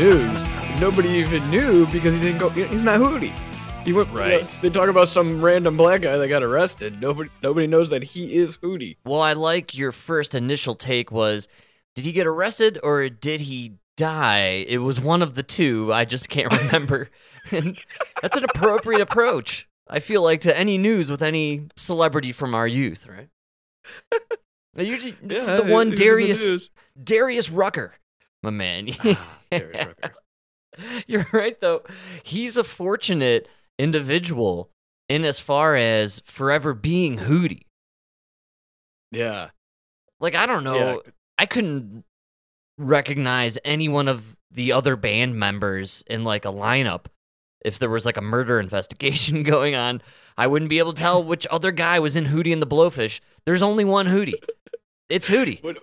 news. 0.00 0.46
Nobody 0.80 1.08
even 1.10 1.48
knew 1.50 1.86
because 1.88 2.14
he 2.14 2.20
didn't 2.20 2.38
go. 2.38 2.48
He's 2.48 2.84
not 2.84 3.00
Hootie. 3.00 3.32
He 3.84 3.92
went 3.92 4.10
Right. 4.10 4.48
They 4.62 4.70
talk 4.70 4.88
about 4.88 5.08
some 5.08 5.42
random 5.42 5.76
black 5.76 6.02
guy 6.02 6.16
that 6.16 6.28
got 6.28 6.42
arrested. 6.42 7.00
Nobody, 7.00 7.30
nobody 7.42 7.66
knows 7.66 7.90
that 7.90 8.02
he 8.02 8.34
is 8.36 8.56
Hootie. 8.58 8.96
Well, 9.04 9.20
I 9.20 9.32
like 9.34 9.74
your 9.74 9.92
first 9.92 10.34
initial 10.34 10.74
take 10.74 11.10
was 11.10 11.48
did 11.94 12.04
he 12.04 12.12
get 12.12 12.26
arrested 12.26 12.78
or 12.82 13.08
did 13.08 13.42
he 13.42 13.74
die? 13.96 14.64
It 14.68 14.78
was 14.78 15.00
one 15.00 15.22
of 15.22 15.34
the 15.34 15.42
two. 15.42 15.92
I 15.92 16.04
just 16.04 16.28
can't 16.28 16.52
remember. 16.66 17.10
that's 17.50 18.36
an 18.36 18.44
appropriate 18.44 19.00
approach. 19.00 19.68
I 19.88 19.98
feel 19.98 20.22
like 20.22 20.42
to 20.42 20.56
any 20.56 20.78
news 20.78 21.10
with 21.10 21.22
any 21.22 21.68
celebrity 21.76 22.32
from 22.32 22.54
our 22.54 22.66
youth, 22.66 23.06
right? 23.06 23.28
Usually, 24.76 25.16
this 25.22 25.48
Yeah, 25.48 25.56
is 25.56 25.62
the 25.62 25.72
one 25.72 25.88
who's 25.88 26.00
in 26.00 26.04
the 26.06 26.10
Darius? 26.10 26.68
Darius 27.02 27.50
Rucker, 27.50 27.94
my 28.42 28.50
man. 28.50 28.88
Rucker. 29.52 30.14
You're 31.06 31.26
right 31.32 31.60
though. 31.60 31.82
He's 32.22 32.56
a 32.56 32.64
fortunate 32.64 33.48
individual 33.78 34.70
in 35.08 35.24
as 35.24 35.38
far 35.38 35.76
as 35.76 36.20
forever 36.20 36.74
being 36.74 37.18
Hootie. 37.18 37.64
Yeah. 39.10 39.50
Like 40.20 40.34
I 40.34 40.46
don't 40.46 40.64
know. 40.64 41.02
Yeah. 41.04 41.10
I 41.38 41.46
couldn't 41.46 42.04
recognize 42.78 43.58
any 43.64 43.88
one 43.88 44.08
of 44.08 44.36
the 44.50 44.72
other 44.72 44.96
band 44.96 45.36
members 45.36 46.02
in 46.06 46.24
like 46.24 46.44
a 46.44 46.52
lineup 46.52 47.06
if 47.64 47.78
there 47.78 47.90
was 47.90 48.06
like 48.06 48.16
a 48.16 48.22
murder 48.22 48.60
investigation 48.60 49.42
going 49.44 49.74
on. 49.74 50.02
I 50.38 50.46
wouldn't 50.46 50.70
be 50.70 50.78
able 50.78 50.94
to 50.94 51.02
tell 51.02 51.22
which 51.22 51.46
other 51.50 51.70
guy 51.70 51.98
was 51.98 52.16
in 52.16 52.26
Hootie 52.26 52.52
and 52.52 52.62
the 52.62 52.66
Blowfish. 52.66 53.20
There's 53.44 53.62
only 53.62 53.84
one 53.84 54.06
Hootie. 54.06 54.42
It's 55.08 55.28
Hootie. 55.28 55.62
What? 55.62 55.76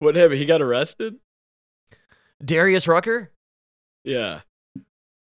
What 0.00 0.16
happened? 0.16 0.40
He 0.40 0.44
got 0.44 0.60
arrested? 0.60 1.14
Darius 2.42 2.88
Rucker? 2.88 3.30
Yeah. 4.04 4.40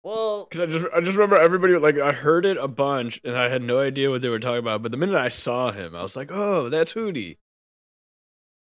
Well, 0.02 0.46
Because 0.48 0.60
I 0.60 0.66
just, 0.66 0.86
I 0.94 1.00
just 1.00 1.16
remember 1.16 1.38
everybody 1.40 1.76
like 1.76 1.98
I 1.98 2.12
heard 2.12 2.46
it 2.46 2.56
a 2.56 2.68
bunch 2.68 3.20
and 3.24 3.36
I 3.36 3.48
had 3.50 3.62
no 3.62 3.80
idea 3.80 4.10
what 4.10 4.22
they 4.22 4.28
were 4.30 4.38
talking 4.38 4.58
about. 4.58 4.82
But 4.82 4.92
the 4.92 4.96
minute 4.98 5.16
I 5.16 5.28
saw 5.28 5.70
him, 5.70 5.94
I 5.94 6.02
was 6.02 6.16
like, 6.16 6.30
"Oh, 6.32 6.68
that's 6.70 6.94
Hootie." 6.94 7.36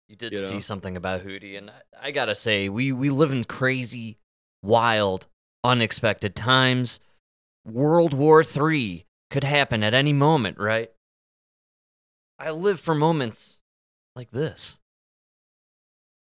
you 0.07 0.15
did 0.15 0.31
you 0.31 0.37
see 0.37 0.53
know? 0.55 0.59
something 0.61 0.95
about 0.95 1.23
Hootie, 1.25 1.57
and 1.57 1.69
I, 1.69 2.07
I 2.07 2.11
gotta 2.11 2.35
say, 2.35 2.69
we 2.69 2.91
we 2.93 3.09
live 3.09 3.31
in 3.33 3.43
crazy, 3.43 4.17
wild, 4.63 5.27
unexpected 5.63 6.35
times. 6.35 6.99
World 7.65 8.13
War 8.13 8.43
Three 8.43 9.05
could 9.29 9.43
happen 9.43 9.83
at 9.83 9.93
any 9.93 10.13
moment, 10.13 10.57
right? 10.57 10.91
I 12.39 12.51
live 12.51 12.79
for 12.79 12.95
moments 12.95 13.59
like 14.15 14.31
this. 14.31 14.79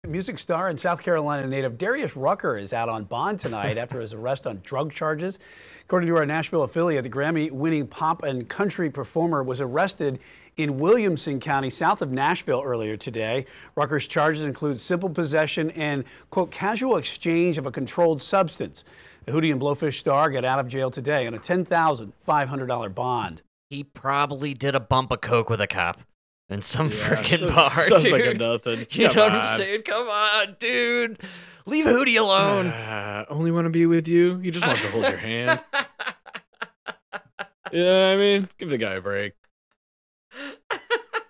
Music 0.10 0.40
star 0.40 0.70
and 0.70 0.80
South 0.80 1.04
Carolina 1.04 1.46
native 1.46 1.78
Darius 1.78 2.16
Rucker 2.16 2.58
is 2.58 2.74
out 2.74 2.90
on 2.90 3.04
bond 3.04 3.40
tonight 3.40 3.78
after 3.78 4.02
his 4.02 4.12
arrest 4.12 4.48
on 4.48 4.60
drug 4.64 4.92
charges. 4.92 5.38
According 5.84 6.10
to 6.10 6.18
our 6.18 6.26
Nashville 6.26 6.64
affiliate, 6.64 7.04
the 7.04 7.12
Grammy 7.12 7.52
winning 7.52 7.86
pop 7.86 8.24
and 8.24 8.50
country 8.50 8.90
performer 8.90 9.44
was 9.44 9.62
arrested 9.62 10.20
in 10.58 10.80
Williamson 10.80 11.40
County, 11.40 11.70
south 11.70 12.02
of 12.02 12.12
Nashville, 12.12 12.64
earlier 12.66 12.98
today. 12.98 13.46
Rucker's 13.76 14.08
charges 14.08 14.44
include 14.44 14.82
simple 14.82 15.10
possession 15.10 15.70
and, 15.72 16.04
quote, 16.32 16.50
casual 16.50 16.98
exchange 16.98 17.60
of 17.60 17.68
a 17.68 17.72
controlled 17.72 18.20
substance. 18.20 18.84
The 19.26 19.32
Hootie 19.32 19.52
and 19.52 19.62
Blowfish 19.62 20.00
star 20.00 20.32
got 20.32 20.44
out 20.44 20.58
of 20.58 20.68
jail 20.68 20.90
today 20.90 21.28
on 21.28 21.36
a 21.36 21.40
$10,500 21.40 22.96
bond. 22.96 23.44
He 23.70 23.84
probably 23.84 24.56
did 24.56 24.74
a 24.74 24.80
bump 24.80 25.12
of 25.12 25.22
coke 25.22 25.52
with 25.52 25.62
a 25.62 25.68
cop 25.68 26.02
in 26.50 26.62
some 26.62 26.88
Yeah, 26.88 26.94
freaking 26.96 27.48
bar, 27.56 27.70
sounds 27.70 28.04
dude. 28.04 28.12
like 28.12 28.26
a 28.26 28.34
nothing. 28.34 28.80
You 28.92 29.08
Come 29.08 29.16
know 29.16 29.24
what 29.26 29.32
I'm 29.34 29.58
saying? 29.58 29.82
Come 29.84 30.08
on, 30.10 30.56
dude. 30.60 31.20
Leave 31.66 31.86
Hootie 31.86 32.20
alone. 32.20 32.68
Uh, 32.68 33.26
only 33.30 33.52
want 33.52 33.66
to 33.66 33.70
be 33.70 33.86
with 33.86 34.08
you. 34.08 34.38
He 34.40 34.50
just 34.52 34.66
wants 34.66 34.82
to 34.82 34.90
hold 34.92 35.06
your 35.06 35.18
hand. 35.18 35.62
You 37.72 37.84
know 37.84 38.00
what 38.00 38.16
I 38.16 38.18
mean? 38.18 38.50
Give 38.58 38.70
the 38.72 38.80
guy 38.80 38.96
a 38.96 39.02
break. 39.02 39.34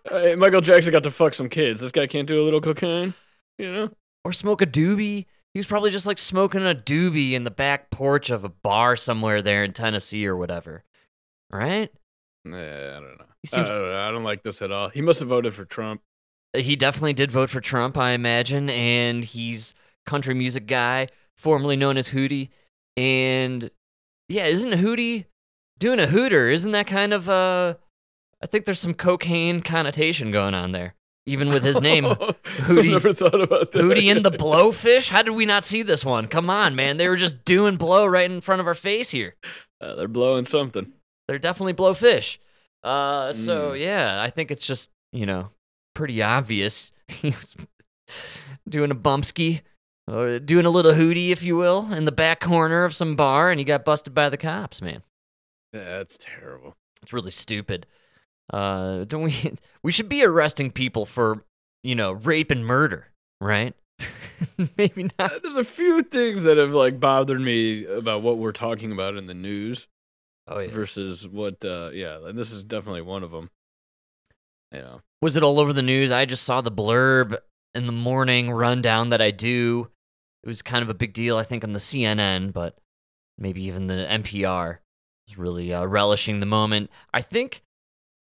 Hey, 0.10 0.36
Michael 0.36 0.62
Jackson 0.62 0.92
got 0.94 1.04
to 1.04 1.12
fuck 1.12 1.34
some 1.34 1.50
kids. 1.50 1.82
This 1.82 1.92
guy 1.92 2.08
can't 2.08 2.30
do 2.30 2.42
a 2.42 2.44
little 2.46 2.62
cocaine. 2.62 3.14
You 3.58 3.72
know? 3.74 3.90
or 4.24 4.32
smoke 4.32 4.62
a 4.62 4.66
doobie. 4.66 5.26
He 5.54 5.60
was 5.60 5.68
probably 5.68 5.92
just 5.92 6.06
like 6.06 6.18
smoking 6.18 6.62
a 6.66 6.74
doobie 6.74 7.34
in 7.34 7.44
the 7.44 7.52
back 7.52 7.90
porch 7.90 8.30
of 8.30 8.46
a 8.46 8.50
bar 8.50 8.96
somewhere 8.96 9.42
there 9.42 9.66
in 9.66 9.74
Tennessee 9.74 10.26
or 10.26 10.38
whatever. 10.38 10.86
Right? 11.52 11.92
Nah, 12.46 12.58
I 12.58 13.00
don't 13.02 13.18
know. 13.18 13.26
He 13.44 13.50
I, 13.54 13.56
seems- 13.56 13.70
don't. 13.70 13.92
I 13.94 14.12
don't 14.12 14.24
like 14.24 14.44
this 14.44 14.62
at 14.62 14.72
all. 14.72 14.90
He 14.90 15.02
must 15.02 15.20
have 15.20 15.30
voted 15.30 15.54
for 15.54 15.66
Trump. 15.66 16.02
He 16.58 16.76
definitely 16.76 17.14
did 17.14 17.30
vote 17.32 17.50
for 17.52 17.62
Trump, 17.62 17.96
I 17.98 18.12
imagine, 18.12 18.70
and 18.72 19.24
he's 19.24 19.76
country 20.08 20.34
music 20.34 20.66
guy, 20.66 21.08
formerly 21.38 21.76
known 21.76 21.96
as 21.98 22.10
Hootie. 22.10 22.50
And 22.98 23.70
yeah, 24.28 24.46
isn't 24.46 24.72
Hootie 24.74 25.26
doing 25.78 26.00
a 26.00 26.08
hooter? 26.08 26.50
Isn't 26.50 26.72
that 26.72 26.88
kind 26.88 27.14
of 27.14 27.30
uh 27.30 27.76
I 28.42 28.48
think 28.48 28.66
there's 28.66 28.80
some 28.80 28.94
cocaine 28.94 29.62
connotation 29.62 30.32
going 30.32 30.54
on 30.56 30.72
there. 30.72 30.96
Even 31.26 31.50
with 31.50 31.64
his 31.64 31.80
name. 31.82 32.04
Hootie- 32.06 32.92
never 32.92 33.14
thought 33.14 33.40
about 33.40 33.72
that. 33.72 33.84
Hootie 33.84 34.10
and 34.10 34.26
the 34.26 34.32
Blowfish? 34.32 35.10
How 35.10 35.22
did 35.22 35.36
we 35.36 35.46
not 35.46 35.64
see 35.64 35.84
this 35.84 36.04
one? 36.04 36.28
Come 36.28 36.50
on, 36.50 36.76
man. 36.76 36.98
They 36.98 37.08
were 37.08 37.16
just 37.18 37.46
doing 37.46 37.76
blow 37.76 38.06
right 38.08 38.30
in 38.30 38.42
front 38.42 38.60
of 38.62 38.66
our 38.68 38.74
face 38.74 39.12
here. 39.12 39.36
Uh, 39.80 39.94
they're 39.96 40.08
blowing 40.08 40.46
something. 40.46 40.94
They're 41.28 41.38
definitely 41.38 41.74
blowfish. 41.76 42.40
Uh, 42.84 43.34
so 43.34 43.72
Mm. 43.72 43.82
yeah, 43.82 44.22
I 44.22 44.30
think 44.30 44.52
it's 44.52 44.66
just 44.66 44.90
you 45.12 45.26
know 45.26 45.50
pretty 45.96 46.22
obvious 46.22 46.92
he 47.08 47.28
was 47.28 47.56
doing 48.68 48.92
a 48.92 48.96
bumpski 48.96 49.62
or 50.08 50.40
doing 50.40 50.66
a 50.66 50.70
little 50.70 50.94
hootie, 50.94 51.30
if 51.30 51.44
you 51.44 51.56
will, 51.56 51.92
in 51.94 52.06
the 52.06 52.12
back 52.12 52.40
corner 52.40 52.84
of 52.86 52.96
some 52.96 53.16
bar, 53.16 53.50
and 53.52 53.60
he 53.60 53.64
got 53.66 53.86
busted 53.86 54.14
by 54.16 54.30
the 54.30 54.38
cops. 54.38 54.82
Man, 54.82 55.02
Yeah, 55.74 55.98
that's 55.98 56.18
terrible. 56.18 56.76
it's 57.04 57.14
really 57.14 57.32
stupid. 57.32 57.86
Uh, 58.52 59.04
don't 59.06 59.24
we? 59.24 59.54
We 59.84 59.92
should 59.92 60.10
be 60.10 60.24
arresting 60.26 60.72
people 60.72 61.06
for 61.06 61.44
you 61.84 61.96
know 61.96 62.14
rape 62.14 62.50
and 62.52 62.66
murder, 62.66 63.08
right? 63.42 63.74
Maybe 64.78 65.04
not. 65.20 65.32
Uh, 65.34 65.40
There's 65.44 65.58
a 65.58 65.64
few 65.64 66.02
things 66.02 66.44
that 66.44 66.58
have 66.58 66.74
like 66.74 67.00
bothered 67.00 67.40
me 67.42 67.86
about 67.86 68.22
what 68.24 68.38
we're 68.38 68.52
talking 68.54 68.92
about 68.92 69.16
in 69.18 69.28
the 69.28 69.34
news 69.34 69.88
Oh 70.50 70.60
yeah. 70.60 70.72
versus 70.72 71.28
what. 71.28 71.64
uh 71.64 71.92
Yeah, 71.94 72.20
and 72.26 72.38
this 72.38 72.52
is 72.52 72.64
definitely 72.64 73.02
one 73.02 73.24
of 73.24 73.32
them. 73.32 73.50
You 74.74 74.80
know. 74.82 75.02
was 75.22 75.36
it 75.36 75.44
all 75.44 75.60
over 75.60 75.74
the 75.74 75.82
news? 75.82 76.12
I 76.12 76.26
just 76.26 76.44
saw 76.44 76.62
the 76.62 76.72
blurb 76.72 77.38
in 77.74 77.86
the 77.86 77.92
morning 77.92 78.52
rundown 78.52 79.10
that 79.10 79.22
I 79.22 79.32
do. 79.32 79.90
It 80.44 80.48
was 80.48 80.62
kind 80.62 80.84
of 80.84 80.90
a 80.90 80.94
big 80.94 81.14
deal, 81.14 81.38
I 81.38 81.44
think, 81.44 81.64
on 81.64 81.74
the 81.74 81.80
CNN, 81.80 82.54
but 82.54 82.78
maybe 83.38 83.64
even 83.64 83.88
the 83.88 84.06
NPR 84.10 84.78
was 85.28 85.38
really 85.38 85.74
uh, 85.74 85.86
relishing 85.86 86.40
the 86.40 86.46
moment. 86.46 86.92
I 87.14 87.22
think 87.22 87.64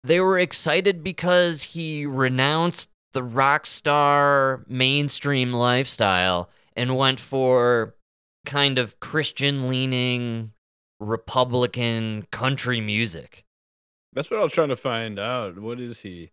they 0.04 0.20
were 0.20 0.40
excited 0.40 1.04
because 1.04 1.64
he 1.64 2.06
renounced 2.06 2.90
the 3.14 3.24
rock 3.24 3.66
star 3.66 4.64
mainstream 4.68 5.52
lifestyle 5.54 6.50
and 6.76 6.96
went 6.96 7.20
for 7.20 7.96
kind 8.46 8.78
of 8.78 9.00
Christian 9.00 9.68
leaning 9.68 10.54
Republican 11.00 12.28
country 12.32 12.82
music. 12.82 13.46
That's 14.14 14.32
what 14.32 14.40
I 14.40 14.44
was 14.44 14.54
trying 14.54 14.70
to 14.70 14.76
find 14.76 15.20
out. 15.20 15.60
What 15.60 15.80
is 15.80 16.02
he? 16.02 16.32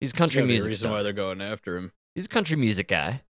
He's 0.00 0.12
There's 0.12 0.18
country 0.18 0.42
be 0.42 0.48
music 0.48 0.68
reason 0.68 0.90
why 0.90 1.02
they're 1.02 1.12
going 1.12 1.40
after 1.42 1.76
him. 1.76 1.92
he's 2.14 2.26
a 2.26 2.28
country 2.28 2.56
music 2.56 2.88
guy. 2.88 3.22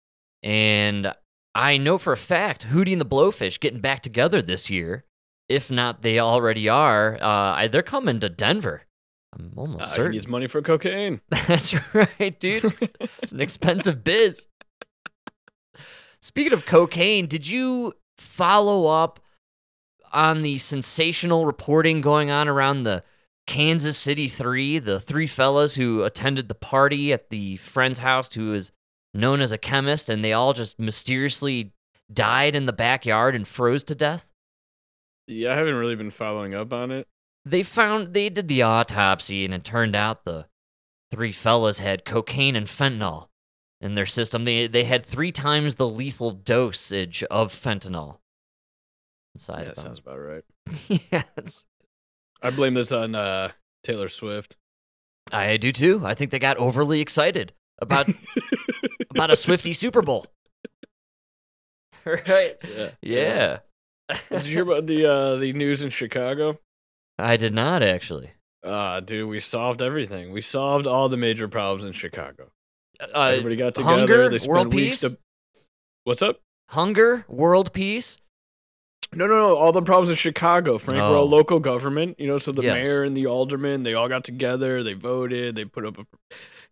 And 0.42 1.12
I 1.54 1.76
know 1.78 1.98
for 1.98 2.12
a 2.12 2.16
fact 2.16 2.66
Hootie 2.68 2.92
and 2.92 3.00
the 3.00 3.06
Blowfish 3.06 3.58
getting 3.60 3.80
back 3.80 4.02
together 4.02 4.40
this 4.42 4.70
year. 4.70 5.04
If 5.48 5.70
not, 5.70 6.02
they 6.02 6.18
already 6.18 6.68
are. 6.68 7.14
Uh, 7.22 7.26
I- 7.54 7.68
they're 7.68 7.82
coming 7.82 8.18
to 8.20 8.28
Denver. 8.28 8.82
I'm 9.32 9.52
almost 9.56 9.82
Uh, 9.82 9.86
he 9.86 9.92
certain. 9.94 10.12
needs 10.12 10.28
money 10.28 10.46
for 10.48 10.60
cocaine. 10.62 11.20
That's 11.28 11.74
right, 11.94 12.38
dude. 12.40 12.64
it's 13.22 13.32
an 13.32 13.40
expensive 13.40 14.02
biz. 14.02 14.46
Speaking 16.20 16.52
of 16.52 16.66
cocaine, 16.66 17.26
did 17.26 17.46
you 17.46 17.92
follow 18.18 18.86
up 18.86 19.20
on 20.16 20.40
the 20.40 20.56
sensational 20.56 21.44
reporting 21.44 22.00
going 22.00 22.30
on 22.30 22.48
around 22.48 22.82
the 22.84 23.04
Kansas 23.46 23.98
City 23.98 24.28
Three, 24.28 24.78
the 24.78 24.98
three 24.98 25.26
fellas 25.26 25.74
who 25.74 26.02
attended 26.02 26.48
the 26.48 26.54
party 26.54 27.12
at 27.12 27.28
the 27.28 27.58
friend's 27.58 27.98
house 27.98 28.32
who 28.32 28.54
is 28.54 28.72
known 29.12 29.42
as 29.42 29.52
a 29.52 29.58
chemist, 29.58 30.08
and 30.08 30.24
they 30.24 30.32
all 30.32 30.54
just 30.54 30.80
mysteriously 30.80 31.74
died 32.12 32.54
in 32.54 32.64
the 32.64 32.72
backyard 32.72 33.34
and 33.34 33.46
froze 33.46 33.84
to 33.84 33.94
death? 33.94 34.32
Yeah, 35.26 35.52
I 35.52 35.56
haven't 35.56 35.74
really 35.74 35.96
been 35.96 36.10
following 36.10 36.54
up 36.54 36.72
on 36.72 36.90
it. 36.90 37.06
They 37.44 37.62
found 37.62 38.14
they 38.14 38.30
did 38.30 38.48
the 38.48 38.62
autopsy, 38.62 39.44
and 39.44 39.52
it 39.52 39.64
turned 39.64 39.94
out 39.94 40.24
the 40.24 40.46
three 41.10 41.32
fellas 41.32 41.78
had 41.78 42.06
cocaine 42.06 42.56
and 42.56 42.66
fentanyl 42.66 43.28
in 43.82 43.96
their 43.96 44.06
system. 44.06 44.46
They 44.46 44.66
they 44.66 44.84
had 44.84 45.04
three 45.04 45.30
times 45.30 45.74
the 45.74 45.86
lethal 45.86 46.30
dosage 46.30 47.22
of 47.24 47.52
fentanyl 47.52 48.18
inside 49.36 49.64
Yeah, 49.64 49.72
of 49.72 49.76
sounds 49.78 49.98
about 49.98 50.18
right. 50.18 50.42
yes, 51.12 51.66
I 52.40 52.48
blame 52.50 52.72
this 52.72 52.90
on 52.90 53.14
uh, 53.14 53.50
Taylor 53.84 54.08
Swift. 54.08 54.56
I 55.30 55.58
do 55.58 55.72
too. 55.72 56.00
I 56.04 56.14
think 56.14 56.30
they 56.30 56.38
got 56.38 56.56
overly 56.56 57.02
excited 57.02 57.52
about 57.78 58.08
about 59.10 59.30
a 59.30 59.36
Swifty 59.36 59.74
Super 59.74 60.00
Bowl. 60.00 60.26
right. 62.06 62.56
Yeah. 62.74 62.90
Yeah. 63.02 63.58
Did 64.30 64.46
you 64.46 64.52
hear 64.52 64.62
about 64.62 64.86
the 64.86 65.04
uh, 65.04 65.36
the 65.36 65.52
news 65.52 65.82
in 65.82 65.90
Chicago? 65.90 66.58
I 67.18 67.36
did 67.36 67.52
not 67.52 67.82
actually. 67.82 68.30
Ah, 68.64 69.00
dude, 69.00 69.28
we 69.28 69.38
solved 69.38 69.82
everything. 69.82 70.32
We 70.32 70.40
solved 70.40 70.86
all 70.86 71.08
the 71.10 71.16
major 71.16 71.46
problems 71.46 71.84
in 71.84 71.92
Chicago. 71.92 72.50
Uh, 73.00 73.20
Everybody 73.20 73.56
got 73.56 73.74
together. 73.74 73.98
hunger, 73.98 74.28
they 74.30 74.38
spent 74.38 74.50
world 74.50 74.74
weeks 74.74 75.00
peace? 75.00 75.10
to. 75.10 75.18
What's 76.04 76.22
up? 76.22 76.40
hunger, 76.70 77.24
world 77.28 77.72
peace. 77.72 78.18
No, 79.14 79.26
no, 79.26 79.36
no. 79.36 79.56
All 79.56 79.72
the 79.72 79.82
problems 79.82 80.10
in 80.10 80.16
Chicago, 80.16 80.78
Frank. 80.78 80.98
We're 80.98 81.06
a 81.16 81.20
Oh. 81.20 81.24
local 81.24 81.60
government, 81.60 82.18
you 82.18 82.26
know. 82.26 82.38
So 82.38 82.52
the 82.52 82.62
Yes. 82.62 82.74
mayor 82.74 83.02
and 83.04 83.16
the 83.16 83.26
aldermen, 83.26 83.82
they 83.82 83.94
all 83.94 84.08
got 84.08 84.24
together. 84.24 84.82
They 84.82 84.94
voted. 84.94 85.54
They 85.54 85.64
put 85.64 85.86
up 85.86 85.98
a, 85.98 86.06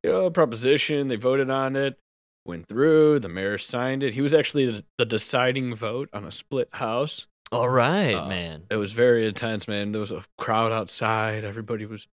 you 0.03 0.11
know, 0.11 0.27
a 0.27 0.31
proposition. 0.31 1.09
They 1.09 1.17
voted 1.17 1.49
on 1.51 1.77
it. 1.77 1.99
Went 2.45 2.67
through. 2.69 3.21
The 3.21 3.29
mayor 3.29 3.57
signed 3.57 4.03
it. 4.03 4.15
He 4.15 4.21
was 4.21 4.35
actually 4.35 4.67
the, 4.71 4.85
the 4.99 5.07
deciding 5.07 5.75
vote 5.75 6.09
on 6.13 6.25
a 6.25 6.31
split 6.33 6.69
house. 6.73 7.27
All 7.53 7.69
right, 7.69 8.15
Uh, 8.15 8.29
man. 8.29 8.65
It 8.71 8.77
was 8.77 8.93
very 8.93 9.27
intense, 9.27 9.69
man. 9.69 9.93
There 9.93 10.01
was 10.01 10.11
a 10.11 10.25
crowd 10.37 10.73
outside. 10.73 11.45
Everybody 11.45 11.87
was 11.87 12.09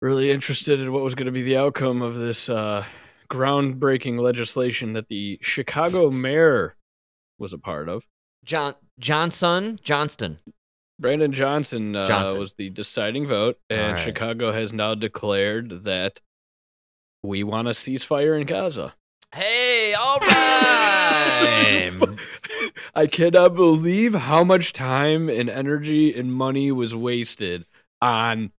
really 0.00 0.30
interested 0.30 0.80
in 0.80 0.92
what 0.92 1.02
was 1.02 1.14
going 1.14 1.26
to 1.26 1.32
be 1.32 1.42
the 1.42 1.56
outcome 1.56 2.02
of 2.02 2.16
this 2.18 2.48
uh, 2.48 2.84
groundbreaking 3.30 4.18
legislation 4.18 4.94
that 4.94 5.08
the 5.08 5.38
Chicago 5.42 6.10
mayor 6.10 6.76
was 7.38 7.52
a 7.52 7.58
part 7.58 7.88
of. 7.88 8.06
John 8.44 8.74
Johnson 8.98 9.78
Johnston. 9.82 10.38
Brandon 10.98 11.32
Johnson, 11.32 11.96
uh, 11.96 12.06
Johnson. 12.06 12.38
was 12.38 12.54
the 12.54 12.70
deciding 12.70 13.26
vote, 13.26 13.58
and 13.68 13.94
right. 13.94 14.00
Chicago 14.00 14.52
has 14.52 14.72
now 14.72 14.94
declared 14.94 15.84
that 15.84 16.20
we 17.22 17.42
want 17.42 17.66
a 17.66 17.72
ceasefire 17.72 18.38
in 18.40 18.46
Gaza. 18.46 18.94
Hey, 19.34 19.94
all 19.94 20.18
right. 20.18 21.90
I 22.94 23.06
cannot 23.06 23.54
believe 23.54 24.14
how 24.14 24.44
much 24.44 24.72
time 24.72 25.28
and 25.28 25.48
energy 25.48 26.14
and 26.16 26.32
money 26.32 26.70
was 26.70 26.94
wasted 26.94 27.64
on 28.00 28.52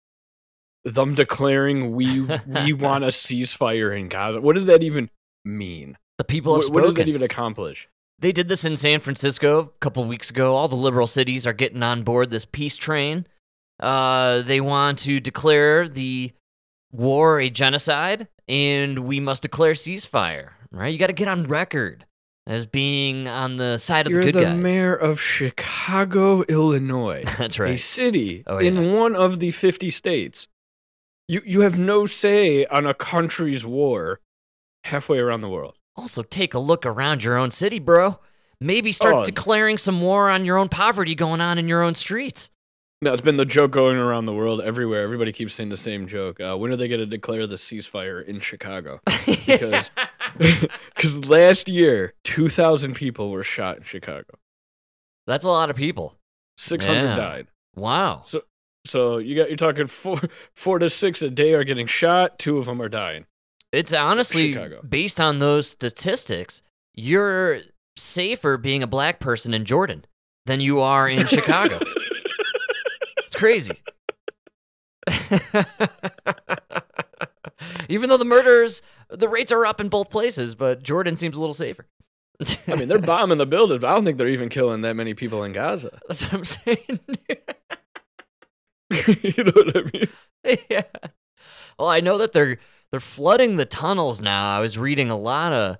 them 0.83 1.15
declaring 1.15 1.93
we 1.93 2.21
we 2.21 2.73
want 2.73 3.03
a 3.03 3.07
ceasefire 3.07 3.97
in 3.97 4.09
Gaza. 4.09 4.41
What 4.41 4.55
does 4.55 4.65
that 4.65 4.83
even 4.83 5.09
mean? 5.45 5.97
the 6.17 6.23
people 6.23 6.55
have 6.55 6.65
What, 6.65 6.73
what 6.73 6.83
does 6.83 6.93
that 6.95 7.07
even 7.07 7.23
accomplish? 7.23 7.89
They 8.23 8.31
did 8.31 8.47
this 8.47 8.63
in 8.63 8.77
San 8.77 9.01
Francisco 9.01 9.59
a 9.59 9.79
couple 9.81 10.05
weeks 10.05 10.29
ago. 10.29 10.55
All 10.55 10.69
the 10.69 10.77
liberal 10.77 11.07
cities 11.07 11.45
are 11.45 11.51
getting 11.51 11.83
on 11.83 12.03
board 12.03 12.31
this 12.31 12.45
peace 12.45 12.77
train. 12.77 13.27
Uh, 13.81 14.43
they 14.43 14.61
want 14.61 14.99
to 14.99 15.19
declare 15.19 15.89
the 15.89 16.31
war 16.93 17.41
a 17.41 17.49
genocide, 17.49 18.29
and 18.47 18.99
we 18.99 19.19
must 19.19 19.41
declare 19.41 19.73
ceasefire. 19.73 20.51
Right? 20.71 20.87
You 20.87 20.97
got 20.97 21.07
to 21.07 21.13
get 21.13 21.27
on 21.27 21.43
record 21.43 22.05
as 22.47 22.65
being 22.65 23.27
on 23.27 23.57
the 23.57 23.77
side 23.77 24.07
of 24.07 24.13
You're 24.13 24.23
the 24.23 24.31
the 24.31 24.39
good 24.39 24.45
guys. 24.45 24.57
mayor 24.57 24.95
of 24.95 25.19
Chicago, 25.19 26.43
Illinois. 26.43 27.25
That's 27.37 27.59
right. 27.59 27.73
a 27.73 27.77
city 27.77 28.43
Oh, 28.47 28.57
in 28.57 28.93
one 28.93 29.17
of 29.17 29.41
the 29.41 29.51
50 29.51 29.91
states. 29.91 30.47
You 31.27 31.41
you 31.45 31.59
have 31.61 31.77
no 31.77 32.05
say 32.05 32.65
on 32.67 32.85
a 32.87 32.93
country's 32.93 33.65
war 33.65 34.21
halfway 34.85 35.19
around 35.19 35.41
the 35.41 35.49
world. 35.49 35.77
Also, 35.95 36.23
take 36.23 36.53
a 36.53 36.59
look 36.59 36.85
around 36.85 37.23
your 37.23 37.37
own 37.37 37.51
city, 37.51 37.79
bro. 37.79 38.19
Maybe 38.59 38.91
start 38.91 39.13
Oh. 39.15 39.23
declaring 39.25 39.77
some 39.77 40.01
war 40.01 40.29
on 40.29 40.45
your 40.45 40.57
own 40.57 40.69
poverty 40.69 41.15
going 41.15 41.41
on 41.41 41.57
in 41.59 41.67
your 41.67 41.81
own 41.83 41.95
streets. 41.95 42.49
Now 43.01 43.11
it's 43.11 43.21
been 43.21 43.35
the 43.37 43.45
joke 43.45 43.71
going 43.71 43.97
around 43.97 44.25
the 44.27 44.33
world 44.33 44.61
everywhere. 44.61 45.03
Everybody 45.03 45.33
keeps 45.33 45.53
saying 45.53 45.67
the 45.69 45.75
same 45.77 46.07
joke. 46.07 46.39
Uh, 46.39 46.55
when 46.57 46.71
are 46.71 46.77
they 46.77 46.87
going 46.87 47.01
to 47.01 47.05
declare 47.05 47.45
the 47.45 47.55
ceasefire 47.55 48.23
in 48.25 48.39
Chicago? 48.39 49.01
Because 50.35 51.17
last 51.29 51.67
year 51.67 52.13
2,000 52.23 52.95
people 52.95 53.29
were 53.29 53.43
shot 53.43 53.77
in 53.77 53.83
Chicago. 53.83 54.39
That's 55.27 55.43
a 55.45 55.49
lot 55.49 55.69
of 55.69 55.75
people. 55.75 56.15
600 56.57 56.93
Yeah. 57.03 57.15
died. 57.15 57.47
Wow. 57.75 58.21
So, 58.25 58.41
So 58.85 59.17
you 59.17 59.35
got 59.35 59.49
you're 59.49 59.57
talking 59.57 59.87
four 59.87 60.19
four 60.53 60.79
to 60.79 60.89
six 60.89 61.21
a 61.21 61.29
day 61.29 61.53
are 61.53 61.63
getting 61.63 61.87
shot. 61.87 62.39
Two 62.39 62.57
of 62.57 62.65
them 62.65 62.81
are 62.81 62.89
dying. 62.89 63.25
It's 63.73 63.91
honestly 63.91 64.53
Chicago. 64.53 64.81
based 64.87 65.19
on 65.19 65.39
those 65.39 65.67
statistics, 65.67 66.61
you're 66.93 67.59
safer 67.97 68.57
being 68.57 68.83
a 68.83 68.87
black 68.87 69.19
person 69.19 69.53
in 69.53 69.65
Jordan 69.65 70.05
than 70.45 70.61
you 70.61 70.79
are 70.79 71.09
in 71.09 71.25
Chicago. 71.27 71.79
It's 73.25 73.35
crazy. 73.35 73.81
Even 77.89 78.09
though 78.09 78.17
the 78.17 78.25
murders, 78.25 78.83
the 79.09 79.27
rates 79.27 79.51
are 79.51 79.65
up 79.65 79.81
in 79.81 79.89
both 79.89 80.11
places, 80.11 80.53
but 80.53 80.83
Jordan 80.83 81.15
seems 81.15 81.35
a 81.35 81.39
little 81.39 81.55
safer. 81.55 81.87
I 82.67 82.75
mean, 82.75 82.87
they're 82.87 82.99
bombing 83.13 83.39
the 83.39 83.45
buildings, 83.47 83.79
but 83.79 83.89
I 83.89 83.95
don't 83.95 84.05
think 84.05 84.17
they're 84.19 84.27
even 84.27 84.49
killing 84.49 84.81
that 84.81 84.95
many 84.95 85.15
people 85.15 85.43
in 85.43 85.51
Gaza. 85.51 85.99
That's 86.07 86.23
what 86.23 86.33
I'm 86.33 86.45
saying. 86.45 86.99
you 89.23 89.43
know 89.43 89.51
what 89.55 89.77
I 89.77 89.83
mean? 89.91 90.07
yeah. 90.69 90.83
Well, 91.79 91.87
I 91.87 92.01
know 92.01 92.19
that 92.19 92.33
they're 92.33 92.59
they're 92.93 92.99
flooding 92.99 93.57
the 93.57 93.65
tunnels 93.65 94.21
now. 94.21 94.55
I 94.55 94.59
was 94.59 94.77
reading 94.77 95.09
a 95.09 95.17
lot 95.17 95.51
of, 95.51 95.77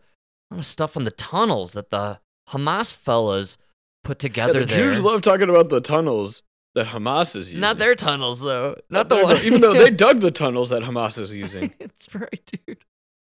a 0.50 0.56
lot 0.56 0.60
of 0.62 0.66
stuff 0.66 0.98
on 0.98 1.04
the 1.04 1.12
tunnels 1.12 1.74
that 1.74 1.92
the 1.92 2.20
Hamas 2.50 2.92
fellas 2.92 3.60
put 4.04 4.18
Yeah, 4.24 4.28
together 4.30 4.60
the 4.62 4.66
there. 4.66 4.78
Jews 4.90 5.00
love 5.00 5.22
talking 5.22 5.48
about 5.48 5.70
the 5.70 5.80
tunnels 5.80 6.42
that 6.74 6.88
Hamas 6.88 7.36
is 7.36 7.50
using. 7.50 7.60
Not 7.60 7.78
their 7.78 7.94
tunnels 7.94 8.42
though. 8.42 8.78
Not 8.90 9.10
the 9.10 9.16
They're- 9.18 9.24
one. 9.26 9.38
even 9.44 9.62
though 9.62 9.76
they 9.76 9.92
dug 9.92 10.22
the 10.22 10.32
tunnels 10.32 10.72
that 10.72 10.82
Hamas 10.82 11.22
is 11.22 11.32
using. 11.32 11.72
it's 11.80 12.14
right, 12.16 12.42
dude. 12.66 12.80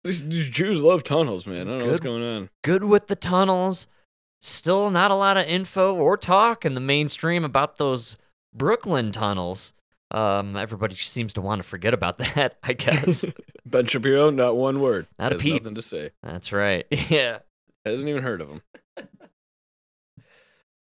These, 0.05 0.29
these 0.29 0.49
Jews 0.51 0.81
love 0.81 1.03
tunnels, 1.03 1.45
man. 1.47 1.63
I 1.67 1.71
don't 1.73 1.79
know 1.81 1.87
what's 1.87 1.99
going 1.99 2.23
on. 2.23 2.51
Good 2.63 2.85
with 2.85 3.09
the 3.09 3.17
tunnels. 3.17 3.89
Still 4.41 4.89
not 4.91 5.11
a 5.11 5.15
lot 5.17 5.37
of 5.37 5.47
info 5.47 5.97
or 5.97 6.17
talk 6.17 6.65
in 6.65 6.75
the 6.75 6.81
mainstream 6.81 7.45
about 7.45 7.79
those 7.79 8.17
Brooklyn 8.55 9.11
tunnels. 9.11 9.73
Um, 10.15 10.55
everybody 10.57 10.95
seems 10.95 11.35
to 11.35 11.41
want 11.41 11.59
to 11.61 11.63
forget 11.69 11.93
about 11.95 12.19
that. 12.19 12.57
I 12.63 12.73
guess. 12.75 13.25
Ben 13.67 13.87
Shapiro, 13.87 14.31
not 14.31 14.57
one 14.57 14.81
word. 14.81 15.07
Not 15.19 15.33
a 15.33 15.37
peep. 15.39 15.63
Nothing 15.63 15.75
to 15.75 15.83
say. 15.83 16.11
That's 16.23 16.53
right. 16.53 16.87
Yeah. 17.11 17.39
Hasn't 17.85 18.09
even 18.09 18.23
heard 18.23 18.41
of 18.41 18.49
him. 18.49 18.63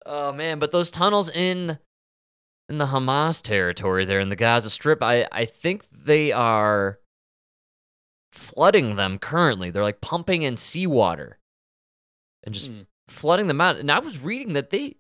Oh 0.06 0.32
man, 0.32 0.58
but 0.58 0.70
those 0.70 0.90
tunnels 0.90 1.30
in 1.30 1.78
in 2.68 2.78
the 2.78 2.86
Hamas 2.86 3.42
territory 3.42 4.04
there 4.04 4.20
in 4.20 4.28
the 4.28 4.36
Gaza 4.36 4.70
Strip, 4.70 5.02
I 5.02 5.26
I 5.32 5.44
think 5.44 5.84
they 5.90 6.30
are 6.32 6.98
flooding 8.32 8.96
them 8.96 9.18
currently. 9.18 9.70
They're 9.70 9.82
like 9.82 10.00
pumping 10.00 10.42
in 10.42 10.56
seawater 10.56 11.38
and 12.42 12.54
just 12.54 12.68
Hmm. 12.70 12.82
flooding 13.08 13.48
them 13.48 13.60
out. 13.60 13.76
And 13.76 13.90
I 13.90 13.98
was 13.98 14.18
reading 14.18 14.52
that 14.54 14.70
they 14.70 14.96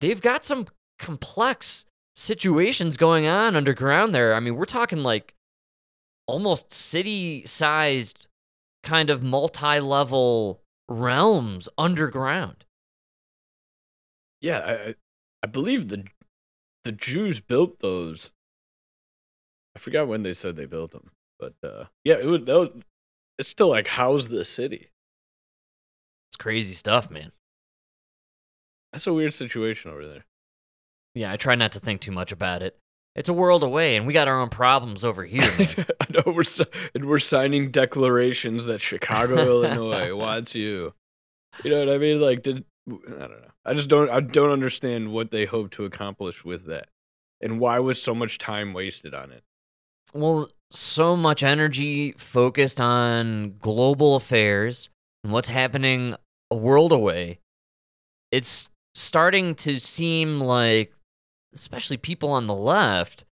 they've 0.00 0.20
got 0.20 0.44
some 0.44 0.66
complex 0.98 1.84
situations 2.22 2.96
going 2.96 3.26
on 3.26 3.56
underground 3.56 4.14
there. 4.14 4.34
I 4.34 4.40
mean, 4.40 4.54
we're 4.54 4.64
talking 4.64 5.02
like 5.02 5.34
almost 6.26 6.72
city-sized 6.72 8.28
kind 8.82 9.10
of 9.10 9.22
multi-level 9.22 10.62
realms 10.88 11.68
underground. 11.76 12.64
Yeah, 14.40 14.58
I, 14.58 14.94
I- 15.42 15.46
believe 15.46 15.88
the 15.88 16.04
the 16.84 16.92
Jews 16.92 17.40
built 17.40 17.78
those. 17.80 18.30
I 19.76 19.78
forgot 19.78 20.08
when 20.08 20.22
they 20.22 20.32
said 20.32 20.56
they 20.56 20.66
built 20.66 20.90
them, 20.90 21.10
but 21.38 21.54
uh, 21.62 21.84
yeah, 22.04 22.18
it 22.18 22.26
would. 22.26 22.46
That 22.46 22.58
was, 22.58 22.70
it's 23.38 23.48
still 23.48 23.68
like 23.68 23.86
house 23.86 24.26
the 24.26 24.44
city. 24.44 24.90
It's 26.28 26.36
crazy 26.36 26.74
stuff, 26.74 27.10
man. 27.10 27.32
That's 28.92 29.06
a 29.06 29.12
weird 29.12 29.32
situation 29.34 29.90
over 29.90 30.06
there. 30.06 30.24
Yeah, 31.14 31.32
I 31.32 31.36
try 31.36 31.54
not 31.54 31.72
to 31.72 31.80
think 31.80 32.00
too 32.00 32.12
much 32.12 32.32
about 32.32 32.62
it. 32.62 32.76
It's 33.14 33.28
a 33.28 33.34
world 33.34 33.62
away, 33.62 33.96
and 33.96 34.06
we 34.06 34.14
got 34.14 34.28
our 34.28 34.40
own 34.40 34.48
problems 34.48 35.04
over 35.04 35.24
here. 35.24 35.42
I 36.00 36.06
know 36.10 36.32
we're 36.32 36.44
and 36.94 37.04
we're 37.04 37.18
signing 37.18 37.70
declarations 37.70 38.64
that 38.64 38.80
Chicago, 38.80 39.36
Illinois 39.62 40.14
wants 40.14 40.54
you. 40.54 40.94
You 41.62 41.70
know 41.72 41.80
what 41.80 41.94
I 41.94 41.98
mean? 41.98 42.20
Like, 42.20 42.42
did 42.42 42.64
I 42.88 42.92
don't 43.10 43.42
know. 43.42 43.50
I 43.64 43.74
just 43.74 43.88
don't. 43.88 44.10
I 44.10 44.20
don't 44.20 44.50
understand 44.50 45.12
what 45.12 45.30
they 45.30 45.44
hope 45.44 45.70
to 45.72 45.84
accomplish 45.84 46.44
with 46.44 46.64
that, 46.66 46.88
and 47.40 47.60
why 47.60 47.78
was 47.80 48.00
so 48.00 48.14
much 48.14 48.38
time 48.38 48.72
wasted 48.72 49.14
on 49.14 49.30
it. 49.30 49.42
well, 50.14 50.48
so 50.70 51.14
much 51.14 51.42
energy 51.42 52.12
focused 52.12 52.80
on 52.80 53.56
global 53.58 54.16
affairs 54.16 54.88
and 55.22 55.32
what's 55.32 55.48
happening 55.48 56.16
a 56.50 56.56
world 56.56 56.92
away. 56.92 57.38
It's 58.30 58.70
starting 58.94 59.54
to 59.56 59.78
seem 59.78 60.40
like, 60.40 60.92
especially 61.54 61.96
people 61.96 62.30
on 62.30 62.46
the 62.46 62.54
left, 62.54 63.24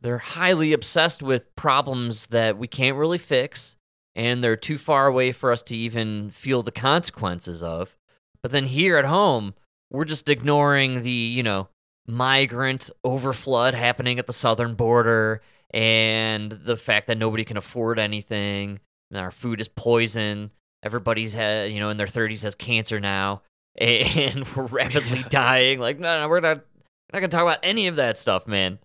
they're 0.00 0.18
highly 0.18 0.72
obsessed 0.72 1.22
with 1.22 1.54
problems 1.56 2.26
that 2.26 2.56
we 2.56 2.68
can't 2.68 2.96
really 2.96 3.18
fix 3.18 3.76
and 4.14 4.42
they're 4.42 4.56
too 4.56 4.78
far 4.78 5.06
away 5.06 5.32
for 5.32 5.52
us 5.52 5.62
to 5.62 5.76
even 5.76 6.30
feel 6.30 6.62
the 6.62 6.72
consequences 6.72 7.62
of. 7.62 7.96
But 8.42 8.50
then 8.50 8.66
here 8.66 8.96
at 8.96 9.04
home, 9.04 9.54
we're 9.90 10.04
just 10.04 10.28
ignoring 10.28 11.02
the, 11.02 11.10
you 11.10 11.42
know, 11.42 11.68
migrant 12.06 12.90
overflood 13.04 13.74
happening 13.74 14.18
at 14.18 14.26
the 14.26 14.32
southern 14.32 14.74
border 14.74 15.42
and 15.70 16.50
the 16.50 16.76
fact 16.76 17.06
that 17.06 17.18
nobody 17.18 17.44
can 17.44 17.56
afford 17.56 17.98
anything 17.98 18.80
and 19.10 19.20
our 19.20 19.30
food 19.30 19.60
is 19.60 19.68
poison. 19.68 20.50
Everybody's 20.82 21.34
ha- 21.34 21.64
you 21.64 21.80
know 21.80 21.90
in 21.90 21.96
their 21.96 22.06
30s 22.06 22.42
has 22.42 22.54
cancer 22.54 23.00
now. 23.00 23.42
and 23.80 24.44
we're 24.56 24.64
rapidly 24.64 25.24
dying. 25.28 25.78
Like, 25.78 26.00
no, 26.00 26.20
no, 26.20 26.28
we're 26.28 26.40
not, 26.40 26.64
we're 27.10 27.18
not 27.18 27.20
gonna 27.20 27.28
talk 27.28 27.42
about 27.42 27.60
any 27.62 27.86
of 27.86 27.96
that 27.96 28.18
stuff, 28.18 28.46
man. 28.46 28.78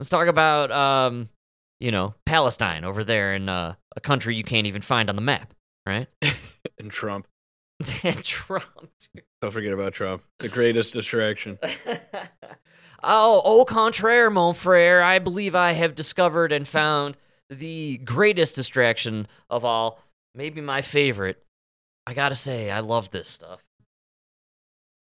Let's 0.00 0.08
talk 0.08 0.28
about, 0.28 0.70
um, 0.70 1.28
you 1.80 1.90
know, 1.90 2.14
Palestine 2.24 2.84
over 2.84 3.04
there 3.04 3.34
in 3.34 3.48
uh, 3.48 3.74
a 3.96 4.00
country 4.00 4.36
you 4.36 4.44
can't 4.44 4.66
even 4.66 4.82
find 4.82 5.08
on 5.08 5.16
the 5.16 5.22
map, 5.22 5.52
right? 5.86 6.06
And 6.80 6.92
Trump. 6.92 7.26
and 8.04 8.22
Trump. 8.22 8.64
Don't 9.40 9.50
forget 9.50 9.72
about 9.72 9.92
Trump. 9.92 10.22
The 10.38 10.48
greatest 10.48 10.94
distraction. 10.94 11.58
oh, 13.02 13.42
au 13.44 13.64
contraire, 13.64 14.30
mon 14.30 14.54
frere. 14.54 15.02
I 15.02 15.18
believe 15.18 15.56
I 15.56 15.72
have 15.72 15.96
discovered 15.96 16.52
and 16.52 16.68
found 16.68 17.16
the 17.50 17.98
greatest 17.98 18.54
distraction 18.54 19.26
of 19.50 19.64
all. 19.64 20.00
Maybe 20.36 20.60
my 20.60 20.82
favorite. 20.82 21.42
I 22.06 22.14
gotta 22.14 22.36
say, 22.36 22.70
I 22.70 22.80
love 22.80 23.10
this 23.10 23.28
stuff. 23.28 23.64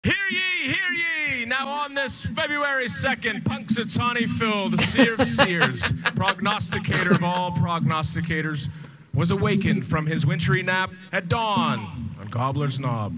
Hear 0.02 0.14
ye, 0.30 0.73
hear 0.73 0.92
ye! 0.92 1.10
Now 1.50 1.69
on 1.69 1.95
this 1.95 2.25
February 2.25 2.87
2nd, 2.87 3.42
Punxsutawney 3.42 4.28
Phil, 4.28 4.69
the 4.69 4.80
seer 4.80 5.14
of 5.14 5.26
seers, 5.26 5.83
prognosticator 6.14 7.12
of 7.12 7.25
all 7.25 7.50
prognosticators, 7.50 8.69
was 9.12 9.33
awakened 9.33 9.85
from 9.85 10.07
his 10.07 10.25
wintry 10.25 10.62
nap 10.62 10.92
at 11.11 11.28
dawn 11.28 12.14
on 12.21 12.28
Gobbler's 12.28 12.78
Knob. 12.78 13.12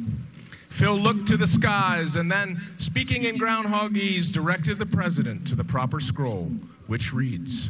Phil 0.70 0.96
looked 0.96 1.28
to 1.28 1.36
the 1.36 1.46
skies 1.46 2.16
and 2.16 2.32
then, 2.32 2.58
speaking 2.78 3.24
in 3.24 3.36
groundhogese, 3.36 4.32
directed 4.32 4.78
the 4.78 4.86
president 4.86 5.46
to 5.48 5.54
the 5.54 5.64
proper 5.64 6.00
scroll, 6.00 6.50
which 6.86 7.12
reads 7.12 7.68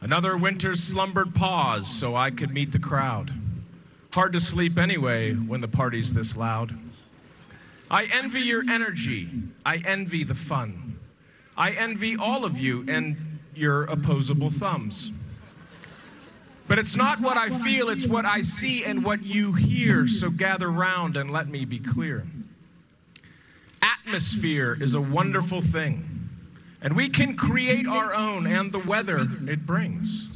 Another 0.00 0.36
winter 0.36 0.76
slumbered 0.76 1.34
pause 1.34 1.88
so 1.88 2.14
I 2.14 2.30
could 2.30 2.52
meet 2.52 2.70
the 2.70 2.78
crowd. 2.78 3.32
Hard 4.14 4.32
to 4.34 4.40
sleep 4.40 4.78
anyway 4.78 5.32
when 5.32 5.60
the 5.60 5.66
party's 5.66 6.14
this 6.14 6.36
loud. 6.36 6.72
I 7.92 8.04
envy 8.04 8.40
your 8.40 8.64
energy. 8.68 9.28
I 9.66 9.76
envy 9.76 10.24
the 10.24 10.34
fun. 10.34 10.98
I 11.56 11.72
envy 11.72 12.16
all 12.16 12.46
of 12.46 12.58
you 12.58 12.86
and 12.88 13.38
your 13.54 13.84
opposable 13.84 14.50
thumbs. 14.50 15.12
But 16.68 16.78
it's 16.78 16.96
not 16.96 17.20
what 17.20 17.36
I 17.36 17.50
feel, 17.50 17.90
it's 17.90 18.06
what 18.06 18.24
I 18.24 18.40
see 18.40 18.84
and 18.84 19.04
what 19.04 19.22
you 19.22 19.52
hear. 19.52 20.08
So 20.08 20.30
gather 20.30 20.70
round 20.70 21.18
and 21.18 21.30
let 21.30 21.48
me 21.48 21.66
be 21.66 21.78
clear. 21.78 22.24
Atmosphere 23.82 24.78
is 24.80 24.94
a 24.94 25.00
wonderful 25.00 25.60
thing, 25.60 26.30
and 26.80 26.96
we 26.96 27.10
can 27.10 27.36
create 27.36 27.86
our 27.86 28.14
own 28.14 28.46
and 28.46 28.72
the 28.72 28.78
weather 28.78 29.28
it 29.46 29.66
brings. 29.66 30.28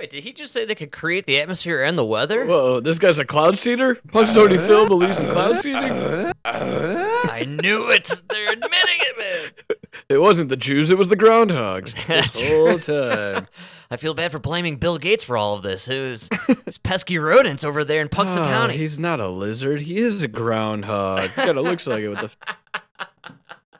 Wait, 0.00 0.08
did 0.08 0.24
he 0.24 0.32
just 0.32 0.54
say 0.54 0.64
they 0.64 0.74
could 0.74 0.92
create 0.92 1.26
the 1.26 1.38
atmosphere 1.38 1.82
and 1.82 1.98
the 1.98 2.04
weather? 2.06 2.46
Whoa, 2.46 2.80
this 2.80 2.98
guy's 2.98 3.18
a 3.18 3.24
cloud 3.26 3.58
seeder? 3.58 3.96
Punxsutawney 4.08 4.56
uh, 4.56 4.66
Phil 4.66 4.86
believes 4.88 5.18
in 5.18 5.28
cloud 5.28 5.52
uh, 5.52 5.56
seeding? 5.56 5.92
Uh, 5.92 6.32
I 6.44 7.44
knew 7.46 7.90
it. 7.90 8.10
They're 8.30 8.50
admitting 8.50 8.70
it, 9.00 9.18
man. 9.18 9.76
It 10.08 10.20
wasn't 10.20 10.48
the 10.48 10.56
Jews, 10.56 10.90
it 10.90 10.96
was 10.98 11.08
the 11.08 11.16
groundhogs. 11.16 11.94
That's 12.06 12.32
This 12.40 12.48
whole 12.50 12.78
time. 12.78 13.46
I 13.90 13.96
feel 13.96 14.14
bad 14.14 14.32
for 14.32 14.38
blaming 14.38 14.76
Bill 14.76 14.98
Gates 14.98 15.22
for 15.22 15.36
all 15.36 15.54
of 15.54 15.62
this. 15.62 15.86
It 15.88 16.00
was 16.00 16.28
those 16.64 16.78
pesky 16.78 17.18
rodents 17.18 17.62
over 17.62 17.84
there 17.84 18.00
in 18.00 18.08
Oh, 18.10 18.16
Punxsutawney. 18.16 18.72
he's 18.72 18.98
not 18.98 19.20
a 19.20 19.28
lizard. 19.28 19.82
He 19.82 19.98
is 19.98 20.22
a 20.22 20.28
groundhog. 20.28 21.30
Kind 21.34 21.58
of 21.58 21.64
looks 21.64 21.86
like 21.86 22.02
it 22.02 22.08
with 22.08 22.20
the 22.20 23.06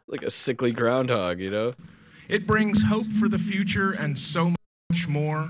like 0.06 0.22
a 0.22 0.30
sickly 0.30 0.70
groundhog, 0.72 1.40
you 1.40 1.50
know. 1.50 1.74
It 2.28 2.46
brings 2.46 2.82
hope 2.82 3.06
for 3.06 3.28
the 3.28 3.38
future 3.38 3.90
and 3.92 4.18
so 4.18 4.52
much 4.90 5.08
more. 5.08 5.48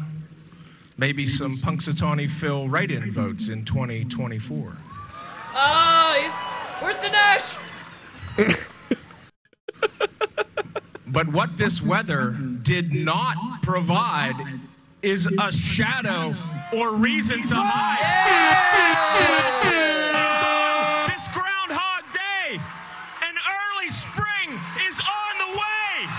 Maybe 1.00 1.25
some 1.25 1.57
Punxsutawney 1.57 2.28
Phil 2.28 2.69
write 2.69 2.90
in 2.90 3.11
votes 3.11 3.49
in 3.49 3.64
2024. 3.64 4.76
oh, 5.54 6.21
he's 6.21 6.33
where's 6.83 6.97
Dinesh? 6.97 7.59
But 11.07 11.28
what 11.28 11.57
this 11.57 11.80
weather 11.80 12.33
did 12.62 12.92
not 12.92 13.62
provide 13.62 14.35
is 15.00 15.26
a 15.38 15.50
shadow 15.50 16.37
or 16.76 16.95
reason 16.95 17.47
to 17.47 17.54
hide. 17.57 18.04
It's 19.64 20.45
on 20.45 21.09
this 21.16 21.28
Groundhog 21.28 22.12
Day, 22.12 22.61
and 23.26 23.38
early 23.57 23.88
spring 23.88 24.50
is 24.87 25.00
on 25.00 25.38
the 25.38 25.49
way. 25.57 26.11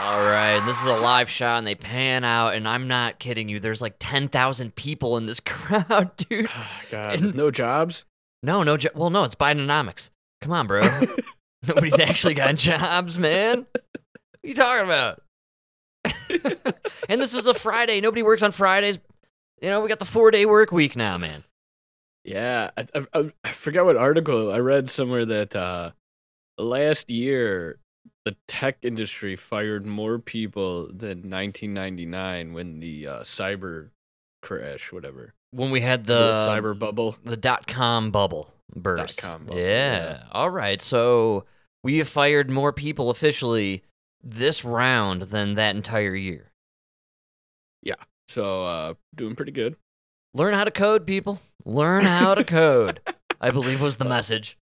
All 0.00 0.22
right, 0.22 0.60
this 0.64 0.80
is 0.80 0.86
a 0.86 0.94
live 0.94 1.28
shot, 1.28 1.58
and 1.58 1.66
they 1.66 1.74
pan 1.74 2.22
out, 2.22 2.54
and 2.54 2.68
I'm 2.68 2.86
not 2.86 3.18
kidding 3.18 3.48
you. 3.48 3.58
There's 3.58 3.82
like 3.82 3.96
ten 3.98 4.28
thousand 4.28 4.76
people 4.76 5.16
in 5.16 5.26
this 5.26 5.40
crowd, 5.44 6.16
dude. 6.16 6.48
God, 6.90 7.14
And- 7.16 7.34
no 7.34 7.50
jobs. 7.50 8.04
No, 8.44 8.62
no, 8.62 8.76
jo- 8.76 8.90
well, 8.94 9.10
no, 9.10 9.24
it's 9.24 9.34
Bidenomics. 9.34 10.10
Come 10.40 10.52
on, 10.52 10.68
bro. 10.68 10.82
Nobody's 11.66 11.98
actually 11.98 12.34
got 12.34 12.54
jobs, 12.54 13.18
man. 13.18 13.66
What 13.72 13.82
are 14.44 14.48
you 14.48 14.54
talking 14.54 14.84
about? 14.84 15.22
and 17.08 17.20
this 17.20 17.34
is 17.34 17.48
a 17.48 17.54
Friday. 17.54 18.00
Nobody 18.00 18.22
works 18.22 18.44
on 18.44 18.52
Fridays. 18.52 19.00
You 19.60 19.70
know, 19.70 19.80
we 19.80 19.88
got 19.88 19.98
the 19.98 20.04
four 20.04 20.30
day 20.30 20.46
work 20.46 20.70
week 20.70 20.94
now, 20.94 21.18
man. 21.18 21.42
Yeah, 22.24 22.70
I, 22.76 22.84
I- 22.94 23.06
I, 23.18 23.32
I 23.42 23.50
forgot 23.50 23.84
what 23.86 23.96
article 23.96 24.52
I 24.52 24.58
read 24.58 24.88
somewhere 24.88 25.26
that 25.26 25.56
uh, 25.56 25.90
last 26.56 27.10
year 27.10 27.80
the 28.28 28.36
tech 28.46 28.76
industry 28.82 29.36
fired 29.36 29.86
more 29.86 30.18
people 30.18 30.88
than 30.88 31.30
1999 31.30 32.52
when 32.52 32.78
the 32.80 33.06
uh, 33.06 33.20
cyber 33.20 33.88
crash, 34.42 34.92
whatever, 34.92 35.32
When 35.50 35.70
we 35.70 35.80
had 35.80 36.04
the 36.04 36.32
the 36.32 36.46
cyber 36.46 36.78
bubble. 36.78 37.16
the 37.24 37.38
dot 37.38 37.66
com 37.66 38.10
bubble 38.10 38.52
burst. 38.76 39.22
com 39.22 39.46
bubble, 39.46 39.58
yeah. 39.58 39.64
yeah. 39.64 40.22
All 40.30 40.50
right. 40.50 40.82
So 40.82 41.46
we 41.82 41.96
have 41.98 42.08
fired 42.08 42.50
more 42.50 42.70
people 42.70 43.08
officially 43.08 43.82
this 44.22 44.62
round 44.62 45.22
than 45.22 45.54
that 45.54 45.74
entire 45.74 46.14
year. 46.14 46.52
Yeah. 47.82 47.94
So 48.26 48.66
uh, 48.66 48.94
doing 49.14 49.36
pretty 49.36 49.52
good. 49.52 49.76
Learn 50.34 50.52
how 50.52 50.64
to 50.64 50.70
code, 50.70 51.06
people. 51.06 51.40
Learn 51.64 52.02
how 52.02 52.34
to 52.34 52.44
code. 52.44 53.00
I 53.40 53.50
believe 53.50 53.80
was 53.80 53.96
the 53.96 54.04
message. 54.04 54.58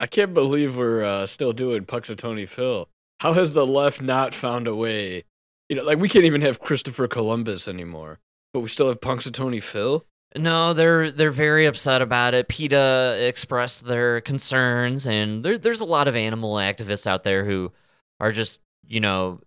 I 0.00 0.06
can't 0.06 0.34
believe 0.34 0.76
we're 0.76 1.04
uh, 1.04 1.26
still 1.26 1.52
doing 1.52 1.84
Punxsutawney 1.84 2.48
Phil. 2.48 2.88
How 3.20 3.32
has 3.32 3.52
the 3.52 3.66
left 3.66 4.00
not 4.00 4.32
found 4.32 4.68
a 4.68 4.74
way? 4.74 5.24
You 5.68 5.76
know, 5.76 5.84
like 5.84 5.98
we 5.98 6.08
can't 6.08 6.24
even 6.24 6.42
have 6.42 6.60
Christopher 6.60 7.08
Columbus 7.08 7.68
anymore, 7.68 8.20
but 8.52 8.60
we 8.60 8.68
still 8.68 8.88
have 8.88 9.00
Punxsutawney 9.00 9.62
Phil. 9.62 10.04
No, 10.36 10.72
they're 10.72 11.10
they're 11.10 11.30
very 11.30 11.66
upset 11.66 12.02
about 12.02 12.34
it. 12.34 12.48
PETA 12.48 13.26
expressed 13.26 13.86
their 13.86 14.20
concerns, 14.20 15.06
and 15.06 15.42
there, 15.44 15.58
there's 15.58 15.80
a 15.80 15.86
lot 15.86 16.06
of 16.06 16.14
animal 16.14 16.54
activists 16.56 17.06
out 17.06 17.24
there 17.24 17.44
who 17.44 17.72
are 18.20 18.30
just, 18.30 18.60
you 18.86 19.00
know, 19.00 19.40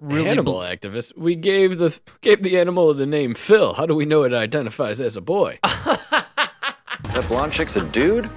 really 0.00 0.28
animal 0.28 0.60
bel- 0.60 0.62
activist. 0.62 1.16
We 1.18 1.34
gave 1.34 1.78
the 1.78 1.98
gave 2.20 2.42
the 2.42 2.58
animal 2.58 2.94
the 2.94 3.04
name 3.04 3.34
Phil. 3.34 3.74
How 3.74 3.84
do 3.84 3.94
we 3.94 4.06
know 4.06 4.22
it 4.22 4.32
identifies 4.32 5.00
as 5.00 5.16
a 5.16 5.20
boy? 5.20 5.58
That 7.12 7.28
blonde 7.28 7.52
chick's 7.52 7.76
a 7.76 7.84
dude? 7.84 8.30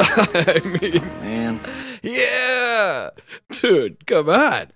I 0.00 0.60
mean, 0.80 1.04
Man. 1.20 1.60
yeah. 2.02 3.10
dude, 3.50 4.06
come 4.06 4.28
on. 4.28 4.72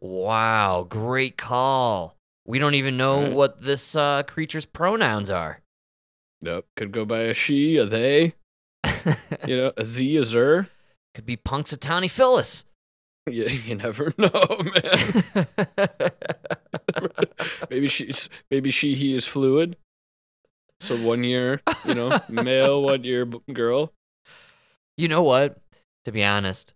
Wow, 0.00 0.86
great 0.88 1.36
call. 1.38 2.16
We 2.46 2.58
don't 2.58 2.74
even 2.74 2.96
know 2.96 3.22
Right. 3.22 3.32
what 3.32 3.62
this 3.62 3.96
uh, 3.96 4.22
creature's 4.24 4.66
pronouns 4.66 5.30
are. 5.30 5.60
Nope, 6.42 6.66
could 6.76 6.92
go 6.92 7.04
by 7.06 7.20
a 7.20 7.32
she, 7.34 7.78
a 7.78 7.86
they, 7.86 8.34
you 9.46 9.56
know, 9.56 9.72
a 9.78 9.84
z, 9.84 10.16
a 10.18 10.24
zer. 10.24 10.68
could 11.14 11.24
be 11.24 11.36
Punxsutawney 11.38 12.10
Phyllis. 12.10 12.64
You, 13.26 13.46
you 13.46 13.74
never 13.76 14.12
know, 14.18 14.30
man. 14.60 16.10
maybe 17.70 17.88
she's 17.88 18.28
maybe 18.50 18.70
she 18.70 18.94
he 18.94 19.14
is 19.16 19.26
fluid. 19.26 19.78
So 20.80 20.94
one 20.98 21.24
year, 21.24 21.62
you 21.86 21.94
know, 21.94 22.20
male, 22.28 22.82
one 22.82 23.02
year 23.04 23.24
girl. 23.24 23.93
You 24.96 25.08
know 25.08 25.22
what? 25.22 25.58
To 26.04 26.12
be 26.12 26.22
honest, 26.22 26.72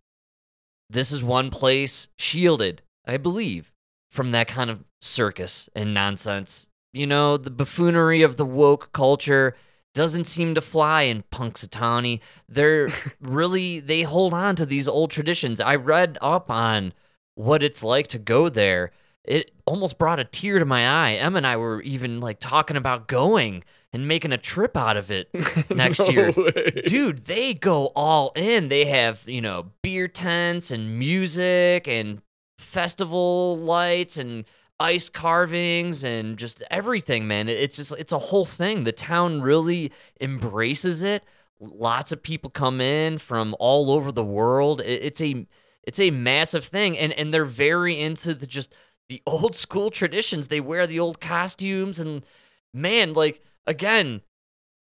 this 0.90 1.12
is 1.12 1.22
one 1.22 1.50
place 1.50 2.08
shielded, 2.18 2.82
I 3.06 3.16
believe, 3.18 3.72
from 4.10 4.32
that 4.32 4.48
kind 4.48 4.70
of 4.70 4.84
circus 5.00 5.68
and 5.75 5.92
nonsense. 5.92 6.68
You 6.92 7.06
know, 7.06 7.37
the 7.37 7.50
buffoonery 7.50 8.22
of 8.22 8.37
the 8.37 8.46
woke 8.46 8.92
culture 8.92 9.54
doesn't 9.94 10.25
seem 10.25 10.54
to 10.54 10.60
fly 10.60 11.02
in 11.02 11.25
Punxsutawney. 11.30 12.20
They're 12.48 12.88
really 13.20 13.80
they 13.80 14.02
hold 14.02 14.32
on 14.32 14.56
to 14.56 14.66
these 14.66 14.88
old 14.88 15.10
traditions. 15.10 15.60
I 15.60 15.75
read 15.75 16.18
up 16.20 16.50
on 16.50 16.94
what 17.34 17.62
it's 17.62 17.84
like 17.84 18.08
to 18.08 18.18
go 18.18 18.48
there. 18.48 18.90
It 19.25 19.50
almost 19.66 19.98
brought 19.98 20.20
a 20.20 20.25
tear 20.25 20.58
to 20.58 20.64
my 20.64 20.88
eye. 20.88 21.14
Em 21.14 21.37
and 21.37 21.46
I 21.46 21.56
were 21.56 21.82
even 21.82 22.20
like 22.20 22.40
talking 22.40 22.76
about 22.76 23.08
going 23.08 23.62
and 23.92 24.07
making 24.07 24.33
a 24.33 24.38
trip 24.38 24.76
out 24.76 24.97
of 24.97 25.11
it 25.11 25.28
next 25.71 25.99
No 26.00 26.09
year. 26.09 26.30
way. 26.33 26.83
Dude, 26.87 27.25
they 27.25 27.54
go 27.54 27.87
all 27.97 28.33
in. 28.37 28.68
They 28.68 28.85
have, 28.87 29.23
you 29.26 29.40
know, 29.40 29.66
beer 29.83 30.09
tents 30.09 30.71
and 30.71 30.99
music 30.99 31.87
and 31.88 32.23
festival 32.59 33.57
lights 33.59 34.16
and 34.16 34.45
ice 34.80 35.09
carvings 35.09 36.04
and 36.04 36.37
just 36.38 36.62
everything, 36.71 37.26
man. 37.26 37.49
It's 37.49 37.76
just 37.76 37.92
it's 37.99 38.12
a 38.12 38.18
whole 38.18 38.45
thing. 38.45 38.85
The 38.85 38.92
town 38.92 39.42
really 39.42 39.92
embraces 40.21 41.02
it 41.02 41.25
Lots 41.61 42.12
of 42.12 42.23
people 42.23 42.50
come 42.50 42.80
in 42.80 43.18
from 43.18 43.57
all 43.59 43.90
over 43.90 44.12
the 44.12 44.23
world. 44.25 44.80
It's 44.80 45.21
a 45.21 45.45
it's 45.83 45.99
a 45.99 46.12
massive 46.12 46.64
thing, 46.64 46.97
and 46.97 47.12
and 47.14 47.35
they're 47.35 47.45
very 47.45 48.00
into 48.00 48.33
the 48.33 48.47
just 48.47 48.73
the 49.09 49.21
old 49.26 49.57
school 49.57 49.90
traditions. 49.90 50.47
They 50.47 50.61
wear 50.61 50.87
the 50.87 51.00
old 51.00 51.21
costumes, 51.21 51.99
and 51.99 52.25
man, 52.73 53.12
like 53.12 53.42
again, 53.68 54.22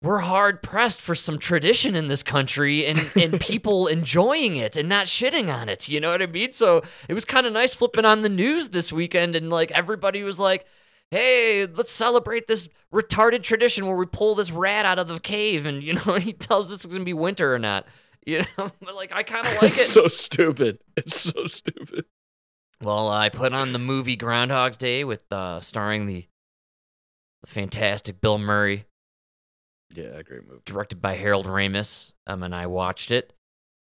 we're 0.02 0.18
hard 0.18 0.62
pressed 0.62 1.00
for 1.00 1.14
some 1.14 1.38
tradition 1.38 1.94
in 1.94 2.08
this 2.08 2.22
country 2.22 2.87
and, 2.87 3.10
and 3.14 3.40
people 3.40 3.87
enjoying 3.87 4.56
it 4.56 4.76
and 4.76 4.88
not 4.88 5.06
shitting 5.06 5.52
on 5.54 5.68
it. 5.68 5.88
You 5.88 6.00
know 6.00 6.10
what 6.10 6.22
I 6.22 6.26
mean? 6.26 6.52
So 6.52 6.82
it 7.08 7.14
was 7.14 7.25
kind 7.25 7.46
of 7.46 7.52
nice 7.52 7.75
flipping 7.75 8.06
on 8.06 8.22
the 8.22 8.28
news 8.28 8.70
this 8.70 8.92
weekend 8.92 9.37
and 9.37 9.50
like 9.50 9.70
everybody 9.72 10.22
was 10.22 10.40
like, 10.40 10.66
hey, 11.10 11.66
let's 11.66 11.90
celebrate 11.92 12.46
this 12.46 12.68
retarded 12.92 13.42
tradition 13.42 13.87
where 13.87 13.96
we 13.96 14.06
pull 14.06 14.34
this 14.34 14.50
rat 14.50 14.87
out 14.87 14.99
of 14.99 15.08
the 15.08 15.20
cave 15.20 15.66
and, 15.66 15.82
you 15.82 15.94
know, 15.94 16.14
he 16.18 16.32
tells 16.32 16.72
us 16.72 16.84
it's 16.84 16.87
going 16.87 17.00
to 17.00 17.04
be 17.04 17.12
winter 17.12 17.54
or 17.54 17.58
not. 17.58 17.87
You 18.26 18.40
know, 18.40 18.70
but 18.80 18.94
like 18.94 19.12
I 19.12 19.22
kind 19.22 19.46
of 19.46 19.52
like 19.54 19.64
it. 19.64 19.72
It's 19.72 19.92
so 19.92 20.06
stupid. 20.06 20.78
It's 20.96 21.20
so 21.20 21.46
stupid. 21.46 22.04
Well, 22.82 23.08
I 23.08 23.28
put 23.28 23.52
on 23.52 23.72
the 23.72 23.78
movie 23.78 24.16
Groundhog's 24.16 24.78
Day 24.78 25.04
with 25.04 25.30
uh, 25.30 25.60
starring 25.60 26.06
the, 26.06 26.26
the 27.42 27.50
fantastic 27.50 28.20
Bill 28.20 28.38
Murray 28.38 28.85
Yeah, 29.94 30.23
great 30.23 30.47
movie. 30.47 30.62
directed 30.64 31.00
by 31.00 31.16
Harold 31.16 31.47
Ramis. 31.47 32.12
Um, 32.26 32.42
and 32.42 32.54
I 32.54 32.66
watched 32.66 33.11
it 33.11 33.32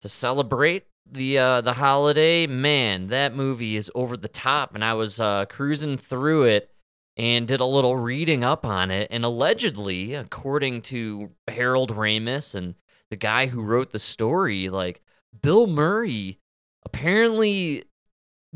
to 0.02 0.08
celebrate 0.08 0.84
the 1.10 1.38
uh, 1.38 1.60
the 1.62 1.74
holiday. 1.74 2.46
Man, 2.46 3.08
that 3.08 3.34
movie 3.34 3.76
is 3.76 3.90
over 3.94 4.16
the 4.16 4.28
top. 4.28 4.74
And 4.74 4.84
I 4.84 4.94
was 4.94 5.18
uh, 5.20 5.46
cruising 5.46 5.96
through 5.98 6.44
it 6.44 6.70
and 7.16 7.48
did 7.48 7.60
a 7.60 7.64
little 7.64 7.96
reading 7.96 8.44
up 8.44 8.66
on 8.66 8.90
it. 8.90 9.08
And 9.10 9.24
allegedly, 9.24 10.14
according 10.14 10.82
to 10.82 11.30
Harold 11.48 11.92
Ramis 11.92 12.54
and 12.54 12.74
the 13.10 13.16
guy 13.16 13.46
who 13.46 13.62
wrote 13.62 13.90
the 13.90 13.98
story, 13.98 14.68
like 14.68 15.00
Bill 15.42 15.66
Murray 15.66 16.38
apparently 16.84 17.84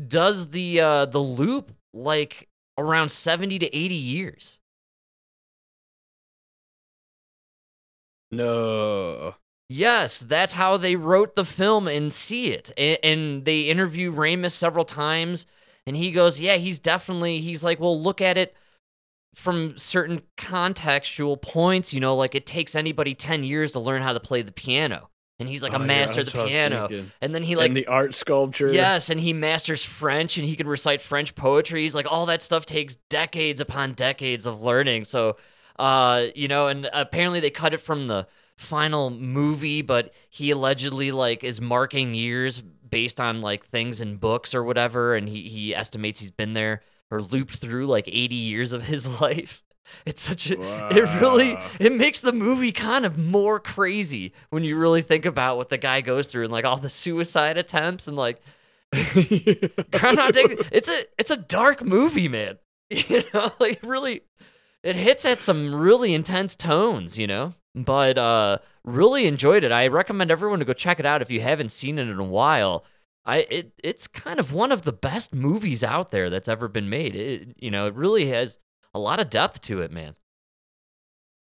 does 0.07 0.51
the 0.51 0.79
uh, 0.79 1.05
the 1.05 1.19
loop 1.19 1.71
like 1.93 2.47
around 2.77 3.09
seventy 3.11 3.59
to 3.59 3.75
eighty 3.75 3.95
years. 3.95 4.59
No. 8.31 9.35
Yes, 9.69 10.19
that's 10.19 10.53
how 10.53 10.75
they 10.77 10.95
wrote 10.95 11.35
the 11.35 11.45
film 11.45 11.87
and 11.87 12.11
see 12.11 12.51
it. 12.51 12.71
And, 12.77 12.97
and 13.03 13.45
they 13.45 13.61
interview 13.69 14.11
Ramis 14.11 14.51
several 14.51 14.83
times, 14.83 15.45
and 15.87 15.95
he 15.95 16.11
goes, 16.11 16.39
"Yeah, 16.41 16.57
he's 16.57 16.79
definitely." 16.79 17.39
He's 17.39 17.63
like, 17.63 17.79
"Well, 17.79 17.99
look 17.99 18.19
at 18.19 18.37
it 18.37 18.53
from 19.33 19.77
certain 19.77 20.23
contextual 20.37 21.41
points. 21.41 21.93
You 21.93 22.01
know, 22.01 22.15
like 22.15 22.35
it 22.35 22.45
takes 22.45 22.75
anybody 22.75 23.15
ten 23.15 23.43
years 23.43 23.71
to 23.73 23.79
learn 23.79 24.01
how 24.01 24.11
to 24.13 24.19
play 24.19 24.41
the 24.41 24.51
piano, 24.51 25.09
and 25.39 25.47
he's 25.47 25.63
like 25.63 25.73
Oh, 25.73 25.77
a 25.77 25.79
yeah, 25.79 25.85
master 25.85 26.19
of 26.19 26.25
the 26.31 26.37
what 26.37 26.41
I 26.41 26.43
was 26.43 26.51
piano. 26.51 27.05
And 27.21 27.33
then 27.33 27.43
he 27.43 27.55
like 27.55 27.67
and 27.67 27.75
the 27.77 27.87
art 27.87 28.13
sculpture. 28.13 28.73
Yes, 28.73 29.09
and 29.09 29.19
he 29.21 29.31
masters 29.31 29.83
French 29.85 30.37
and 30.37 30.45
he 30.45 30.55
can 30.57 30.67
recite 30.67 30.99
French 31.01 31.33
poetry. 31.33 31.83
He's 31.83 31.95
like 31.95 32.11
all 32.11 32.25
that 32.25 32.41
stuff 32.41 32.65
takes 32.65 32.95
decades 33.09 33.61
upon 33.61 33.93
decades 33.93 34.45
of 34.45 34.61
learning. 34.61 35.05
So, 35.05 35.37
uh, 35.77 36.27
you 36.35 36.47
know, 36.47 36.67
and 36.67 36.89
apparently 36.93 37.39
they 37.39 37.49
cut 37.49 37.73
it 37.73 37.79
from 37.79 38.07
the 38.07 38.27
final 38.57 39.09
movie, 39.09 39.81
but 39.81 40.13
he 40.29 40.51
allegedly 40.51 41.11
like 41.11 41.43
is 41.43 41.59
marking 41.59 42.13
years 42.13 42.61
based 42.61 43.19
on 43.19 43.41
like 43.41 43.65
things 43.65 44.01
in 44.01 44.17
books 44.17 44.53
or 44.53 44.63
whatever, 44.63 45.15
and 45.15 45.27
he 45.27 45.49
he 45.49 45.75
estimates 45.75 46.19
he's 46.19 46.31
been 46.31 46.53
there 46.53 46.81
or 47.09 47.21
looped 47.21 47.57
through 47.57 47.87
like 47.87 48.07
80 48.07 48.35
years 48.35 48.73
of 48.73 48.83
his 48.87 49.07
life. 49.21 49.63
It's 50.05 50.21
such 50.21 50.49
a 50.49 50.53
it 50.95 51.21
really 51.21 51.57
it 51.79 51.91
makes 51.91 52.19
the 52.21 52.31
movie 52.31 52.71
kind 52.71 53.05
of 53.05 53.17
more 53.17 53.59
crazy 53.59 54.31
when 54.49 54.63
you 54.63 54.77
really 54.77 55.01
think 55.01 55.25
about 55.25 55.57
what 55.57 55.69
the 55.69 55.77
guy 55.77 56.01
goes 56.01 56.27
through 56.27 56.43
and 56.43 56.51
like 56.51 56.63
all 56.63 56.77
the 56.77 56.87
suicide 56.89 57.57
attempts 57.57 58.07
and 58.07 58.15
like 58.15 58.41
Groundhog 58.91 60.33
Day. 60.33 60.45
It's 60.71 60.89
a 60.89 61.03
it's 61.17 61.31
a 61.31 61.37
dark 61.37 61.83
movie, 61.83 62.27
man. 62.27 62.57
You 62.91 63.23
know, 63.33 63.53
like 63.57 63.79
really, 63.83 64.21
it 64.83 64.95
hits 64.95 65.25
at 65.25 65.39
some 65.41 65.73
really 65.73 66.13
intense 66.13 66.55
tones. 66.55 67.17
You 67.17 67.27
know, 67.27 67.53
but 67.75 68.17
uh, 68.17 68.59
really 68.83 69.25
enjoyed 69.25 69.63
it. 69.63 69.71
I 69.71 69.87
recommend 69.87 70.31
everyone 70.31 70.59
to 70.59 70.65
go 70.65 70.73
check 70.73 70.99
it 70.99 71.05
out 71.05 71.21
if 71.21 71.31
you 71.31 71.41
haven't 71.41 71.69
seen 71.69 71.99
it 71.99 72.07
in 72.07 72.19
a 72.19 72.23
while. 72.23 72.85
I 73.25 73.39
it 73.49 73.73
it's 73.83 74.07
kind 74.07 74.39
of 74.39 74.53
one 74.53 74.71
of 74.71 74.83
the 74.83 74.93
best 74.93 75.33
movies 75.33 75.83
out 75.83 76.11
there 76.11 76.29
that's 76.29 76.49
ever 76.49 76.67
been 76.67 76.89
made. 76.89 77.15
It 77.15 77.55
you 77.57 77.69
know 77.69 77.87
it 77.87 77.93
really 77.93 78.29
has 78.29 78.57
a 78.93 78.99
lot 78.99 79.19
of 79.19 79.29
depth 79.29 79.61
to 79.61 79.81
it, 79.81 79.91
man. 79.91 80.15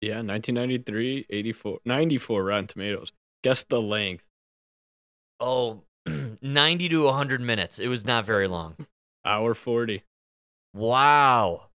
Yeah, 0.01 0.17
1993, 0.17 1.27
84, 1.29 1.79
94 1.85 2.43
Rotten 2.43 2.67
Tomatoes. 2.67 3.13
Guess 3.41 3.63
the 3.63 3.81
length. 3.81 4.25
Oh, 5.39 5.83
90 6.41 6.89
to 6.89 7.03
100 7.05 7.39
minutes. 7.39 7.79
It 7.79 7.87
was 7.87 8.05
not 8.05 8.25
very 8.25 8.47
long. 8.49 8.75
Hour 9.25 9.53
40. 9.53 10.03
Wow. 10.73 11.67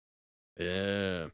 Yeah. 0.59 1.29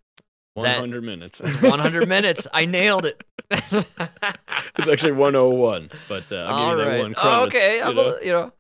That- 0.57 0.81
100 0.81 1.03
minutes. 1.03 1.41
100 1.63 2.09
minutes. 2.09 2.47
I 2.53 2.65
nailed 2.65 3.07
it. 3.07 3.25
it's 3.51 4.89
actually 4.89 5.13
101, 5.13 5.91
but 6.09 6.33
uh, 6.33 6.37
I'll 6.37 6.47
All 6.55 6.71
give 6.71 6.79
you 6.79 6.85
that 6.85 6.91
right. 6.91 7.03
one 7.03 7.15
Oh, 7.17 7.21
credits, 7.21 7.57
okay. 7.57 7.77
you 7.77 7.83
I'm 7.83 7.95
know? 7.97 8.17
a, 8.21 8.25
you 8.25 8.33
know, 8.33 8.53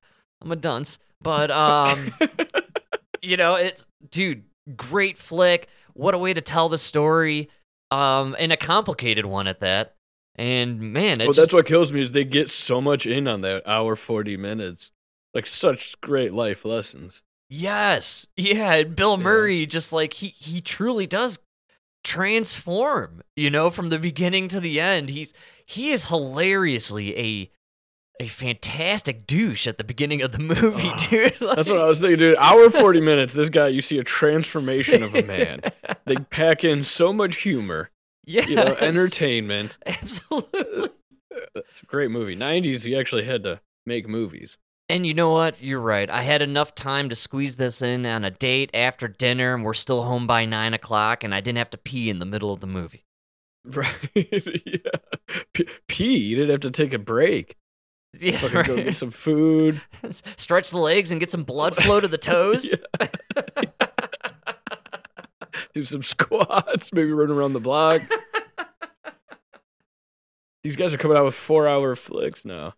I'm 0.42 0.52
a 0.52 0.57
dunce, 0.57 0.98
but 1.22 1.50
um, 1.50 2.09
you 3.22 3.37
know, 3.37 3.54
it's 3.54 3.87
dude, 4.11 4.44
great 4.76 5.16
flick. 5.16 5.68
What 5.94 6.14
a 6.14 6.18
way 6.18 6.35
to 6.35 6.40
tell 6.40 6.68
the 6.68 6.78
story, 6.78 7.48
um, 7.90 8.35
and 8.38 8.52
a 8.52 8.57
complicated 8.57 9.26
one 9.26 9.46
at 9.46 9.61
that. 9.61 9.94
And 10.37 10.80
man, 10.80 11.18
well, 11.18 11.28
just, 11.28 11.38
that's 11.38 11.52
what 11.52 11.66
kills 11.66 11.92
me 11.92 12.02
is 12.02 12.11
they 12.11 12.24
get 12.24 12.50
so 12.50 12.80
much 12.80 13.07
in 13.07 13.28
on 13.28 13.42
that 13.42 13.62
hour 13.68 13.94
40 13.94 14.37
minutes. 14.37 14.90
Like 15.33 15.46
such 15.46 16.00
great 16.00 16.33
life 16.35 16.64
lessons. 16.64 17.22
yes, 17.48 18.26
yeah. 18.37 18.83
Bill 18.83 19.16
Murray 19.16 19.64
just 19.66 19.92
like 19.92 20.14
he 20.14 20.28
he 20.28 20.61
truly 20.61 21.07
does 21.07 21.38
transform. 22.04 23.22
You 23.36 23.50
know, 23.50 23.70
from 23.70 23.88
the 23.88 23.98
beginning 23.98 24.48
to 24.48 24.60
the 24.60 24.80
end, 24.80 25.08
he's 25.08 25.34
he 25.66 25.90
is 25.90 26.06
hilariously 26.06 27.18
a 27.18 27.50
a 28.20 28.28
fantastic 28.28 29.26
douche 29.26 29.66
at 29.66 29.76
the 29.76 29.82
beginning 29.84 30.22
of 30.22 30.30
the 30.30 30.38
movie, 30.38 30.90
dude. 31.10 31.34
That's 31.40 31.68
what 31.68 31.80
I 31.80 31.88
was 31.88 32.00
thinking, 32.00 32.18
dude. 32.18 32.36
Hour 32.36 32.70
40 32.70 33.00
minutes, 33.00 33.34
this 33.34 33.50
guy, 33.50 33.66
you 33.68 33.80
see 33.80 33.98
a 33.98 34.04
transformation 34.04 35.02
of 35.02 35.14
a 35.14 35.22
man. 35.22 35.60
They 36.06 36.16
pack 36.16 36.64
in 36.64 36.84
so 36.84 37.14
much 37.14 37.36
humor, 37.36 37.90
Yeah, 38.26 38.46
you 38.46 38.56
know, 38.56 38.76
entertainment. 38.78 39.78
Absolutely. 39.86 40.90
It's 41.56 41.82
a 41.82 41.86
great 41.86 42.12
movie. 42.12 42.36
90s, 42.36 42.84
you 42.84 42.96
actually 42.96 43.24
had 43.24 43.42
to 43.42 43.60
make 43.86 44.06
movies. 44.06 44.56
And 44.88 45.06
you 45.06 45.14
know 45.14 45.30
what? 45.30 45.62
You're 45.62 45.80
right. 45.80 46.10
I 46.10 46.22
had 46.22 46.42
enough 46.42 46.74
time 46.74 47.08
to 47.08 47.16
squeeze 47.16 47.56
this 47.56 47.80
in 47.80 48.04
on 48.04 48.22
a 48.24 48.30
date 48.30 48.70
after 48.74 49.08
dinner, 49.08 49.54
and 49.54 49.64
we're 49.64 49.72
still 49.72 50.02
home 50.02 50.26
by 50.26 50.44
nine 50.44 50.74
o'clock, 50.74 51.24
and 51.24 51.34
I 51.34 51.40
didn't 51.40 51.58
have 51.58 51.70
to 51.70 51.78
pee 51.78 52.10
in 52.10 52.18
the 52.18 52.26
middle 52.26 52.52
of 52.52 52.60
the 52.60 52.66
movie. 52.66 53.04
Right. 53.66 53.88
yeah. 54.14 55.38
P- 55.54 55.66
pee. 55.88 56.18
You 56.18 56.36
didn't 56.36 56.50
have 56.50 56.60
to 56.60 56.70
take 56.70 56.92
a 56.92 56.98
break. 56.98 57.56
Yeah, 58.20 58.36
Fucking 58.36 58.62
go 58.64 58.76
get 58.76 58.94
some 58.94 59.10
food. 59.10 59.80
Stretch 60.10 60.68
the 60.68 60.76
legs 60.76 61.10
and 61.10 61.18
get 61.18 61.30
some 61.30 61.44
blood 61.44 61.74
flow 61.74 61.98
to 61.98 62.06
the 62.06 62.18
toes. 62.18 62.68
Yeah. 63.00 63.64
Do 65.72 65.82
some 65.82 66.02
squats. 66.02 66.92
Maybe 66.92 67.10
run 67.10 67.30
around 67.30 67.54
the 67.54 67.60
block. 67.60 68.02
These 70.62 70.76
guys 70.76 70.92
are 70.92 70.98
coming 70.98 71.16
out 71.16 71.24
with 71.24 71.34
four 71.34 71.66
hour 71.66 71.96
flicks 71.96 72.44
now. 72.44 72.74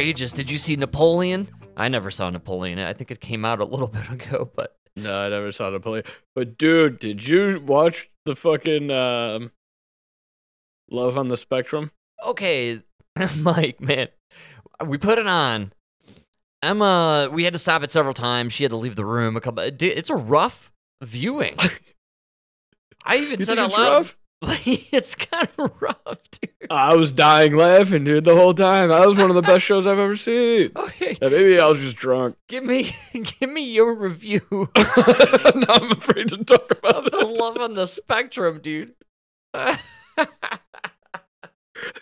Outrageous. 0.00 0.32
Did 0.32 0.50
you 0.50 0.58
see 0.58 0.76
Napoleon? 0.76 1.48
I 1.76 1.88
never 1.88 2.10
saw 2.10 2.30
Napoleon. 2.30 2.78
I 2.78 2.92
think 2.92 3.10
it 3.10 3.20
came 3.20 3.44
out 3.44 3.60
a 3.60 3.64
little 3.64 3.88
bit 3.98 4.10
ago, 4.10 4.50
but 4.56 4.76
No, 4.96 5.20
I 5.20 5.28
never 5.28 5.52
saw 5.52 5.76
play. 5.78 6.02
But 6.34 6.58
dude, 6.58 6.98
did 6.98 7.26
you 7.26 7.60
watch 7.64 8.10
the 8.24 8.34
fucking 8.34 8.90
um, 8.90 9.52
Love 10.90 11.16
on 11.16 11.28
the 11.28 11.36
Spectrum? 11.36 11.90
okay, 12.26 12.80
Mike, 13.40 13.80
man, 13.80 14.08
we 14.84 14.98
put 14.98 15.18
it 15.18 15.26
on. 15.26 15.72
Emma, 16.62 17.30
we 17.32 17.44
had 17.44 17.54
to 17.54 17.58
stop 17.58 17.82
it 17.82 17.90
several 17.90 18.12
times. 18.12 18.52
She 18.52 18.64
had 18.64 18.70
to 18.70 18.76
leave 18.76 18.94
the 18.96 19.04
room 19.06 19.34
a 19.36 19.40
couple. 19.40 19.62
It's 19.64 20.10
a 20.10 20.14
rough 20.16 20.70
viewing. 21.02 21.56
I 23.04 23.16
even 23.16 23.40
You 23.40 23.46
said 23.46 23.58
out 23.58 23.72
loud. 23.72 23.90
rough? 23.92 24.16
it's 24.66 25.14
kind 25.14 25.48
of 25.58 25.70
rough, 25.80 26.18
dude. 26.30 26.50
I 26.70 26.94
was 26.94 27.12
dying 27.12 27.54
laughing, 27.54 28.04
dude, 28.04 28.24
the 28.24 28.34
whole 28.34 28.54
time. 28.54 28.88
That 28.88 29.06
was 29.06 29.18
one 29.18 29.28
of 29.30 29.36
the 29.36 29.42
best 29.42 29.64
shows 29.64 29.86
I've 29.86 29.98
ever 29.98 30.16
seen. 30.16 30.70
Okay, 30.76 31.18
Yeah, 31.20 31.28
maybe 31.28 31.60
I 31.60 31.66
was 31.66 31.80
just 31.80 31.96
drunk. 31.96 32.36
give 32.48 32.64
me 32.64 32.94
give 33.12 33.50
me 33.50 33.62
your 33.64 33.94
review 33.94 34.40
now 34.50 35.64
I'm 35.68 35.92
afraid 35.92 36.28
to 36.28 36.44
talk 36.44 36.70
about 36.70 37.10
the 37.10 37.18
it. 37.18 37.28
love 37.38 37.58
on 37.58 37.74
the 37.74 37.86
spectrum, 37.86 38.60
dude. 38.62 38.94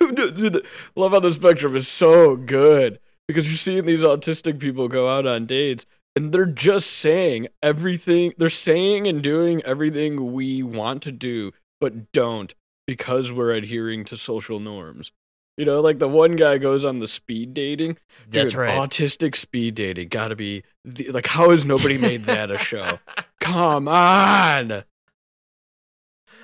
Dude, 0.01 0.37
dude, 0.37 0.67
Love 0.97 1.15
on 1.15 1.23
the 1.23 1.31
Spectrum 1.33 1.77
is 1.77 1.87
so 1.87 2.35
good 2.37 2.99
because 3.29 3.49
you're 3.49 3.57
seeing 3.57 3.85
these 3.85 4.03
autistic 4.03 4.59
people 4.59 4.89
go 4.89 5.09
out 5.09 5.27
on 5.27 5.47
dates 5.47 5.87
and 6.17 6.33
they're 6.33 6.47
just 6.47 6.91
saying 6.91 7.47
everything. 7.63 8.33
They're 8.39 8.51
saying 8.51 9.07
and 9.07 9.23
doing 9.23 9.63
everything 9.65 10.33
we 10.33 10.65
want 10.65 11.03
to 11.05 11.13
do, 11.13 11.53
but 11.81 12.13
don't 12.13 12.55
because 12.87 13.33
we're 13.33 13.53
adhering 13.53 14.05
to 14.07 14.17
social 14.17 14.61
norms. 14.61 15.13
You 15.57 15.65
know, 15.65 15.81
like 15.81 15.99
the 15.99 16.09
one 16.09 16.37
guy 16.37 16.59
goes 16.59 16.85
on 16.85 17.01
the 17.01 17.09
speed 17.09 17.53
dating. 17.53 17.99
That's 18.29 18.55
right. 18.55 18.71
Autistic 18.71 19.35
speed 19.35 19.75
dating 19.75 20.09
gotta 20.09 20.37
be 20.37 20.63
the, 20.85 21.11
like, 21.11 21.27
how 21.27 21.51
has 21.51 21.65
nobody 21.65 21.99
made 21.99 22.25
that 22.25 22.51
a 22.51 22.59
show? 22.59 23.01
Come 23.41 23.89
on. 23.89 24.85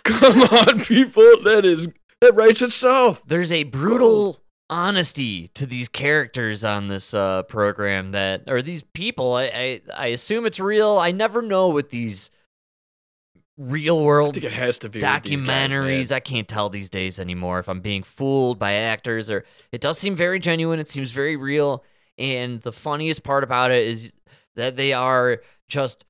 Come 0.03 0.43
on, 0.43 0.85
people. 0.85 1.23
That 1.45 1.65
is 1.65 1.89
that 2.21 2.35
writes 2.35 2.61
itself. 2.61 3.23
There's 3.27 3.53
a 3.53 3.65
brutal 3.65 4.41
honesty 4.69 5.49
to 5.49 5.67
these 5.67 5.89
characters 5.89 6.65
on 6.65 6.89
this 6.89 7.15
uh, 7.15 7.45
program 7.45 8.13
that, 8.13 8.45
or 8.49 8.63
these 8.63 8.83
people. 8.83 9.35
I, 9.35 9.45
I 9.45 9.81
I 9.97 10.07
assume 10.09 10.45
it's 10.45 10.61
real. 10.61 10.99
I 10.99 11.11
never 11.11 11.41
know 11.41 11.69
with 11.69 11.91
these 11.91 12.31
real 13.57 13.99
I 13.99 14.03
world 14.03 14.35
think 14.35 14.47
it 14.47 14.53
has 14.53 14.79
to 14.81 14.89
be 14.89 14.99
these 14.99 15.09
guys, 15.09 15.23
documentaries. 15.23 16.13
I 16.13 16.21
can't 16.21 16.49
tell 16.49 16.69
these 16.69 16.91
days 16.91 17.21
anymore 17.21 17.59
if 17.61 17.69
I'm 17.69 17.81
being 17.81 18.03
fooled 18.03 18.59
by 18.59 18.73
actors 18.75 19.31
or 19.31 19.45
it 19.73 19.81
does 19.81 19.99
seem 19.99 20.17
very 20.17 20.39
genuine. 20.41 20.81
It 20.81 20.89
seems 20.89 21.13
very 21.13 21.37
real. 21.37 21.85
And 22.19 22.61
the 22.61 22.73
funniest 22.73 23.23
part 23.23 23.45
about 23.45 23.71
it 23.71 23.87
is 23.87 24.15
that 24.57 24.77
they 24.77 24.93
are 24.93 25.41
just 25.69 26.05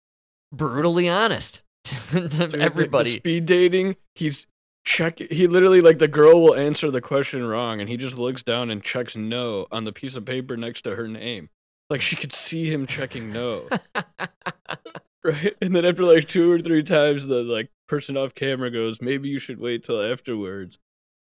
brutally 0.53 1.09
honest 1.09 1.63
to 1.85 2.21
Dude, 2.29 2.31
the- 2.31 2.59
everybody. 2.61 3.11
The, 3.11 3.17
speed 3.17 3.47
dating, 3.47 3.97
he's 4.15 4.47
check. 4.85 5.19
He 5.19 5.47
literally 5.47 5.81
like 5.81 5.99
the 5.99 6.09
girl 6.09 6.41
will 6.43 6.55
answer 6.55 6.91
the 6.91 7.01
question 7.01 7.45
wrong, 7.45 7.81
and 7.81 7.89
he 7.89 7.97
just 7.97 8.19
looks 8.19 8.43
down 8.43 8.71
and 8.71 8.83
checks 8.83 9.17
no 9.17 9.67
on 9.71 9.85
the 9.85 9.93
piece 9.93 10.17
of 10.17 10.25
paper 10.25 10.57
next 10.57 10.83
to 10.83 10.95
her 10.97 11.09
name. 11.09 11.49
Like 11.91 12.01
she 12.03 12.17
could 12.17 12.33
see 12.33 12.71
him 12.73 12.87
checking 12.87 13.33
no, 13.33 13.69
right? 15.25 15.55
And 15.61 15.75
then 15.75 15.85
after 15.85 16.05
like 16.05 16.29
two 16.29 16.51
or 16.51 16.61
three 16.61 16.83
times, 16.83 17.27
the 17.27 17.43
like 17.43 17.71
person 17.89 18.17
off 18.17 18.35
camera 18.35 18.71
goes, 18.71 19.01
"Maybe 19.01 19.29
you 19.29 19.39
should 19.39 19.59
wait 19.59 19.85
till 19.85 20.03
afterwards." 20.03 20.79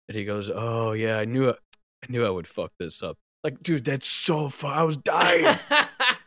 And 0.08 0.18
he 0.18 0.26
goes, 0.26 0.52
"Oh 0.54 0.92
yeah, 0.94 1.18
I 1.18 1.26
knew 1.26 1.50
it. 1.50 1.58
I 2.04 2.12
knew 2.12 2.26
I 2.26 2.30
would 2.30 2.48
fuck 2.48 2.72
this 2.80 3.02
up." 3.02 3.18
Like, 3.44 3.62
dude, 3.62 3.86
that's 3.86 4.08
so 4.08 4.50
fun. 4.50 4.74
I 4.78 4.84
was 4.84 4.98
dying. 4.98 5.58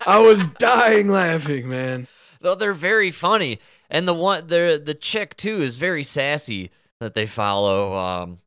I 0.07 0.19
was 0.19 0.47
dying 0.59 1.09
laughing, 1.09 1.69
man. 1.69 2.07
No, 2.41 2.55
they're 2.55 2.73
very 2.73 3.11
funny, 3.11 3.59
and 3.91 4.07
the 4.07 4.15
one 4.15 4.47
the 4.47 4.81
the 4.85 4.95
chick 4.95 5.37
too 5.37 5.61
is 5.63 5.77
very 5.77 6.03
sassy 6.05 6.71
that 7.01 7.15
they 7.15 7.27
follow. 7.27 7.97
Um, 7.97 8.39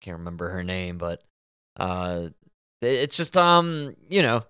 can't 0.00 0.18
remember 0.18 0.48
her 0.50 0.62
name, 0.62 0.96
but 0.98 1.22
uh, 1.76 2.28
it's 2.80 3.16
just 3.16 3.36
um, 3.36 3.94
you 4.08 4.22
know, 4.22 4.38
I- 4.38 4.49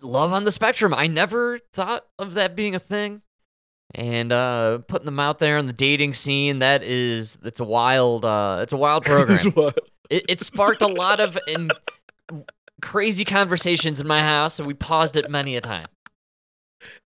love 0.00 0.32
on 0.32 0.44
the 0.44 0.52
spectrum. 0.52 0.94
I 0.94 1.06
never 1.06 1.58
thought 1.72 2.06
of 2.18 2.34
that 2.34 2.54
being 2.56 2.74
a 2.74 2.78
thing, 2.78 3.22
and 3.94 4.32
uh, 4.32 4.78
putting 4.78 5.06
them 5.06 5.20
out 5.20 5.38
there 5.38 5.58
in 5.58 5.66
the 5.66 5.72
dating 5.72 6.14
scene 6.14 6.60
that 6.60 6.82
is 6.82 7.38
it's 7.44 7.60
a 7.60 7.64
wild 7.64 8.24
uh, 8.24 8.60
it's 8.62 8.72
a 8.72 8.76
wild 8.76 9.04
program. 9.06 9.52
What- 9.52 9.78
it, 10.10 10.24
it 10.28 10.40
sparked 10.40 10.82
a 10.82 10.86
lot 10.88 11.20
of 11.20 11.38
in, 11.48 11.70
crazy 12.82 13.24
conversations 13.24 14.00
in 14.00 14.06
my 14.06 14.20
house, 14.20 14.58
and 14.58 14.66
we 14.66 14.74
paused 14.74 15.16
it 15.16 15.30
many 15.30 15.56
a 15.56 15.60
time. 15.60 15.86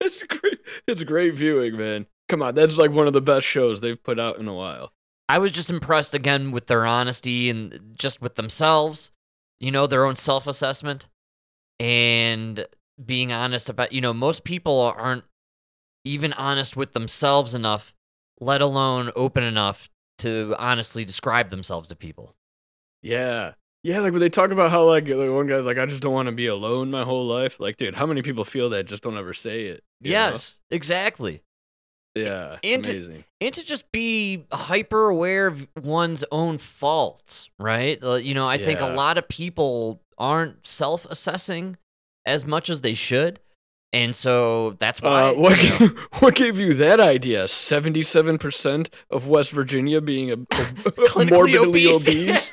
It's 0.01 0.23
great. 0.23 0.59
It's 0.87 1.05
great 1.05 1.35
viewing, 1.35 1.77
man. 1.77 2.07
Come 2.29 2.43
on, 2.43 2.55
that's 2.55 2.77
like 2.77 2.91
one 2.91 3.07
of 3.07 3.12
the 3.12 3.21
best 3.21 3.47
shows 3.47 3.81
they've 3.81 4.03
put 4.03 4.19
out 4.19 4.39
in 4.39 4.49
a 4.49 4.55
while. 4.55 4.93
I 5.29 5.39
was 5.39 5.53
just 5.53 5.71
impressed 5.71 6.15
again 6.15 6.51
with 6.51 6.67
their 6.67 6.85
honesty 6.87 7.51
and 7.51 7.95
just 7.95 8.21
with 8.21 8.35
themselves, 8.37 9.11
you 9.61 9.71
know, 9.71 9.87
their 9.87 10.05
own 10.05 10.17
self 10.17 10.47
assessment 10.47 11.07
and 11.81 12.67
being 13.05 13.33
honest 13.33 13.69
about, 13.69 13.93
you 13.93 14.01
know, 14.01 14.12
most 14.12 14.45
people 14.45 14.81
aren't 14.81 15.25
even 16.05 16.33
honest 16.35 16.77
with 16.77 16.93
themselves 16.93 17.55
enough, 17.55 17.95
let 18.41 18.61
alone 18.61 19.11
open 19.17 19.43
enough 19.43 19.89
to 20.19 20.55
honestly 20.59 21.05
describe 21.05 21.51
themselves 21.51 21.89
to 21.89 21.97
people. 21.97 22.35
Yeah, 23.03 23.53
yeah. 23.83 24.01
Like 24.01 24.12
when 24.12 24.21
they 24.21 24.29
talk 24.31 24.51
about 24.51 24.71
how 24.71 24.85
like, 24.85 25.09
like 25.09 25.31
one 25.31 25.47
guy's 25.47 25.67
like, 25.67 25.79
I 25.79 25.87
just 25.87 26.03
don't 26.03 26.12
want 26.15 26.27
to 26.27 26.33
be 26.33 26.47
alone 26.47 26.91
my 26.91 27.05
whole 27.05 27.27
life. 27.27 27.61
Like, 27.61 27.77
dude, 27.77 27.95
how 27.95 28.07
many 28.07 28.23
people 28.23 28.45
feel 28.45 28.71
that 28.71 28.87
just 28.87 29.03
don't 29.03 29.17
ever 29.19 29.35
say 29.35 29.67
it? 29.67 29.83
you 30.01 30.12
know? 30.12 30.19
yes, 30.29 30.59
exactly. 30.71 31.43
Yeah. 32.15 32.53
And 32.65 32.81
It's 32.81 32.89
to- 32.89 32.97
amazing. 32.97 33.25
and 33.43 33.55
to 33.55 33.65
just 33.65 33.93
be 33.93 34.47
hyper 34.51 35.09
aware 35.11 35.49
of 35.49 35.69
one's 35.83 36.25
own 36.33 36.57
faults, 36.57 37.51
right? 37.59 38.03
Uh, 38.03 38.15
you 38.15 38.33
know, 38.33 38.47
I 38.47 38.57
think 38.57 38.81
a 38.81 38.87
lot 38.89 39.19
of 39.19 39.29
people 39.29 40.01
aren't 40.18 40.66
self 40.66 41.07
assessing 41.07 41.76
as 42.24 42.44
much 42.44 42.68
as 42.70 42.81
they 42.81 42.94
should. 42.94 43.40
And 43.92 44.14
so 44.14 44.76
that's 44.79 45.00
why. 45.00 45.31
Uh, 45.31 45.33
what 45.35 45.62
you 45.62 45.70
know, 45.70 45.79
gave, 45.79 45.98
what 46.20 46.35
gave 46.35 46.59
you 46.59 46.74
that 46.74 47.00
idea? 47.00 47.48
Seventy-seven 47.48 48.38
percent 48.38 48.90
of 49.11 49.29
West 49.29 49.52
Virginia 49.52 50.00
being 50.00 50.31
a, 50.31 50.35
a- 50.35 51.24
morbidly 51.31 51.87
obese. 51.87 52.09
obese. 52.09 52.52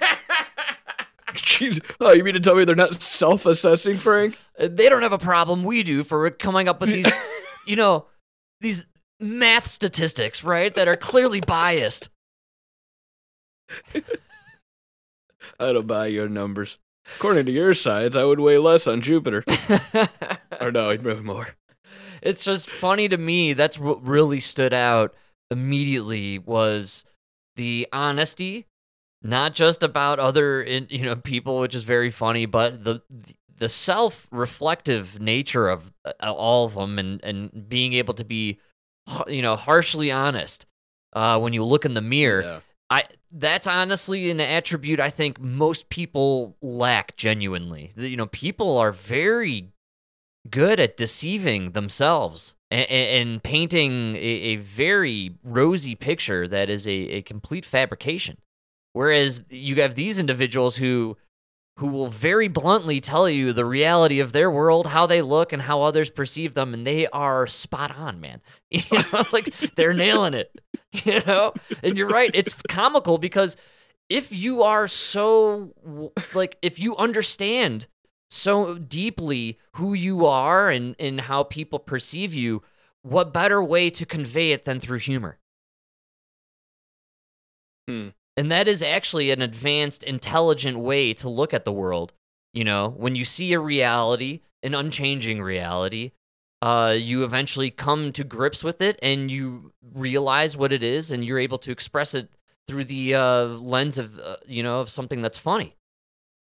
Jeez, 1.33 1.83
oh, 1.99 2.11
you 2.13 2.23
mean 2.23 2.35
to 2.35 2.39
tell 2.39 2.55
me 2.55 2.63
they're 2.63 2.75
not 2.75 3.01
self-assessing, 3.01 3.97
Frank? 3.97 4.37
they 4.59 4.87
don't 4.87 5.01
have 5.01 5.13
a 5.13 5.17
problem. 5.17 5.63
We 5.63 5.81
do 5.81 6.03
for 6.03 6.29
coming 6.29 6.67
up 6.69 6.79
with 6.79 6.91
these, 6.91 7.11
you 7.65 7.75
know, 7.75 8.05
these 8.61 8.85
math 9.19 9.65
statistics, 9.65 10.43
right? 10.43 10.73
That 10.75 10.87
are 10.87 10.95
clearly 10.95 11.41
biased. 11.41 12.09
I 15.59 15.73
don't 15.73 15.87
buy 15.87 16.07
your 16.07 16.29
numbers. 16.29 16.77
According 17.17 17.45
to 17.47 17.51
your 17.51 17.73
science, 17.73 18.15
I 18.15 18.23
would 18.23 18.39
weigh 18.39 18.57
less 18.57 18.87
on 18.87 19.01
Jupiter. 19.01 19.43
Or 20.61 20.71
no, 20.71 20.91
I'd 20.91 21.03
weigh 21.03 21.19
more. 21.19 21.55
it's 22.21 22.45
just 22.45 22.69
funny 22.69 23.09
to 23.09 23.17
me. 23.17 23.53
That's 23.53 23.77
what 23.77 24.07
really 24.07 24.39
stood 24.39 24.71
out 24.73 25.13
immediately 25.51 26.39
was 26.39 27.03
the 27.57 27.87
honesty, 27.91 28.67
not 29.21 29.53
just 29.55 29.83
about 29.83 30.19
other 30.19 30.61
in, 30.61 30.87
you 30.89 31.03
know 31.05 31.15
people, 31.15 31.59
which 31.59 31.75
is 31.75 31.83
very 31.83 32.09
funny, 32.09 32.45
but 32.45 32.83
the 32.85 33.01
the 33.57 33.67
self-reflective 33.67 35.19
nature 35.19 35.67
of 35.69 35.91
uh, 36.05 36.31
all 36.31 36.65
of 36.65 36.75
them, 36.75 36.97
and 36.99 37.21
and 37.23 37.67
being 37.67 37.93
able 37.93 38.13
to 38.13 38.23
be, 38.23 38.59
you 39.27 39.41
know, 39.41 39.55
harshly 39.55 40.11
honest 40.11 40.65
uh, 41.13 41.37
when 41.39 41.51
you 41.51 41.63
look 41.65 41.83
in 41.83 41.93
the 41.93 42.01
mirror. 42.01 42.41
Yeah. 42.41 42.59
I 42.89 43.05
that's 43.31 43.67
honestly 43.67 44.29
an 44.29 44.39
attribute 44.39 44.99
I 44.99 45.09
think 45.09 45.39
most 45.39 45.89
people 45.89 46.55
lack 46.61 47.15
genuinely. 47.17 47.91
You 47.95 48.17
know, 48.17 48.27
people 48.27 48.77
are 48.77 48.91
very 48.91 49.71
good 50.49 50.79
at 50.79 50.97
deceiving 50.97 51.71
themselves 51.71 52.55
and, 52.69 52.89
and 52.89 53.43
painting 53.43 54.15
a, 54.15 54.19
a 54.19 54.55
very 54.57 55.37
rosy 55.43 55.95
picture 55.95 56.47
that 56.47 56.69
is 56.69 56.87
a, 56.87 56.91
a 56.91 57.21
complete 57.21 57.65
fabrication. 57.65 58.37
Whereas 58.91 59.43
you 59.49 59.81
have 59.81 59.95
these 59.95 60.19
individuals 60.19 60.75
who 60.75 61.17
who 61.77 61.87
will 61.87 62.07
very 62.07 62.47
bluntly 62.47 63.01
tell 63.01 63.27
you 63.27 63.51
the 63.51 63.65
reality 63.65 64.19
of 64.19 64.31
their 64.31 64.51
world, 64.51 64.85
how 64.85 65.07
they 65.07 65.23
look, 65.23 65.51
and 65.51 65.63
how 65.63 65.81
others 65.81 66.11
perceive 66.11 66.53
them, 66.53 66.71
and 66.71 66.85
they 66.85 67.07
are 67.07 67.47
spot 67.47 67.95
on, 67.97 68.19
man. 68.19 68.41
You 68.69 68.81
know, 69.11 69.23
like 69.31 69.53
they're 69.75 69.93
nailing 69.93 70.33
it. 70.33 70.51
You 71.05 71.21
know, 71.25 71.53
and 71.81 71.97
you're 71.97 72.07
right. 72.07 72.29
It's 72.33 72.53
comical 72.69 73.17
because 73.17 73.57
if 74.09 74.31
you 74.31 74.61
are 74.61 74.87
so 74.87 75.73
like 76.35 76.57
if 76.61 76.77
you 76.77 76.95
understand 76.97 77.87
so 78.29 78.77
deeply 78.77 79.57
who 79.75 79.93
you 79.93 80.25
are 80.25 80.69
and 80.69 80.95
and 80.99 81.21
how 81.21 81.43
people 81.43 81.79
perceive 81.79 82.33
you, 82.33 82.61
what 83.01 83.33
better 83.33 83.63
way 83.63 83.89
to 83.89 84.05
convey 84.05 84.51
it 84.51 84.65
than 84.65 84.79
through 84.79 84.99
humor? 84.99 85.39
Hmm. 87.87 88.09
And 88.35 88.51
that 88.51 88.67
is 88.67 88.81
actually 88.81 89.31
an 89.31 89.41
advanced, 89.41 90.03
intelligent 90.03 90.79
way 90.79 91.13
to 91.15 91.29
look 91.29 91.53
at 91.53 91.65
the 91.65 91.71
world. 91.71 92.13
You 92.53 92.63
know, 92.63 92.89
when 92.89 93.15
you 93.15 93.25
see 93.25 93.53
a 93.53 93.59
reality, 93.59 94.41
an 94.61 94.73
unchanging 94.73 95.41
reality, 95.41 96.11
uh, 96.63 96.95
you 96.97 97.25
eventually 97.25 97.69
come 97.69 98.13
to 98.13 98.23
grips 98.23 98.63
with 98.63 98.81
it 98.81 98.97
and 99.03 99.29
you 99.29 99.73
realize 99.93 100.55
what 100.55 100.71
it 100.71 100.81
is 100.81 101.11
and 101.11 101.25
you're 101.25 101.37
able 101.37 101.57
to 101.57 101.71
express 101.71 102.13
it 102.13 102.29
through 102.67 102.85
the 102.85 103.13
uh, 103.13 103.47
lens 103.47 103.97
of, 103.97 104.17
uh, 104.17 104.37
you 104.47 104.63
know, 104.63 104.79
of 104.79 104.89
something 104.89 105.21
that's 105.21 105.37
funny. 105.37 105.75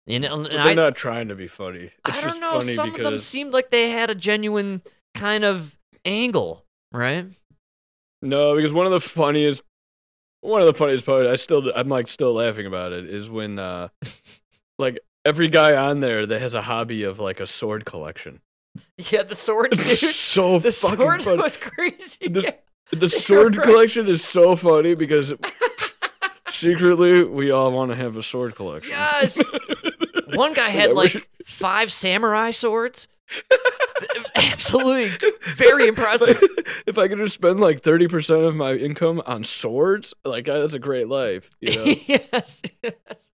You 0.08 0.20
know, 0.20 0.34
and 0.34 0.46
they're 0.48 0.60
I, 0.60 0.74
not 0.74 0.96
trying 0.96 1.28
to 1.28 1.36
be 1.36 1.48
funny. 1.48 1.92
It's 2.08 2.24
I 2.24 2.30
don't 2.32 2.40
know. 2.40 2.62
Some 2.62 2.90
because 2.90 3.06
of 3.06 3.12
them 3.12 3.20
seemed 3.20 3.54
like 3.54 3.70
they 3.70 3.92
had 3.92 4.10
a 4.10 4.16
genuine 4.16 4.82
kind 5.14 5.44
of 5.46 5.78
angle, 6.04 6.66
right? 6.92 7.26
no, 8.24 8.56
because 8.56 8.74
one 8.74 8.88
of 8.88 8.92
the 8.94 9.00
funniest 9.00 9.62
one 10.42 10.62
of 10.62 10.68
the 10.68 10.74
funniest 10.74 11.06
parts. 11.06 11.30
I 11.30 11.36
still, 11.36 11.72
I'm 11.76 11.90
like 11.90 12.08
still 12.08 12.34
laughing 12.34 12.66
about 12.66 12.92
it. 12.92 13.06
Is 13.08 13.30
when, 13.30 13.60
uh, 13.60 13.90
like 14.80 14.98
every 15.26 15.50
guy 15.50 15.76
on 15.76 16.00
there 16.00 16.26
that 16.26 16.42
has 16.42 16.56
a 16.56 16.64
hobby 16.64 17.04
of 17.04 17.20
like 17.20 17.40
a 17.40 17.46
sword 17.46 17.86
collection. 17.86 18.40
Yeah, 19.12 19.24
the 19.24 19.36
sword, 19.36 19.72
dude. 19.72 19.86
So 19.86 20.60
the 20.60 20.72
fucking 20.72 20.98
sword 20.98 21.24
funny. 21.24 21.42
was 21.44 21.58
crazy. 21.58 22.28
The- 22.28 22.56
The 22.92 23.10
sword 23.10 23.58
right. 23.58 23.68
collection 23.68 24.08
is 24.08 24.24
so 24.24 24.56
funny 24.56 24.96
because 24.96 25.34
secretly 26.48 27.22
we 27.22 27.52
all 27.52 27.70
want 27.74 27.92
to 27.92 27.98
have 27.98 28.16
a 28.16 28.24
sword 28.24 28.56
collection. 28.56 28.92
Yes. 28.92 29.42
One 30.34 30.54
guy 30.54 30.70
had 30.70 30.94
like 30.94 31.30
five 31.46 31.92
samurai 31.92 32.52
swords. 32.52 33.10
Absolutely, 34.36 35.10
very 35.56 35.88
impressive. 35.88 36.42
if 36.86 36.98
I 36.98 37.10
could 37.10 37.18
just 37.18 37.36
spend 37.36 37.60
like 37.60 37.82
thirty 37.82 38.08
percent 38.08 38.44
of 38.44 38.56
my 38.56 38.74
income 38.74 39.22
on 39.26 39.44
swords, 39.44 40.14
like 40.24 40.46
that's 40.46 40.74
a 40.74 40.80
great 40.80 41.10
life. 41.10 41.50
You 41.60 41.76
know? 41.76 41.84
yes, 42.08 42.62
that's, 42.82 43.30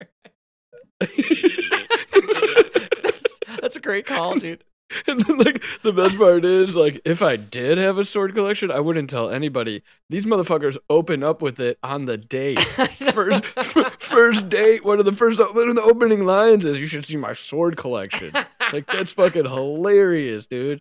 that's, 3.02 3.34
that's 3.60 3.76
a 3.76 3.80
great 3.80 4.06
call, 4.06 4.38
dude. 4.38 4.64
and 5.06 5.20
then, 5.20 5.38
like 5.38 5.62
the 5.82 5.92
best 5.92 6.18
part 6.18 6.44
is, 6.44 6.74
like, 6.76 7.00
if 7.04 7.22
I 7.22 7.36
did 7.36 7.78
have 7.78 7.98
a 7.98 8.04
sword 8.04 8.34
collection, 8.34 8.70
I 8.70 8.80
wouldn't 8.80 9.10
tell 9.10 9.30
anybody. 9.30 9.82
These 10.10 10.26
motherfuckers 10.26 10.76
open 10.90 11.22
up 11.22 11.40
with 11.42 11.58
it 11.60 11.78
on 11.82 12.04
the 12.06 12.16
date. 12.16 12.58
First, 13.12 13.44
f- 13.56 13.96
first 14.00 14.48
date. 14.48 14.84
One 14.84 14.98
of 14.98 15.04
the 15.04 15.12
first, 15.12 15.38
one 15.38 15.68
of 15.68 15.74
the 15.74 15.82
opening 15.82 16.24
lines 16.24 16.64
is, 16.64 16.80
"You 16.80 16.86
should 16.86 17.04
see 17.04 17.16
my 17.16 17.32
sword 17.32 17.76
collection." 17.76 18.32
It's 18.34 18.72
Like 18.72 18.86
that's 18.86 19.12
fucking 19.12 19.44
hilarious, 19.44 20.46
dude. 20.46 20.80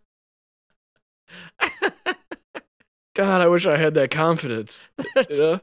God, 3.14 3.42
I 3.42 3.48
wish 3.48 3.66
I 3.66 3.78
had 3.78 3.94
that 3.96 4.10
confidence. 4.12 4.78
That's, 5.16 5.38
You 5.38 5.44
know? 5.44 5.60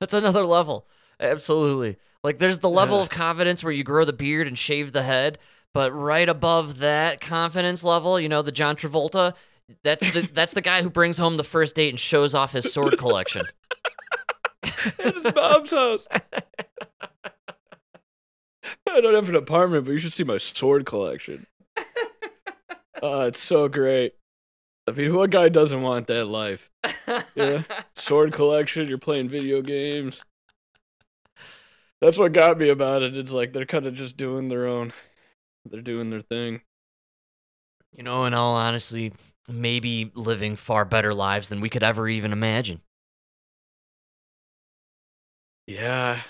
that's 0.00 0.14
another 0.14 0.46
level. 0.46 0.86
Absolutely. 1.20 1.98
Like 2.24 2.38
there's 2.38 2.60
the 2.60 2.70
level 2.70 2.96
Yeah. 2.98 3.02
of 3.04 3.10
confidence 3.10 3.62
where 3.62 3.72
you 3.72 3.84
grow 3.84 4.04
the 4.04 4.12
beard 4.12 4.46
and 4.46 4.58
shave 4.58 4.92
the 4.92 5.02
head, 5.02 5.38
but 5.76 5.92
right 5.92 6.26
above 6.26 6.78
that 6.78 7.20
confidence 7.20 7.84
level, 7.84 8.18
you 8.18 8.30
know, 8.30 8.40
the 8.40 8.50
John 8.50 8.76
Travolta, 8.76 9.34
that's 9.84 10.10
the 10.10 10.22
that's 10.32 10.54
the 10.54 10.62
guy 10.62 10.80
who 10.80 10.88
brings 10.88 11.18
home 11.18 11.36
the 11.36 11.44
first 11.44 11.74
date 11.74 11.90
and 11.90 12.00
shows 12.00 12.34
off 12.34 12.52
his 12.52 12.72
sword 12.72 12.96
collection. 12.96 13.44
At 14.64 15.14
his 15.16 15.34
mom's 15.34 15.72
house. 15.72 16.08
I 18.88 19.02
don't 19.02 19.14
have 19.14 19.28
an 19.28 19.34
apartment, 19.34 19.84
but 19.84 19.92
you 19.92 19.98
should 19.98 20.14
see 20.14 20.24
my 20.24 20.38
sword 20.38 20.86
collection. 20.86 21.46
Oh, 23.02 23.26
it's 23.26 23.40
so 23.40 23.68
great. 23.68 24.14
I 24.88 24.92
mean, 24.92 25.14
what 25.14 25.28
guy 25.28 25.50
doesn't 25.50 25.82
want 25.82 26.06
that 26.06 26.24
life? 26.24 26.70
Yeah. 27.34 27.64
Sword 27.94 28.32
collection, 28.32 28.88
you're 28.88 28.96
playing 28.96 29.28
video 29.28 29.60
games. 29.60 30.22
That's 32.00 32.18
what 32.18 32.32
got 32.32 32.56
me 32.56 32.70
about 32.70 33.02
it. 33.02 33.14
It's 33.14 33.32
like 33.32 33.52
they're 33.52 33.66
kind 33.66 33.86
of 33.86 33.92
just 33.92 34.16
doing 34.16 34.48
their 34.48 34.66
own, 34.66 34.94
they're 35.70 35.80
doing 35.80 36.10
their 36.10 36.20
thing. 36.20 36.62
You 37.92 38.02
know, 38.02 38.24
in 38.26 38.34
all 38.34 38.56
honesty, 38.56 39.12
maybe 39.48 40.10
living 40.14 40.56
far 40.56 40.84
better 40.84 41.14
lives 41.14 41.48
than 41.48 41.60
we 41.60 41.70
could 41.70 41.82
ever 41.82 42.08
even 42.08 42.32
imagine. 42.32 42.82
Yeah. 45.66 46.20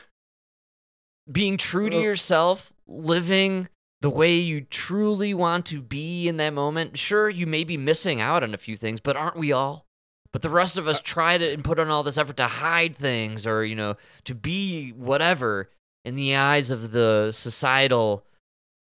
Being 1.30 1.56
true 1.56 1.90
to 1.90 2.00
yourself, 2.00 2.72
living 2.86 3.68
the 4.00 4.10
way 4.10 4.36
you 4.36 4.60
truly 4.60 5.34
want 5.34 5.66
to 5.66 5.82
be 5.82 6.28
in 6.28 6.36
that 6.36 6.52
moment. 6.52 6.98
Sure, 6.98 7.28
you 7.28 7.46
may 7.46 7.64
be 7.64 7.76
missing 7.76 8.20
out 8.20 8.42
on 8.42 8.54
a 8.54 8.58
few 8.58 8.76
things, 8.76 9.00
but 9.00 9.16
aren't 9.16 9.36
we 9.36 9.52
all? 9.52 9.86
But 10.32 10.42
the 10.42 10.50
rest 10.50 10.76
of 10.76 10.86
us 10.86 10.98
uh 10.98 11.02
try 11.02 11.38
to 11.38 11.52
and 11.52 11.64
put 11.64 11.78
on 11.78 11.88
all 11.88 12.02
this 12.02 12.18
effort 12.18 12.36
to 12.36 12.46
hide 12.46 12.96
things 12.96 13.46
or, 13.46 13.64
you 13.64 13.74
know, 13.74 13.96
to 14.24 14.34
be 14.34 14.90
whatever 14.90 15.70
in 16.04 16.14
the 16.14 16.36
eyes 16.36 16.70
of 16.70 16.92
the 16.92 17.32
societal, 17.32 18.24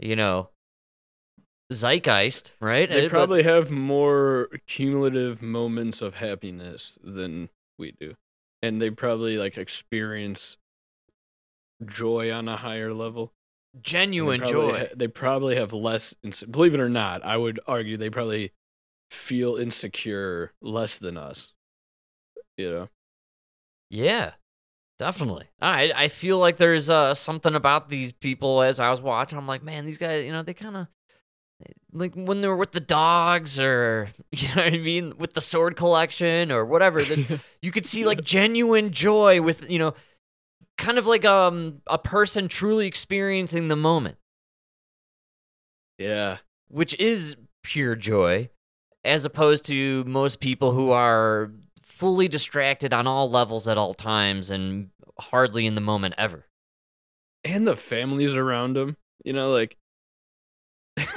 you 0.05 0.15
know, 0.15 0.51
zeitgeist, 1.73 2.53
right? 2.61 2.89
They 2.89 3.01
Uh, 3.01 3.03
but- 3.05 3.11
probably 3.11 3.43
have 3.43 3.71
more 3.71 4.51
cumulative 4.67 5.41
moments 5.43 6.03
of 6.03 6.17
happiness 6.17 6.99
than 7.03 7.49
we 7.79 7.93
do. 7.93 8.15
And 8.63 8.81
they 8.81 8.91
probably 8.91 9.37
like 9.39 9.57
experience 9.59 10.59
joy 11.85 12.31
on 12.31 12.49
a 12.49 12.59
higher 12.59 12.93
level. 12.93 13.33
And 13.73 13.83
they 13.83 13.91
genuine 13.91 14.47
joy. 14.47 14.79
ha- 14.79 14.95
they 14.95 15.09
probably 15.09 15.57
have 15.57 15.73
less 15.73 16.15
ins- 16.23 16.43
believe 16.45 16.75
it 16.75 16.81
or 16.81 16.89
not, 16.91 17.25
I 17.25 17.37
would 17.37 17.59
argue 17.67 17.97
they 17.97 18.11
probably 18.11 18.53
feel 19.11 19.57
insecure 19.57 20.53
less 20.61 20.99
than 20.99 21.17
us. 21.17 21.55
You 22.57 22.71
know. 22.71 22.89
Yeah, 23.91 24.35
definitely. 24.99 25.47
I 25.61 25.93
I 25.95 26.09
feel 26.09 26.39
like 26.39 26.57
there's 26.57 26.91
uh 26.91 27.15
something 27.15 27.55
about 27.55 27.89
these 27.89 28.13
people 28.13 28.63
as 28.63 28.81
I 28.81 28.91
was 28.91 29.01
watching. 29.01 29.39
I'm 29.39 29.47
like, 29.47 29.63
man, 29.63 29.85
these 29.87 29.99
guys, 29.99 30.25
you 30.25 30.33
know, 30.33 30.43
they 30.43 30.55
kind 30.55 30.77
of 30.77 30.87
like 31.93 32.15
when 32.15 32.41
they 32.41 32.49
were 32.49 32.57
with 32.57 32.73
the 32.73 32.81
dogs 32.81 33.59
or 33.59 34.09
you 34.33 34.49
know 34.49 34.65
what 34.65 34.75
I 34.75 34.79
mean, 34.79 35.17
with 35.17 35.35
the 35.35 35.41
sword 35.41 35.77
collection 35.77 36.51
or 36.51 36.65
whatever. 36.65 37.01
that 37.01 37.41
you 37.63 37.71
could 37.71 37.87
see 37.87 38.05
like 38.05 38.23
genuine 38.23 38.91
joy 38.91 39.41
with 39.41 39.69
you 39.71 39.79
know, 39.79 39.95
kind 40.77 40.99
of 40.99 41.07
like 41.07 41.25
um 41.25 41.81
a 41.87 41.99
person 41.99 42.49
truly 42.49 42.87
experiencing 42.87 43.69
the 43.69 43.77
moment, 43.77 44.17
yeah. 45.99 46.39
which 46.69 46.99
is 46.99 47.37
pure 47.63 47.95
joy, 47.95 48.51
as 49.05 49.25
opposed 49.25 49.65
to 49.67 50.05
most 50.05 50.41
people 50.41 50.73
who 50.73 50.91
are 50.91 51.53
fully 52.05 52.29
distracted 52.29 52.93
on 52.93 53.07
all 53.07 53.31
levels 53.31 53.67
at 53.67 53.79
all 53.79 53.95
times 53.95 54.51
and 54.51 54.91
hardly 55.19 55.65
in 55.65 55.75
the 55.75 55.81
moment 55.81 56.15
ever. 56.19 56.45
and 57.45 57.67
the 57.67 57.75
families 57.75 58.35
around 58.35 58.77
him. 58.77 58.99
You 59.25 59.33
know, 59.33 59.51
like 59.51 59.79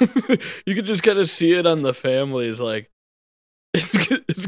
you 0.64 0.74
could 0.74 0.86
just 0.86 1.02
kind 1.02 1.18
of 1.18 1.28
see 1.28 1.52
it 1.52 1.66
on 1.66 1.82
the 1.82 1.92
families. 1.92 2.58
Like 2.58 2.90
it's 3.74 3.94
it's 4.10 4.46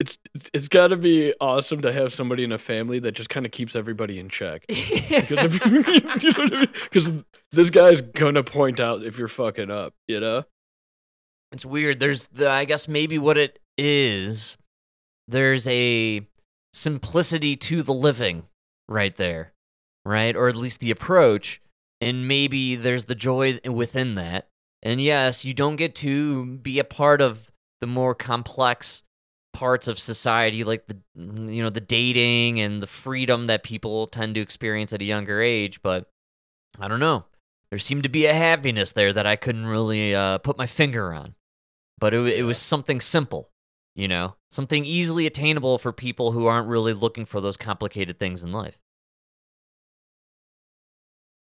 it's 0.00 0.18
it's, 0.34 0.50
it's 0.52 0.66
got 0.68 0.88
to 0.88 0.96
be 0.96 1.32
awesome 1.40 1.82
to 1.82 1.92
have 1.92 2.12
somebody 2.12 2.42
in 2.42 2.50
a 2.50 2.58
family 2.58 2.98
that 2.98 3.12
just 3.12 3.30
kind 3.30 3.46
of 3.46 3.52
keeps 3.52 3.76
everybody 3.76 4.18
in 4.18 4.28
check. 4.28 4.66
Because 4.66 5.44
if 5.44 5.64
you 5.64 5.70
know 5.72 5.80
what 5.80 6.52
I 6.52 6.56
mean? 6.56 6.68
Because 6.82 7.24
this 7.52 7.70
guy's 7.70 8.00
gonna 8.00 8.42
point 8.42 8.80
out 8.80 9.04
if 9.04 9.20
you're 9.20 9.28
fucking 9.28 9.70
up. 9.70 9.94
You 10.08 10.18
know. 10.18 10.42
It's 11.52 11.64
weird. 11.64 12.00
There's 12.00 12.26
the 12.26 12.50
I 12.50 12.64
guess 12.64 12.88
maybe 12.88 13.18
what 13.18 13.38
it 13.38 13.60
is. 13.78 14.56
There's 15.28 15.66
a 15.68 16.26
simplicity 16.72 17.56
to 17.56 17.82
the 17.82 17.94
living 17.94 18.44
right 18.88 19.14
there. 19.16 19.52
Right? 20.04 20.36
Or 20.36 20.48
at 20.48 20.56
least 20.56 20.80
the 20.80 20.90
approach. 20.90 21.60
And 22.00 22.28
maybe 22.28 22.76
there's 22.76 23.06
the 23.06 23.14
joy 23.14 23.58
within 23.64 24.14
that. 24.14 24.48
And 24.82 25.00
yes, 25.00 25.44
you 25.44 25.54
don't 25.54 25.76
get 25.76 25.94
to 25.96 26.46
be 26.58 26.78
a 26.78 26.84
part 26.84 27.20
of 27.20 27.50
the 27.80 27.86
more 27.86 28.14
complex 28.14 29.02
parts 29.52 29.88
of 29.88 29.98
society 29.98 30.64
like 30.64 30.86
the 30.86 30.98
you 31.16 31.62
know 31.62 31.70
the 31.70 31.80
dating 31.80 32.60
and 32.60 32.82
the 32.82 32.86
freedom 32.86 33.46
that 33.46 33.62
people 33.62 34.06
tend 34.06 34.34
to 34.34 34.40
experience 34.42 34.92
at 34.92 35.00
a 35.00 35.04
younger 35.04 35.40
age, 35.40 35.80
but 35.82 36.10
I 36.78 36.88
don't 36.88 37.00
know. 37.00 37.24
There 37.70 37.78
seemed 37.78 38.02
to 38.02 38.08
be 38.08 38.26
a 38.26 38.34
happiness 38.34 38.92
there 38.92 39.12
that 39.12 39.26
I 39.26 39.36
couldn't 39.36 39.66
really 39.66 40.14
uh, 40.14 40.38
put 40.38 40.58
my 40.58 40.66
finger 40.66 41.12
on. 41.12 41.34
But 41.98 42.12
it, 42.12 42.20
it 42.38 42.42
was 42.42 42.58
something 42.58 43.00
simple, 43.00 43.50
you 43.96 44.06
know, 44.06 44.36
something 44.50 44.84
easily 44.84 45.26
attainable 45.26 45.78
for 45.78 45.90
people 45.90 46.30
who 46.30 46.46
aren't 46.46 46.68
really 46.68 46.92
looking 46.92 47.24
for 47.24 47.40
those 47.40 47.56
complicated 47.56 48.18
things 48.18 48.44
in 48.44 48.52
life. 48.52 48.78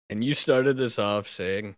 And 0.10 0.24
you 0.24 0.36
started 0.36 0.78
this 0.78 1.00
off 1.00 1.28
saying 1.28 1.76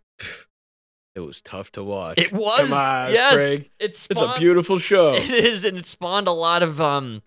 it 1.14 1.20
was 1.20 1.40
tough 1.40 1.72
to 1.72 1.82
watch. 1.82 2.20
It 2.20 2.32
was, 2.32 2.68
Come 2.68 2.74
on, 2.74 3.12
yes, 3.12 3.34
Craig. 3.34 3.70
it's 3.80 4.06
It's 4.10 4.20
a 4.20 4.34
beautiful 4.38 4.78
show. 4.78 5.14
It 5.16 5.30
is, 5.30 5.64
and 5.64 5.78
it 5.78 5.86
spawned 5.86 6.28
a 6.28 6.32
lot 6.32 6.62
of 6.62 6.78
um, 6.82 7.22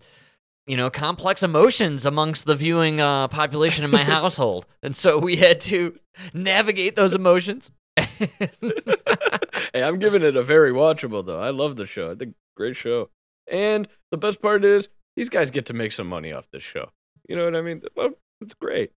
you 0.68 0.76
know, 0.76 0.88
complex 0.88 1.42
emotions 1.42 2.06
amongst 2.06 2.46
the 2.46 2.54
viewing 2.54 3.00
uh, 3.00 3.26
population 3.26 3.84
in 3.84 3.90
my 3.90 4.04
household, 4.04 4.66
and 4.84 4.94
so 4.94 5.18
we 5.18 5.36
had 5.36 5.60
to 5.62 5.98
navigate 6.32 6.94
those 6.94 7.14
emotions. 7.14 7.72
hey, 7.98 9.82
I'm 9.82 9.98
giving 9.98 10.22
it 10.22 10.36
a 10.36 10.44
very 10.44 10.70
watchable 10.70 11.26
though. 11.26 11.40
I 11.40 11.50
love 11.50 11.74
the 11.74 11.86
show. 11.86 12.12
I 12.12 12.14
think 12.14 12.36
great 12.56 12.76
show. 12.76 13.10
And 13.50 13.88
the 14.10 14.18
best 14.18 14.40
part 14.40 14.64
is 14.64 14.88
these 15.16 15.28
guys 15.28 15.50
get 15.50 15.66
to 15.66 15.74
make 15.74 15.92
some 15.92 16.06
money 16.06 16.32
off 16.32 16.48
this 16.52 16.62
show. 16.62 16.90
You 17.28 17.36
know 17.36 17.44
what 17.44 17.56
I 17.56 17.62
mean? 17.62 17.82
Well, 17.96 18.10
It's 18.40 18.54
great. 18.54 18.92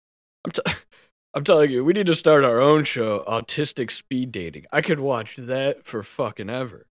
I'm 0.46 0.52
t- 0.52 0.62
I'm 1.34 1.44
telling 1.44 1.70
you, 1.70 1.84
we 1.84 1.92
need 1.94 2.06
to 2.06 2.16
start 2.16 2.46
our 2.46 2.62
own 2.62 2.86
show, 2.86 3.24
Autistic 3.28 3.92
Speed 3.92 4.32
Dating. 4.32 4.66
I 4.72 4.82
could 4.82 5.02
watch 5.02 5.36
that 5.36 5.86
for 5.86 6.02
fucking 6.04 6.50
ever. 6.50 6.88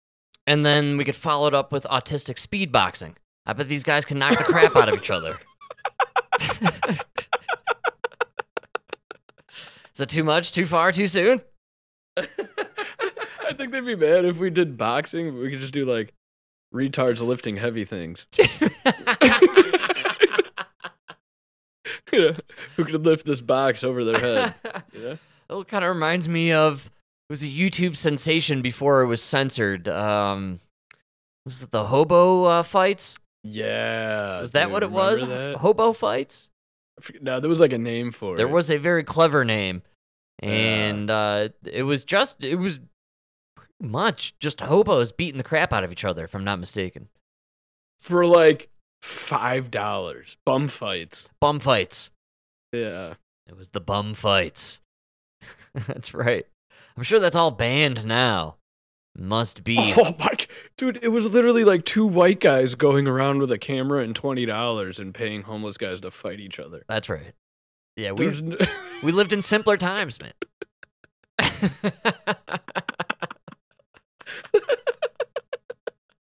and 0.48 0.64
then 0.66 0.96
we 0.98 1.04
could 1.04 1.16
follow 1.16 1.48
it 1.48 1.54
up 1.54 1.72
with 1.74 1.84
autistic 1.86 2.40
speed 2.40 2.72
boxing. 2.72 3.18
I 3.46 3.54
bet 3.54 3.68
these 3.68 3.84
guys 3.84 4.06
can 4.06 4.18
knock 4.20 4.38
the 4.38 4.44
crap 4.46 4.76
out 4.78 4.88
of 4.90 4.96
each 4.96 5.10
other. 5.12 5.40
Is 9.92 9.98
that 9.98 10.10
too 10.10 10.24
much? 10.24 10.52
Too 10.54 10.66
far? 10.66 10.92
Too 10.92 11.08
soon? 11.08 11.42
I 12.18 13.54
think 13.58 13.72
they'd 13.72 13.86
be 13.86 13.96
mad 13.96 14.24
if 14.26 14.38
we 14.38 14.50
did 14.50 14.78
boxing. 14.78 15.38
We 15.38 15.50
could 15.50 15.60
just 15.60 15.74
do 15.74 15.86
like 15.86 16.14
retards 16.74 17.22
lifting 17.22 17.58
heavy 17.58 17.86
things. 17.86 18.28
You 22.12 22.20
know, 22.20 22.36
who 22.76 22.86
could 22.86 23.06
lift 23.06 23.26
this 23.26 23.42
box 23.42 23.84
over 23.84 24.04
their 24.04 24.20
head? 24.20 24.54
You 24.94 25.18
know? 25.50 25.60
It 25.62 25.68
kind 25.68 25.84
of 25.84 25.94
reminds 25.94 26.28
me 26.30 26.52
of 26.52 26.86
it 27.30 27.34
was 27.34 27.42
a 27.44 27.48
YouTube 27.48 27.96
sensation 27.96 28.62
before 28.62 29.02
it 29.02 29.08
was 29.08 29.22
censored. 29.22 29.88
Um, 29.88 30.60
was 31.46 31.62
it 31.64 31.72
the 31.72 31.86
hobo 31.86 32.44
uh, 32.46 32.64
fights? 32.64 33.18
Yeah. 33.44 34.42
Was 34.42 34.52
that 34.52 34.66
dude, 34.66 34.74
what 34.74 34.84
it 34.84 34.92
was? 34.92 35.22
that? 35.26 35.56
Hobo 35.58 35.94
fights? 35.94 36.50
No, 37.22 37.40
there 37.40 37.50
was 37.50 37.60
like 37.60 37.74
a 37.74 37.78
name 37.80 38.12
for 38.12 38.36
There 38.36 38.46
it. 38.46 38.48
There 38.50 38.56
was 38.56 38.70
a 38.70 38.78
very 38.78 39.04
clever 39.04 39.44
name, 39.46 39.82
Yeah. 40.44 40.50
and 40.50 41.10
uh, 41.10 41.50
it 41.66 41.84
was 41.84 42.04
just 42.04 42.44
it 42.44 42.56
was 42.58 42.80
much 43.82 44.38
just 44.40 44.62
hobos 44.62 45.12
beating 45.12 45.38
the 45.38 45.44
crap 45.44 45.72
out 45.74 45.84
of 45.84 45.92
each 45.92 46.06
other, 46.06 46.24
if 46.26 46.36
I'm 46.36 46.44
not 46.44 46.60
mistaken. 46.60 47.10
for 48.00 48.26
like 48.26 48.70
five 49.02 49.72
dollars. 49.72 50.38
Bum 50.46 50.68
fights. 50.68 51.30
Bum 51.40 51.60
fights. 51.60 52.12
Yeah. 52.74 53.16
It 53.48 53.58
was 53.58 53.70
the 53.70 53.82
bum 53.82 54.14
fights. 54.14 54.82
that's 55.74 56.14
right. 56.14 56.46
I'm 56.98 57.04
sure 57.04 57.20
that's 57.20 57.36
all 57.36 57.52
banned 57.52 58.06
now. 58.06 58.58
Must 59.18 59.64
be. 59.64 59.76
Oh 59.98 60.16
my, 60.20 60.34
dude! 60.78 61.00
It 61.02 61.10
was 61.10 61.26
literally 61.34 61.64
like 61.64 61.84
two 61.84 62.06
white 62.06 62.40
guys 62.40 62.76
going 62.76 63.08
around 63.08 63.40
with 63.40 63.52
a 63.52 63.58
camera 63.58 64.04
and 64.04 64.16
twenty 64.16 64.46
dollars 64.46 65.00
and 65.00 65.14
paying 65.14 65.42
homeless 65.42 65.78
guys 65.78 66.00
to 66.02 66.12
fight 66.12 66.40
each 66.40 66.60
other. 66.60 66.84
That's 66.88 67.10
right. 67.10 67.34
Yeah, 67.98 68.12
we 68.12 68.26
There's 68.26 68.42
n- 68.42 68.58
we 69.04 69.12
lived 69.12 69.34
in 69.34 69.42
simpler 69.42 69.78
times, 69.78 70.20
man. 70.22 70.32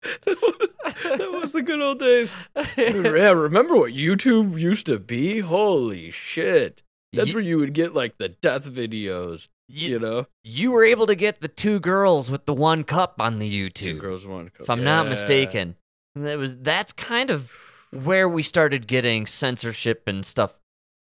that 0.03 1.31
was 1.47 1.53
the 1.53 1.61
good 1.61 1.81
old 1.81 1.99
days. 1.99 2.35
Dude, 2.75 3.05
yeah, 3.17 3.31
remember 3.31 3.75
what 3.75 3.93
YouTube 3.93 4.59
used 4.59 4.85
to 4.87 4.99
be? 4.99 5.39
Holy 5.39 6.11
shit! 6.11 6.83
That's 7.13 7.29
Ye- 7.29 7.33
where 7.35 7.43
you 7.43 7.57
would 7.59 7.73
get 7.73 7.93
like 7.93 8.17
the 8.17 8.29
death 8.29 8.69
videos. 8.69 9.47
you, 9.69 9.89
You 9.89 9.99
know, 9.99 10.25
you 10.43 10.71
were 10.71 10.83
able 10.83 11.07
to 11.07 11.15
get 11.15 11.41
the 11.41 11.47
two 11.47 11.79
girls 11.79 12.29
with 12.29 12.45
the 12.45 12.53
one 12.53 12.83
cup 12.83 13.15
on 13.19 13.39
the 13.39 13.49
YouTube. 13.49 13.73
two 13.73 13.99
girls, 13.99 14.27
one 14.27 14.49
cup. 14.49 14.61
if 14.61 14.69
I'm 14.69 14.83
not 14.83 15.07
mistaken. 15.07 15.75
That 16.15 16.37
was 16.37 16.57
that's 16.57 16.93
kind 16.93 17.29
of 17.29 17.51
where 17.91 18.27
we 18.27 18.43
started 18.43 18.87
getting 18.87 19.25
censorship 19.27 20.03
and 20.07 20.25
stuff 20.25 20.59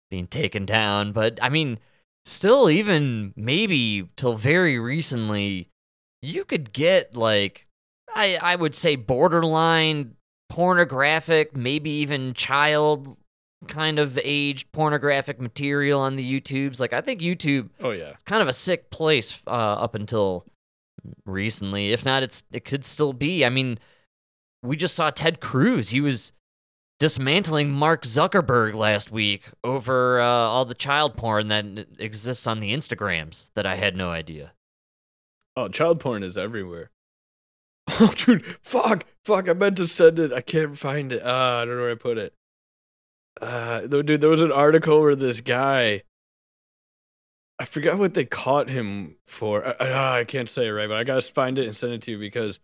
being 0.10 0.28
taken 0.28 0.66
down. 0.66 1.12
But 1.12 1.40
I 1.42 1.50
mean, 1.50 1.80
still, 2.26 2.70
even 2.70 3.34
maybe 3.36 4.08
till 4.16 4.36
very 4.36 4.78
recently, 4.80 5.70
you 6.22 6.46
could 6.46 6.72
get 6.74 7.16
like 7.16 7.66
I 8.14 8.38
I 8.42 8.56
would 8.56 8.76
say 8.76 8.96
borderline 8.96 10.16
pornographic, 10.50 11.56
maybe 11.56 11.90
even 11.90 12.34
child 12.34 13.18
kind 13.68 14.00
of 14.00 14.18
aged 14.24 14.72
pornographic 14.72 15.40
material 15.40 16.00
on 16.00 16.16
the 16.16 16.42
YouTubes. 16.42 16.80
Like 16.80 16.94
I 16.94 17.02
think 17.02 17.22
YouTube 17.22 17.70
Oh 17.82 17.92
yeah. 17.92 18.12
it's 18.12 18.24
kind 18.24 18.42
of 18.42 18.48
a 18.48 18.54
sick 18.54 18.90
place 18.90 19.40
uh, 19.48 19.50
up 19.50 19.96
until 19.96 20.46
recently. 21.26 21.92
If 21.92 22.06
not, 22.06 22.24
it's 22.24 22.44
it 22.52 22.66
could 22.66 22.86
still 22.86 23.14
be. 23.14 23.46
I 23.46 23.50
mean, 23.50 23.80
we 24.64 24.76
just 24.76 24.96
saw 24.96 25.10
Ted 25.10 25.40
Cruz. 25.40 25.90
He 25.90 26.02
was 26.02 26.32
dismantling 27.00 27.72
Mark 27.72 28.04
Zuckerberg 28.04 28.76
last 28.76 29.10
week 29.12 29.44
over 29.64 30.20
uh, 30.20 30.26
all 30.26 30.66
the 30.66 30.74
child 30.74 31.16
porn 31.16 31.48
that 31.48 31.66
exists 31.98 32.46
on 32.46 32.60
the 32.60 32.74
Instagrams 32.74 33.50
that 33.56 33.66
I 33.66 33.76
had 33.76 33.96
no 33.96 34.12
idea. 34.12 34.52
Oh, 35.56 35.68
child 35.70 36.00
porn 36.00 36.24
is 36.24 36.38
everywhere. 36.38 36.90
Oh, 38.00 38.14
dude, 38.18 38.46
fuck, 38.62 39.06
fuck! 39.26 39.50
I 39.50 39.54
meant 39.54 39.78
to 39.78 39.88
send 39.88 40.20
it. 40.20 40.32
I 40.32 40.42
can't 40.42 40.78
find 40.78 41.12
it. 41.12 41.22
Ah, 41.24 41.60
I 41.60 41.66
don't 41.66 41.76
know 41.76 41.82
where 41.82 41.92
I 41.92 41.96
put 41.96 42.18
it. 42.18 42.34
Uh, 43.42 43.82
dude, 43.82 44.22
there 44.22 44.30
was 44.30 44.42
an 44.42 44.52
article 44.52 45.02
where 45.02 45.16
this 45.16 45.42
guy. 45.42 46.04
I 47.62 47.66
forgot 47.66 47.98
what 47.98 48.14
they 48.14 48.24
caught 48.24 48.70
him 48.70 49.18
for. 49.28 49.66
I, 49.66 49.86
I, 49.86 50.20
I 50.20 50.24
can't 50.24 50.50
say 50.50 50.68
it 50.68 50.72
right, 50.72 50.88
but 50.88 50.98
I 50.98 51.04
gotta 51.04 51.22
find 51.22 51.60
it 51.60 51.66
and 51.66 51.76
send 51.76 51.94
it 51.94 52.02
to 52.04 52.12
you 52.12 52.18
because 52.20 52.60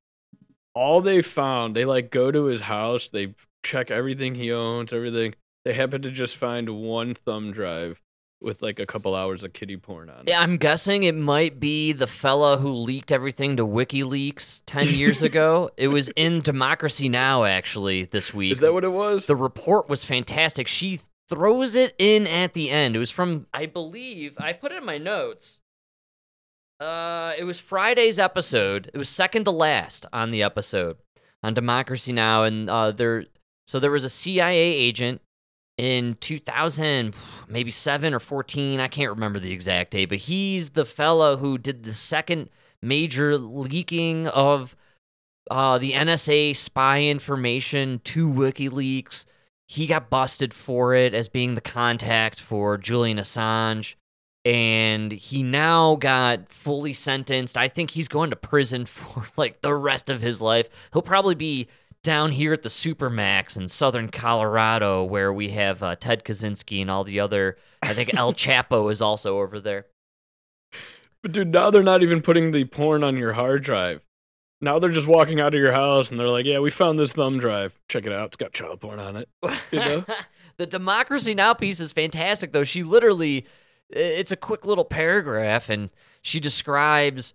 all 0.74 1.02
they 1.02 1.22
found, 1.22 1.76
they 1.76 1.84
like 1.86 2.12
go 2.12 2.32
to 2.32 2.46
his 2.46 2.62
house, 2.62 3.10
they 3.10 3.36
check 3.64 3.92
everything 3.92 4.36
he 4.36 4.54
owns, 4.54 4.94
everything. 4.94 5.36
They 5.66 5.74
happen 5.74 6.02
to 6.04 6.12
just 6.12 6.38
find 6.38 6.70
one 6.70 7.14
thumb 7.14 7.52
drive 7.52 8.02
with 8.46 8.62
like 8.62 8.80
a 8.80 8.86
couple 8.86 9.16
hours 9.16 9.44
of 9.44 9.52
kitty 9.52 9.76
porn 9.76 10.10
on 10.10 10.20
it. 10.22 10.30
Yeah, 10.30 10.40
I'm 10.40 10.58
guessing 10.58 11.04
it 11.04 11.16
might 11.16 11.60
be 11.60 11.92
the 11.92 12.08
fella 12.08 12.58
who 12.58 12.70
leaked 12.70 13.12
everything 13.12 13.58
to 13.58 13.66
WikiLeaks 13.66 14.62
10 14.66 14.88
years 14.90 15.22
ago. 15.30 15.72
It 15.76 15.90
was 15.90 16.10
in 16.16 16.42
Democracy 16.42 17.10
Now! 17.10 17.44
actually 17.44 18.06
this 18.06 18.34
week. 18.34 18.52
Is 18.54 18.60
that 18.60 18.74
what 18.74 18.84
it 18.84 18.92
was? 18.92 19.26
The 19.26 19.36
report 19.36 19.90
was 19.90 20.06
fantastic. 20.06 20.68
She 20.68 21.02
throws 21.28 21.76
it 21.76 21.96
in 21.98 22.28
at 22.28 22.54
the 22.54 22.70
end. 22.70 22.96
It 22.96 23.00
was 23.00 23.12
from, 23.12 23.48
I 23.54 23.66
believe, 23.66 24.36
I 24.40 24.54
put 24.54 24.72
it 24.72 24.78
in 24.78 24.86
my 24.86 24.98
notes. 24.98 25.60
Uh, 26.80 27.34
it 27.38 27.46
was 27.46 27.60
Friday's 27.60 28.20
episode. 28.20 28.92
It 28.94 28.98
was 28.98 29.10
second 29.10 29.46
to 29.46 29.52
last 29.52 30.06
on 30.14 30.32
the 30.32 30.44
episode 30.44 30.98
on 31.42 31.54
Democracy 31.54 32.12
Now, 32.12 32.44
and 32.44 32.70
uh, 32.70 32.92
there. 32.92 33.26
So 33.66 33.80
there 33.80 33.92
was 33.92 34.04
a 34.04 34.10
CIA 34.10 34.58
agent 34.60 35.22
in 35.78 36.16
2000, 36.22 37.14
maybe 37.48 37.72
seven 37.72 38.14
or 38.14 38.20
14. 38.20 38.80
I 38.80 38.88
can't 38.88 39.12
remember 39.12 39.40
the 39.40 39.52
exact 39.52 39.92
date, 39.92 40.10
but 40.10 40.20
he's 40.20 40.72
the 40.72 40.86
fellow 40.86 41.38
who 41.38 41.58
did 41.58 41.84
the 41.84 41.94
second 41.94 42.50
major 42.82 43.38
leaking 43.38 44.28
of 44.28 44.76
uh, 45.52 45.78
the 45.78 45.94
NSA 45.94 46.56
spy 46.56 47.04
information 47.04 48.00
to 48.06 48.30
WikiLeaks. 48.30 49.26
He 49.68 49.88
got 49.88 50.10
busted 50.10 50.54
for 50.54 50.94
it 50.94 51.14
as 51.14 51.28
being 51.28 51.56
the 51.56 51.62
contact 51.62 52.40
for 52.40 52.78
Julian 52.78 53.18
Assange. 53.18 53.96
And 54.44 55.12
he 55.12 55.42
now 55.42 55.96
got 55.96 56.50
fully 56.50 56.94
sentenced. 56.94 57.58
I 57.58 57.68
think 57.68 57.92
he's 57.92 58.08
going 58.08 58.30
to 58.30 58.36
prison 58.36 58.86
for 58.86 59.26
like 59.36 59.62
the 59.62 59.74
rest 59.74 60.10
of 60.10 60.22
his 60.22 60.42
life. 60.42 60.70
He'll 60.94 61.02
probably 61.02 61.36
be 61.36 61.68
down 62.06 62.32
here 62.32 62.54
at 62.54 62.62
the 62.62 62.70
Supermax 62.70 63.58
in 63.58 63.68
southern 63.68 64.10
Colorado, 64.10 65.04
where 65.04 65.34
we 65.34 65.50
have 65.50 65.84
uh, 65.84 65.96
Ted 65.96 66.24
Kaczynski 66.24 66.80
and 66.80 66.90
all 66.90 67.04
the 67.04 67.20
other. 67.20 67.58
I 67.82 67.94
think 67.94 68.14
El 68.14 68.34
Chapo 68.36 68.90
is 68.92 69.02
also 69.02 69.40
over 69.40 69.60
there. 69.60 69.88
But 71.22 71.32
dude, 71.32 71.52
now 71.52 71.72
they're 71.72 71.84
not 71.84 72.04
even 72.04 72.22
putting 72.22 72.52
the 72.52 72.66
porn 72.66 73.04
on 73.04 73.18
your 73.18 73.34
hard 73.34 73.64
drive. 73.64 74.06
Now 74.62 74.80
they're 74.80 74.92
just 74.92 75.08
walking 75.08 75.42
out 75.42 75.54
of 75.54 75.60
your 75.60 75.74
house 75.74 76.12
and 76.12 76.20
they're 76.20 76.30
like, 76.30 76.46
"Yeah, 76.46 76.60
we 76.60 76.70
found 76.70 76.98
this 76.98 77.14
thumb 77.14 77.40
drive. 77.40 77.80
Check 77.90 78.06
it 78.06 78.14
out. 78.14 78.28
It's 78.28 78.38
got 78.38 78.54
child 78.54 78.80
porn 78.80 79.00
on 79.00 79.16
it." 79.18 79.28
You 79.72 79.80
know? 79.80 80.06
the 80.58 80.68
Democracy 80.68 81.34
Now 81.34 81.54
piece 81.54 81.80
is 81.80 81.92
fantastic, 81.92 82.52
though. 82.52 82.64
She 82.64 82.84
literally, 82.84 83.46
it's 83.90 84.32
a 84.32 84.38
quick 84.38 84.66
little 84.66 84.86
paragraph, 84.86 85.70
and 85.70 85.90
she 86.22 86.40
describes 86.40 87.34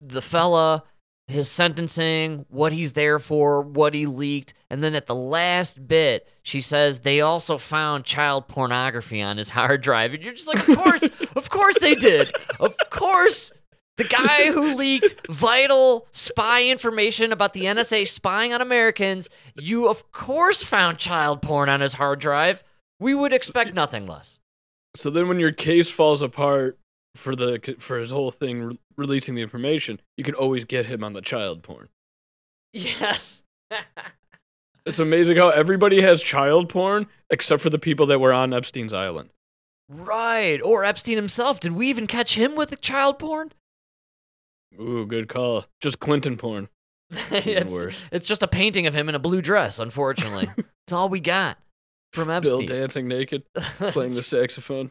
the 0.00 0.22
fella, 0.22 0.84
his 1.32 1.50
sentencing, 1.50 2.46
what 2.48 2.72
he's 2.72 2.92
there 2.92 3.18
for, 3.18 3.62
what 3.62 3.94
he 3.94 4.06
leaked, 4.06 4.54
and 4.70 4.82
then 4.82 4.94
at 4.94 5.06
the 5.06 5.14
last 5.14 5.88
bit, 5.88 6.28
she 6.42 6.60
says 6.60 7.00
they 7.00 7.20
also 7.20 7.58
found 7.58 8.04
child 8.04 8.48
pornography 8.48 9.20
on 9.20 9.36
his 9.36 9.50
hard 9.58 9.82
drive, 9.82 10.14
and 10.14 10.22
you're 10.22 10.34
just 10.34 10.48
like, 10.48 10.68
of 10.68 10.76
course, 10.76 11.10
of 11.36 11.50
course 11.50 11.78
they 11.78 11.94
did, 11.94 12.28
of 12.60 12.76
course. 12.90 13.52
The 13.98 14.04
guy 14.04 14.50
who 14.50 14.74
leaked 14.74 15.26
vital 15.28 16.08
spy 16.12 16.64
information 16.64 17.30
about 17.30 17.52
the 17.52 17.64
NSA 17.64 18.08
spying 18.08 18.54
on 18.54 18.62
Americans, 18.62 19.28
you 19.54 19.86
of 19.86 20.10
course 20.12 20.62
found 20.62 20.96
child 20.96 21.42
porn 21.42 21.68
on 21.68 21.82
his 21.82 21.94
hard 21.94 22.18
drive. 22.18 22.64
We 22.98 23.14
would 23.14 23.34
expect 23.34 23.74
nothing 23.74 24.06
less. 24.06 24.40
So 24.96 25.10
then, 25.10 25.28
when 25.28 25.38
your 25.38 25.52
case 25.52 25.90
falls 25.90 26.22
apart 26.22 26.78
for 27.14 27.34
the 27.36 27.76
for 27.78 27.98
his 27.98 28.10
whole 28.10 28.30
thing 28.30 28.62
re- 28.62 28.78
releasing 28.96 29.34
the 29.34 29.42
information, 29.42 30.00
you 30.16 30.24
can 30.24 30.34
always 30.34 30.64
get 30.64 30.86
him 30.86 31.02
on 31.04 31.12
the 31.12 31.20
child 31.20 31.62
porn. 31.62 31.88
Yes. 32.72 33.42
It's 34.84 34.98
amazing 34.98 35.36
how 35.36 35.50
everybody 35.50 36.02
has 36.02 36.24
child 36.24 36.68
porn 36.68 37.06
except 37.30 37.62
for 37.62 37.70
the 37.70 37.78
people 37.78 38.06
that 38.06 38.18
were 38.18 38.32
on 38.32 38.52
Epstein's 38.52 38.92
island. 38.92 39.30
right. 39.88 40.60
Or 40.60 40.82
Epstein 40.82 41.14
himself. 41.14 41.60
Did 41.60 41.72
we 41.72 41.88
even 41.88 42.08
catch 42.08 42.34
him 42.36 42.56
with 42.56 42.80
child 42.80 43.20
porn? 43.20 43.52
Ooh, 44.80 45.06
good 45.06 45.28
call. 45.28 45.66
Just 45.80 46.00
Clinton 46.00 46.36
porn. 46.36 46.68
It's, 47.30 47.72
worse. 47.72 48.02
it's 48.10 48.26
just 48.26 48.42
a 48.42 48.48
painting 48.48 48.88
of 48.88 48.94
him 48.94 49.08
in 49.08 49.14
a 49.14 49.20
blue 49.20 49.40
dress, 49.40 49.78
unfortunately. 49.78 50.48
It's 50.88 50.92
all 50.92 51.08
we 51.08 51.20
got 51.20 51.58
from 52.12 52.28
Epstein. 52.28 52.58
Bill 52.58 52.66
dancing 52.66 53.06
naked, 53.06 53.44
playing 53.78 54.16
the 54.16 54.22
saxophone. 54.22 54.90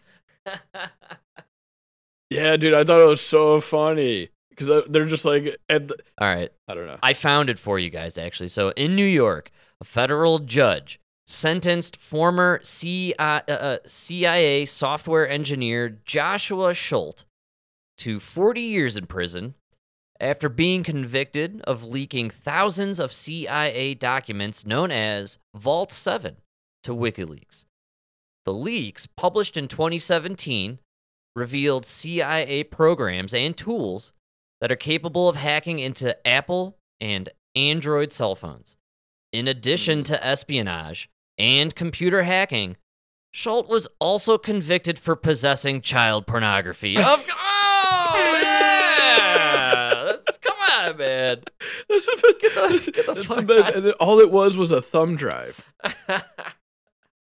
Yeah, 2.32 2.56
dude, 2.56 2.74
I 2.74 2.86
thought 2.86 3.02
it 3.02 3.08
was 3.08 3.20
so 3.20 3.60
funny 3.60 4.30
because 4.52 4.86
they're 4.88 5.06
just 5.06 5.26
like 5.26 5.58
the, 5.68 5.98
all 6.18 6.34
right. 6.34 6.50
I 6.66 6.74
don't 6.74 6.88
know. 6.88 6.98
I 7.04 7.12
found 7.12 7.50
it 7.50 7.60
for 7.60 7.78
you 7.78 7.90
guys, 7.90 8.18
actually. 8.18 8.48
So 8.48 8.70
in 8.70 8.96
New 8.96 9.06
York, 9.06 9.52
a 9.82 9.84
federal 9.84 10.40
judge 10.40 10.98
sentenced 11.28 11.98
former 11.98 12.62
CIA, 12.64 13.16
uh, 13.20 13.42
uh, 13.52 13.78
CIA 13.86 14.64
software 14.64 15.28
engineer 15.28 16.00
Joshua 16.06 16.74
Schulte 16.74 17.26
to 17.98 18.22
40 18.22 18.62
years 18.62 18.96
in 18.96 19.08
prison 19.08 19.56
after 20.22 20.48
being 20.48 20.84
convicted 20.84 21.60
of 21.66 21.84
leaking 21.84 22.30
thousands 22.30 22.98
of 22.98 23.12
CIA 23.12 23.94
documents 23.94 24.66
known 24.66 24.90
as 24.90 25.38
Vault 25.54 25.92
7 25.92 26.38
to 26.84 26.96
WikiLeaks. 26.96 27.66
The 28.46 28.54
leaks, 28.54 29.06
published 29.06 29.58
in 29.58 29.68
2017, 29.68 30.80
revealed 31.36 31.86
CIA 31.86 32.64
programs 32.64 33.34
and 33.34 33.56
tools 33.56 34.14
that 34.60 34.72
are 34.72 34.78
capable 34.78 35.28
of 35.28 35.36
hacking 35.36 35.80
into 35.80 36.16
Apple 36.28 36.78
and 37.00 37.30
Android 37.56 38.12
cell 38.12 38.36
phones. 38.36 38.78
In 39.34 39.48
addition 39.48 40.00
hmm. 40.00 40.04
to 40.04 40.26
espionage 40.26 41.10
and 41.38 41.74
computer 41.74 42.24
hacking, 42.24 42.78
Schulte 43.34 43.70
was 43.70 43.88
also 44.00 44.38
convicted 44.38 45.00
for 45.00 45.16
possessing 45.16 45.82
child 45.82 46.28
pornography. 46.28 46.98
Of 47.02 47.26
oh 47.30 48.40
yeah, 48.44 49.94
That's- 50.06 50.38
come 50.42 50.58
on, 50.60 50.98
man. 50.98 51.42
Get 51.88 52.06
the- 52.56 52.92
get 52.94 53.06
the 53.06 53.24
fuck 53.24 53.48
the 53.48 53.96
all 54.00 54.20
it 54.20 54.32
was 54.32 54.58
was 54.58 54.72
a 54.72 54.82
thumb 54.82 55.16
drive. 55.16 55.66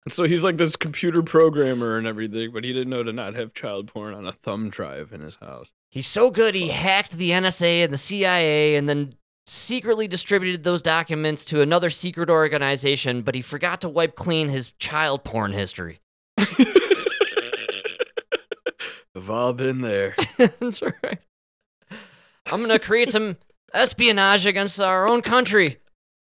And 0.06 0.14
so 0.14 0.26
he's 0.26 0.43
like 0.43 0.58
this 0.58 0.76
computer 0.76 1.24
programmer 1.24 1.97
and 1.97 2.06
everything, 2.06 2.51
but 2.51 2.64
he 2.64 2.74
didn't 2.74 2.89
know 2.89 3.04
to 3.04 3.14
not 3.14 3.36
have 3.36 3.54
child 3.54 3.88
porn 3.88 4.14
on 4.14 4.26
a 4.28 4.34
thumb 4.34 4.70
drive 4.70 5.14
in 5.14 5.22
his 5.22 5.36
house. 5.38 5.70
He's 5.89 6.08
so 6.08 6.30
good, 6.30 6.56
he 6.56 6.70
hacked 6.70 7.12
the 7.14 7.32
NSA 7.32 7.84
and 7.84 7.93
the 7.93 7.97
CIA 7.97 8.76
and 8.76 8.89
then 8.89 9.16
secretly 9.45 10.08
distributed 10.08 10.64
those 10.64 10.82
documents 10.82 11.45
to 11.45 11.62
another 11.62 11.89
secret 11.89 12.30
organization, 12.30 13.22
but 13.22 13.36
he 13.36 13.41
forgot 13.41 13.82
to 13.82 13.89
wipe 13.89 14.16
clean 14.16 14.49
his 14.49 14.72
child 14.80 15.24
porn 15.24 15.54
history. 15.54 15.99
We've 19.16 19.30
all 19.30 19.54
been 19.54 19.82
there. 19.82 20.16
That's 20.38 20.82
right. 20.82 21.20
I'm 22.51 22.60
going 22.60 22.70
to 22.70 22.80
create 22.80 23.10
some 23.10 23.38
espionage 23.74 24.45
against 24.45 24.82
our 24.82 25.08
own 25.08 25.22
country. 25.22 25.78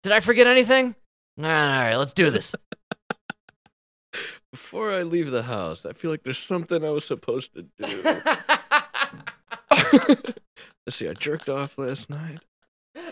Did 0.04 0.12
I 0.12 0.20
forget 0.20 0.48
anything? 0.48 0.96
All 1.38 1.46
right, 1.46 1.78
all 1.78 1.84
right, 1.84 1.96
let's 1.96 2.14
do 2.14 2.30
this. 2.30 2.56
Before 4.52 4.92
I 4.92 5.04
leave 5.04 5.30
the 5.30 5.44
house, 5.44 5.86
I 5.86 5.94
feel 5.94 6.10
like 6.10 6.24
there's 6.24 6.40
something 6.40 6.84
I 6.84 6.90
was 6.90 7.06
supposed 7.06 7.54
to 7.54 7.68
do. 7.78 8.04
Let's 10.86 10.98
see, 10.98 11.08
I 11.08 11.14
jerked 11.14 11.50
off 11.50 11.78
last 11.78 12.10
night. 12.10 12.40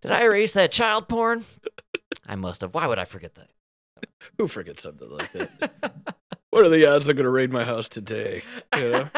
Did 0.00 0.10
I 0.10 0.22
erase 0.22 0.54
that 0.54 0.72
child 0.72 1.06
porn? 1.08 1.44
I 2.26 2.36
must 2.36 2.62
have. 2.62 2.72
Why 2.72 2.86
would 2.86 2.98
I 2.98 3.04
forget 3.04 3.34
that? 3.34 3.50
Who 4.38 4.48
forgets 4.48 4.82
something 4.82 5.10
like 5.10 5.30
that? 5.32 5.92
what 6.50 6.64
are 6.64 6.70
the 6.70 6.86
odds 6.86 7.06
they're 7.06 7.14
gonna 7.14 7.30
raid 7.30 7.52
my 7.52 7.64
house 7.64 7.88
today? 7.88 8.42
You 8.76 8.90
know? 8.90 9.08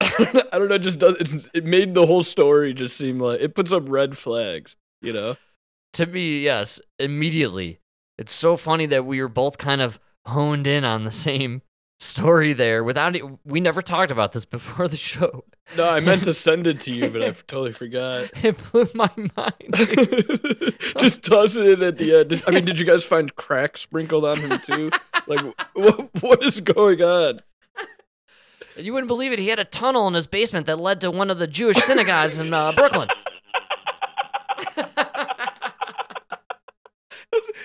I 0.00 0.48
don't 0.52 0.68
know. 0.68 0.76
It 0.76 0.82
just 0.82 1.00
does. 1.00 1.16
It's, 1.16 1.48
it 1.52 1.64
made 1.64 1.94
the 1.94 2.06
whole 2.06 2.22
story 2.22 2.72
just 2.72 2.96
seem 2.96 3.18
like 3.18 3.40
it 3.40 3.54
puts 3.54 3.72
up 3.72 3.88
red 3.88 4.16
flags. 4.16 4.76
You 5.02 5.12
know? 5.12 5.36
to 5.94 6.06
me, 6.06 6.40
yes, 6.40 6.80
immediately. 6.98 7.79
It's 8.20 8.34
so 8.34 8.58
funny 8.58 8.84
that 8.84 9.06
we 9.06 9.22
were 9.22 9.28
both 9.28 9.56
kind 9.56 9.80
of 9.80 9.98
honed 10.26 10.66
in 10.66 10.84
on 10.84 11.04
the 11.04 11.10
same 11.10 11.62
story 12.00 12.52
there 12.52 12.84
without 12.84 13.16
it. 13.16 13.24
We 13.46 13.60
never 13.60 13.80
talked 13.80 14.10
about 14.10 14.32
this 14.32 14.44
before 14.44 14.88
the 14.88 14.98
show. 14.98 15.44
No, 15.74 15.88
I 15.88 16.00
meant 16.00 16.24
to 16.24 16.34
send 16.46 16.66
it 16.66 16.80
to 16.80 16.92
you, 16.92 17.08
but 17.08 17.22
I 17.22 17.30
totally 17.30 17.72
forgot. 17.72 18.28
It 18.44 18.60
blew 18.70 18.86
my 18.94 19.08
mind. 19.16 19.74
just 20.98 21.24
toss 21.24 21.56
it 21.56 21.66
in 21.66 21.82
at 21.82 21.96
the 21.96 22.14
end. 22.14 22.42
I 22.46 22.50
mean, 22.50 22.66
did 22.66 22.78
you 22.78 22.84
guys 22.84 23.04
find 23.04 23.34
crack 23.36 23.78
sprinkled 23.78 24.26
on 24.26 24.36
him 24.38 24.58
too? 24.60 24.90
Like, 25.26 25.40
what, 25.72 26.10
what 26.22 26.44
is 26.44 26.60
going 26.60 27.00
on? 27.02 27.40
you 28.76 28.92
wouldn't 28.92 29.08
believe 29.08 29.32
it. 29.32 29.38
He 29.38 29.48
had 29.48 29.58
a 29.58 29.64
tunnel 29.64 30.06
in 30.08 30.14
his 30.14 30.26
basement 30.26 30.66
that 30.66 30.78
led 30.78 31.00
to 31.00 31.10
one 31.10 31.30
of 31.30 31.38
the 31.38 31.46
Jewish 31.46 31.76
synagogues 31.78 32.38
in 32.38 32.52
uh, 32.52 32.72
Brooklyn. 32.72 33.08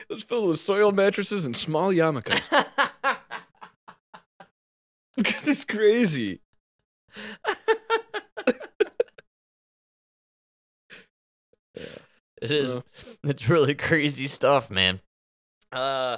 Was 0.10 0.24
filled 0.24 0.50
with 0.50 0.60
soil 0.60 0.92
mattresses 0.92 1.46
and 1.46 1.56
small 1.58 1.92
yarmulkes. 1.92 2.50
it's 5.18 5.66
crazy. 5.66 6.42
It 12.42 12.52
is. 12.52 12.74
Well. 12.74 12.86
It's 13.24 13.50
really 13.50 13.74
crazy 13.76 14.28
stuff, 14.28 14.70
man. 14.70 15.02
Uh, 15.72 16.18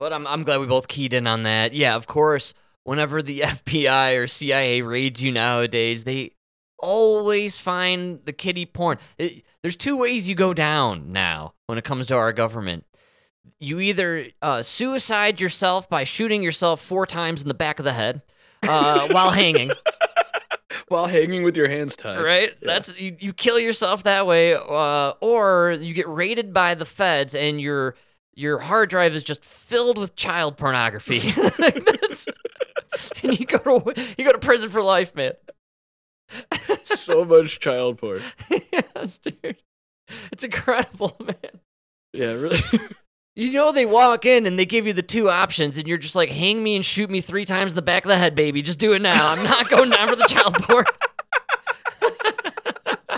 but 0.00 0.12
I'm 0.12 0.26
I'm 0.26 0.42
glad 0.42 0.60
we 0.60 0.66
both 0.66 0.88
keyed 0.88 1.12
in 1.12 1.26
on 1.26 1.42
that. 1.44 1.72
Yeah, 1.74 1.94
of 1.96 2.06
course. 2.06 2.54
Whenever 2.84 3.22
the 3.22 3.40
FBI 3.42 4.18
or 4.18 4.26
CIA 4.26 4.82
raids 4.82 5.22
you 5.22 5.32
nowadays, 5.32 6.04
they 6.04 6.32
always 6.78 7.58
find 7.58 8.20
the 8.24 8.32
kitty 8.32 8.66
porn. 8.66 8.98
It- 9.18 9.44
there's 9.62 9.76
two 9.76 9.96
ways 9.96 10.28
you 10.28 10.34
go 10.34 10.52
down 10.52 11.10
now 11.12 11.54
when 11.66 11.78
it 11.78 11.84
comes 11.84 12.06
to 12.08 12.16
our 12.16 12.32
government. 12.34 12.84
You 13.60 13.80
either 13.80 14.26
uh, 14.42 14.62
suicide 14.62 15.40
yourself 15.40 15.88
by 15.88 16.04
shooting 16.04 16.42
yourself 16.42 16.80
four 16.80 17.06
times 17.06 17.42
in 17.42 17.48
the 17.48 17.54
back 17.54 17.78
of 17.78 17.84
the 17.84 17.92
head 17.92 18.22
uh, 18.62 19.08
while 19.12 19.30
hanging, 19.30 19.70
While 20.88 21.06
hanging 21.06 21.42
with 21.44 21.56
your 21.56 21.68
hands 21.68 21.96
tied. 21.96 22.20
right? 22.20 22.50
Yeah. 22.60 22.66
That's 22.66 23.00
you, 23.00 23.16
you 23.18 23.32
kill 23.32 23.58
yourself 23.58 24.02
that 24.04 24.26
way, 24.26 24.54
uh, 24.54 25.12
or 25.20 25.78
you 25.80 25.94
get 25.94 26.08
raided 26.08 26.52
by 26.52 26.74
the 26.74 26.84
feds 26.84 27.34
and 27.34 27.60
your 27.60 27.94
your 28.34 28.58
hard 28.58 28.90
drive 28.90 29.14
is 29.14 29.22
just 29.22 29.44
filled 29.44 29.96
with 29.96 30.16
child 30.16 30.56
pornography. 30.56 31.20
And 33.24 33.38
you 33.40 33.46
go 33.46 33.80
to 33.80 34.14
you 34.16 34.24
go 34.24 34.30
to 34.32 34.38
prison 34.38 34.70
for 34.70 34.80
life, 34.82 35.14
man. 35.16 35.32
so 36.84 37.24
much 37.24 37.58
child 37.58 37.98
porn. 37.98 38.20
yes, 38.72 39.18
dude. 39.18 39.56
It's 40.30 40.44
incredible, 40.44 41.16
man. 41.20 41.60
Yeah, 42.12 42.32
really. 42.34 42.60
You 43.36 43.52
know 43.52 43.72
they 43.72 43.84
walk 43.86 44.24
in 44.24 44.46
and 44.46 44.56
they 44.58 44.64
give 44.64 44.86
you 44.86 44.92
the 44.92 45.02
two 45.02 45.28
options, 45.28 45.76
and 45.76 45.88
you're 45.88 45.98
just 45.98 46.14
like, 46.14 46.30
hang 46.30 46.62
me 46.62 46.76
and 46.76 46.84
shoot 46.84 47.10
me 47.10 47.20
three 47.20 47.44
times 47.44 47.72
in 47.72 47.76
the 47.76 47.82
back 47.82 48.04
of 48.04 48.08
the 48.08 48.16
head, 48.16 48.34
baby. 48.36 48.62
Just 48.62 48.78
do 48.78 48.92
it 48.92 49.02
now. 49.02 49.28
I'm 49.32 49.42
not 49.42 49.68
going 49.68 49.90
down 49.90 50.08
for 50.08 50.14
the 50.16 50.24
child 50.24 50.54
porn. 50.62 50.84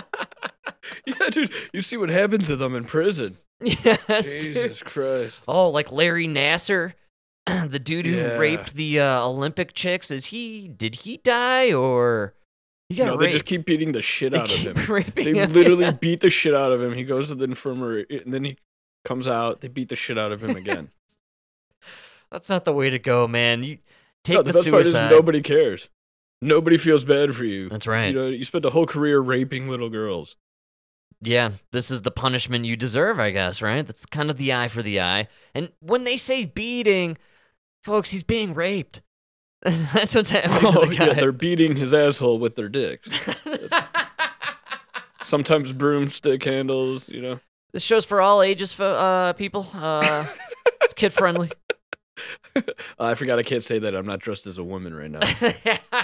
yeah, 1.05 1.29
dude. 1.29 1.51
You 1.73 1.81
see 1.81 1.97
what 1.97 2.09
happens 2.09 2.47
to 2.47 2.55
them 2.55 2.75
in 2.75 2.85
prison. 2.85 3.37
yes, 3.61 4.33
dude. 4.33 4.41
Jesus 4.55 4.81
Christ. 4.83 5.43
Oh, 5.47 5.69
like 5.69 5.91
Larry 5.91 6.27
Nassar, 6.27 6.93
the 7.67 7.79
dude 7.79 8.05
who 8.05 8.15
Yeah. 8.15 8.37
raped 8.37 8.73
the 8.75 8.99
uh, 8.99 9.25
Olympic 9.25 9.73
chicks. 9.73 10.11
Is 10.11 10.25
he? 10.27 10.67
Did 10.67 10.95
he 10.95 11.17
die 11.17 11.73
or 11.73 12.33
he 12.89 12.95
got 12.95 13.05
No, 13.05 13.11
raped? 13.11 13.21
they 13.21 13.31
just 13.31 13.45
keep 13.45 13.65
beating 13.65 13.91
the 13.91 14.01
shit 14.01 14.33
They 14.33 14.39
out 14.39 14.51
of 14.51 14.57
him. 14.57 14.75
They 15.15 15.33
him. 15.33 15.51
literally 15.53 15.91
beat 15.91 16.21
the 16.21 16.29
shit 16.29 16.53
out 16.55 16.71
of 16.71 16.81
him. 16.81 16.93
He 16.93 17.03
goes 17.03 17.29
to 17.29 17.35
the 17.35 17.45
infirmary, 17.45 18.05
and 18.09 18.33
then 18.33 18.43
he 18.43 18.57
comes 19.07 19.27
out. 19.27 19.61
They 19.61 19.67
beat 19.67 19.89
the 19.89 19.95
shit 19.95 20.17
out 20.17 20.31
of 20.31 20.43
him 20.43 20.55
again. 20.55 20.89
That's 22.31 22.49
not 22.49 22.65
the 22.65 22.73
way 22.73 22.89
to 22.89 22.99
go, 22.99 23.27
man. 23.27 23.63
You 23.63 23.77
take 24.23 24.35
no, 24.35 24.41
the, 24.41 24.51
the 24.51 24.57
best 24.57 24.69
part 24.69 24.81
is 24.81 24.91
suicide. 24.91 25.09
nobody 25.11 25.41
cares. 25.41 25.89
Nobody 26.41 26.77
feels 26.77 27.05
bad 27.05 27.35
for 27.35 27.45
you. 27.45 27.69
That's 27.69 27.87
right. 27.87 28.07
You 28.07 28.13
know, 28.13 28.27
you 28.27 28.43
spent 28.43 28.65
a 28.65 28.69
whole 28.69 28.85
career 28.85 29.19
raping 29.19 29.69
little 29.69 29.89
girls. 29.89 30.35
Yeah, 31.19 31.51
this 31.71 31.89
is 31.89 32.03
the 32.03 32.11
punishment 32.11 32.65
you 32.65 32.75
deserve, 32.75 33.19
I 33.19 33.31
guess, 33.31 33.59
right? 33.61 33.85
That's 33.85 34.05
kind 34.05 34.29
of 34.29 34.37
the 34.37 34.53
eye 34.53 34.67
for 34.67 34.83
the 34.83 35.01
eye. 35.01 35.29
And 35.55 35.71
when 35.79 36.03
they 36.03 36.15
say 36.15 36.45
beating, 36.45 37.17
folks, 37.83 38.11
he's 38.11 38.21
being 38.21 38.53
raped. 38.53 39.01
That's 39.63 40.13
what's 40.13 40.29
happening 40.29 40.59
Oh, 40.75 40.85
the 40.85 40.93
yeah, 40.93 41.13
they're 41.13 41.31
beating 41.31 41.75
his 41.75 41.91
asshole 41.91 42.37
with 42.37 42.55
their 42.55 42.69
dicks. 42.69 43.09
Sometimes 45.23 45.73
broomstick 45.73 46.43
handles, 46.43 47.09
you 47.09 47.21
know. 47.21 47.39
This 47.77 47.83
show's 47.83 48.05
for 48.05 48.19
all 48.21 48.41
ages, 48.41 48.73
fo- 48.73 48.95
uh, 48.95 49.33
people. 49.33 49.67
Uh, 49.71 50.25
it's 50.81 50.95
kid 50.95 51.13
friendly. 51.13 51.51
I 52.99 53.13
forgot 53.13 53.37
I 53.37 53.43
can't 53.43 53.63
say 53.63 53.77
that. 53.77 53.95
I'm 53.95 54.07
not 54.07 54.17
dressed 54.17 54.47
as 54.47 54.57
a 54.57 54.63
woman 54.63 54.95
right 54.95 55.11
now. 55.11 55.19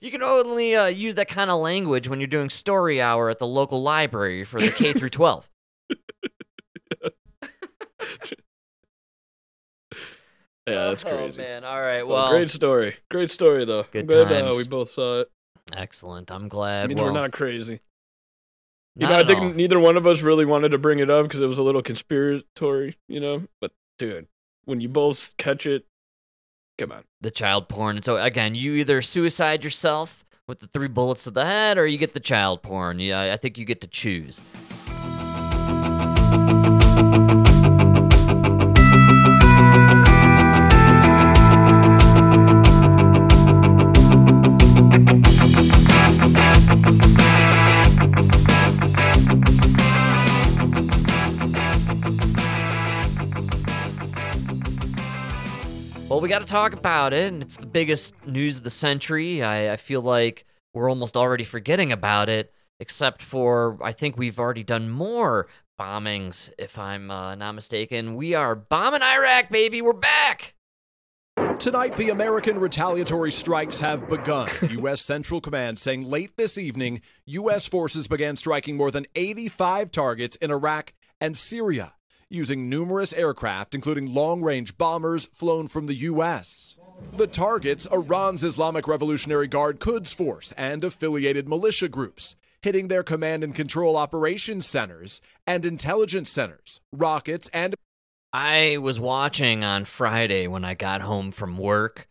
you 0.00 0.10
can 0.10 0.22
only 0.22 0.76
uh, 0.76 0.86
use 0.86 1.16
that 1.16 1.28
kind 1.28 1.50
of 1.50 1.60
language 1.60 2.08
when 2.08 2.20
you're 2.20 2.26
doing 2.26 2.48
story 2.48 3.02
hour 3.02 3.28
at 3.28 3.38
the 3.38 3.46
local 3.46 3.82
library 3.82 4.44
for 4.44 4.62
the 4.62 4.70
K 4.70 4.94
through 4.94 5.10
12. 5.10 5.46
Yeah, 10.66 10.88
that's 10.88 11.02
crazy. 11.02 11.16
Oh, 11.18 11.24
crazy. 11.26 11.38
man. 11.42 11.62
All 11.64 11.78
right. 11.78 12.06
Well, 12.06 12.30
Well, 12.30 12.38
great 12.38 12.48
story. 12.48 12.96
Great 13.10 13.30
story, 13.30 13.66
though. 13.66 13.82
Good 13.92 14.10
I'm 14.10 14.26
glad 14.26 14.32
uh, 14.32 14.40
times. 14.46 14.56
we 14.56 14.66
both 14.66 14.90
saw 14.90 15.20
it. 15.20 15.28
excellent. 15.74 16.32
I'm 16.32 16.46
It 16.46 16.48
glad. 16.48 16.88
means 16.88 17.02
well, 17.02 17.12
we're 17.12 17.20
not 17.20 17.32
crazy. 17.32 17.80
You 18.96 19.08
know, 19.08 19.14
I 19.14 19.24
think 19.24 19.40
all. 19.40 19.50
neither 19.50 19.80
one 19.80 19.96
of 19.96 20.06
us 20.06 20.22
really 20.22 20.44
wanted 20.44 20.70
to 20.70 20.78
bring 20.78 21.00
it 21.00 21.10
up 21.10 21.26
because 21.26 21.42
it 21.42 21.46
was 21.46 21.58
a 21.58 21.62
little 21.62 21.82
conspiratory, 21.82 22.94
you 23.08 23.18
know. 23.18 23.42
But 23.60 23.72
dude, 23.98 24.28
when 24.64 24.80
you 24.80 24.88
both 24.88 25.36
catch 25.36 25.66
it, 25.66 25.84
come 26.78 26.92
on. 26.92 27.02
the 27.20 27.32
child 27.32 27.68
porn. 27.68 28.02
So 28.02 28.16
again, 28.16 28.54
you 28.54 28.74
either 28.74 29.02
suicide 29.02 29.64
yourself 29.64 30.24
with 30.46 30.60
the 30.60 30.68
three 30.68 30.88
bullets 30.88 31.24
to 31.24 31.30
the 31.30 31.44
head, 31.44 31.76
or 31.76 31.86
you 31.86 31.98
get 31.98 32.14
the 32.14 32.20
child 32.20 32.62
porn. 32.62 33.00
Yeah, 33.00 33.32
I 33.32 33.36
think 33.36 33.58
you 33.58 33.64
get 33.64 33.80
to 33.80 33.88
choose. 33.88 34.40
We 56.24 56.30
got 56.30 56.38
to 56.38 56.46
talk 56.46 56.72
about 56.72 57.12
it, 57.12 57.30
and 57.30 57.42
it's 57.42 57.58
the 57.58 57.66
biggest 57.66 58.14
news 58.26 58.56
of 58.56 58.64
the 58.64 58.70
century. 58.70 59.42
I, 59.42 59.74
I 59.74 59.76
feel 59.76 60.00
like 60.00 60.46
we're 60.72 60.88
almost 60.88 61.18
already 61.18 61.44
forgetting 61.44 61.92
about 61.92 62.30
it, 62.30 62.50
except 62.80 63.20
for 63.20 63.76
I 63.82 63.92
think 63.92 64.16
we've 64.16 64.38
already 64.38 64.62
done 64.62 64.88
more 64.88 65.48
bombings, 65.78 66.50
if 66.58 66.78
I'm 66.78 67.10
uh, 67.10 67.34
not 67.34 67.52
mistaken. 67.52 68.14
We 68.14 68.32
are 68.32 68.54
bombing 68.54 69.02
Iraq, 69.02 69.50
baby. 69.50 69.82
We're 69.82 69.92
back. 69.92 70.54
Tonight, 71.58 71.94
the 71.96 72.08
American 72.08 72.58
retaliatory 72.58 73.30
strikes 73.30 73.80
have 73.80 74.08
begun. 74.08 74.48
U.S. 74.70 75.02
Central 75.02 75.42
Command 75.42 75.78
saying 75.78 76.04
late 76.04 76.38
this 76.38 76.56
evening, 76.56 77.02
U.S. 77.26 77.68
forces 77.68 78.08
began 78.08 78.36
striking 78.36 78.78
more 78.78 78.90
than 78.90 79.04
85 79.14 79.90
targets 79.90 80.36
in 80.36 80.50
Iraq 80.50 80.94
and 81.20 81.36
Syria 81.36 81.92
using 82.34 82.68
numerous 82.68 83.12
aircraft, 83.14 83.74
including 83.74 84.12
long 84.12 84.42
range 84.42 84.76
bombers 84.76 85.24
flown 85.24 85.68
from 85.68 85.86
the 85.86 85.94
U.S. 85.94 86.76
The 87.12 87.26
targets 87.26 87.86
Iran's 87.86 88.44
Islamic 88.44 88.86
Revolutionary 88.86 89.46
Guard 89.46 89.80
Quds 89.80 90.12
Force 90.12 90.52
and 90.56 90.84
affiliated 90.84 91.48
militia 91.48 91.88
groups, 91.88 92.36
hitting 92.62 92.88
their 92.88 93.02
command 93.02 93.44
and 93.44 93.54
control 93.54 93.96
operations 93.96 94.66
centers 94.66 95.20
and 95.46 95.64
intelligence 95.64 96.28
centers, 96.28 96.80
rockets, 96.92 97.48
and 97.48 97.74
I 98.32 98.78
was 98.78 98.98
watching 98.98 99.62
on 99.62 99.84
Friday 99.84 100.48
when 100.48 100.64
I 100.64 100.74
got 100.74 101.02
home 101.02 101.30
from 101.30 101.56
work, 101.56 102.08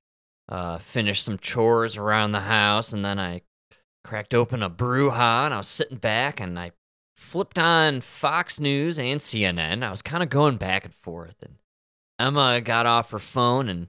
uh, 0.48 0.78
finished 0.78 1.26
some 1.26 1.38
chores 1.38 1.98
around 1.98 2.32
the 2.32 2.40
house, 2.40 2.94
and 2.94 3.04
then 3.04 3.20
I 3.20 3.42
cracked 4.06 4.34
open 4.34 4.64
a 4.64 4.70
Brewha 4.70 5.46
and 5.46 5.54
I 5.54 5.58
was 5.58 5.68
sitting 5.68 5.98
back 5.98 6.40
and 6.40 6.58
I 6.58 6.72
flipped 7.24 7.58
on 7.58 8.02
Fox 8.02 8.60
News 8.60 9.00
and 9.00 9.20
CNN. 9.20 9.84
I 9.84 9.90
was 9.90 10.02
kind 10.02 10.22
of 10.22 10.30
going 10.30 10.58
back 10.58 10.86
and 10.86 10.94
forth, 10.94 11.42
and 11.42 11.58
Emma 12.20 12.62
got 12.62 12.86
off 12.86 13.12
her 13.12 13.20
phone 13.20 13.70
and 13.70 13.88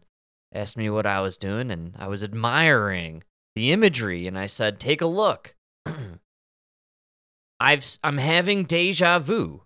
asked 0.52 0.78
me 0.78 0.88
what 0.88 1.06
I 1.06 1.20
was 1.20 1.36
doing, 1.36 1.70
and 1.70 1.94
I 1.98 2.08
was 2.08 2.22
admiring 2.22 3.22
the 3.54 3.72
imagery, 3.72 4.26
and 4.26 4.38
I 4.38 4.46
said, 4.46 4.80
"Take 4.80 5.00
a 5.00 5.06
look." 5.06 5.54
I've 7.60 7.98
I'm 8.02 8.18
having 8.18 8.64
deja 8.64 9.18
vu. 9.18 9.62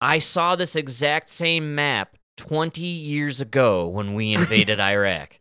I 0.00 0.18
saw 0.18 0.56
this 0.56 0.76
exact 0.76 1.28
same 1.28 1.74
map 1.74 2.16
20 2.38 2.82
years 2.82 3.40
ago 3.40 3.86
when 3.86 4.14
we 4.14 4.32
invaded 4.32 4.80
Iraq. 4.80 5.40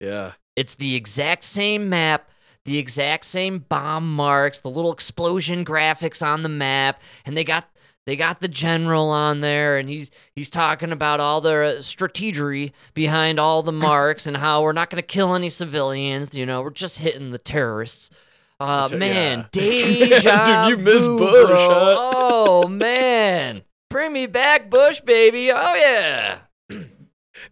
Yeah. 0.00 0.32
It's 0.54 0.76
the 0.76 0.94
exact 0.94 1.44
same 1.44 1.88
map, 1.88 2.30
the 2.66 2.78
exact 2.78 3.24
same 3.24 3.60
bomb 3.60 4.14
marks, 4.14 4.60
the 4.60 4.70
little 4.70 4.92
explosion 4.92 5.64
graphics 5.64 6.24
on 6.24 6.42
the 6.42 6.48
map, 6.48 7.00
and 7.24 7.36
they 7.36 7.44
got 7.44 7.70
they 8.06 8.14
got 8.14 8.40
the 8.40 8.48
general 8.48 9.10
on 9.10 9.40
there 9.40 9.78
and 9.78 9.88
he's 9.88 10.10
he's 10.34 10.48
talking 10.48 10.92
about 10.92 11.18
all 11.18 11.40
the 11.40 11.78
strategery 11.80 12.72
behind 12.94 13.40
all 13.40 13.62
the 13.62 13.72
marks 13.72 14.26
and 14.26 14.36
how 14.36 14.62
we're 14.62 14.72
not 14.72 14.90
going 14.90 15.02
to 15.02 15.06
kill 15.06 15.34
any 15.34 15.50
civilians, 15.50 16.34
you 16.34 16.46
know, 16.46 16.62
we're 16.62 16.70
just 16.70 16.98
hitting 16.98 17.32
the 17.32 17.38
terrorists. 17.38 18.10
Uh, 18.58 18.88
Dude, 18.88 19.00
man, 19.00 19.38
yeah. 19.38 19.46
deja 19.52 20.68
Dude, 20.68 20.78
you 20.78 20.84
miss 20.84 21.04
vu, 21.04 21.18
Bush, 21.18 21.50
huh? 21.50 21.94
Oh 21.98 22.68
man, 22.68 23.62
bring 23.90 24.12
me 24.12 24.26
back, 24.26 24.70
Bush, 24.70 25.00
baby. 25.00 25.50
Oh 25.50 25.74
yeah. 25.74 26.38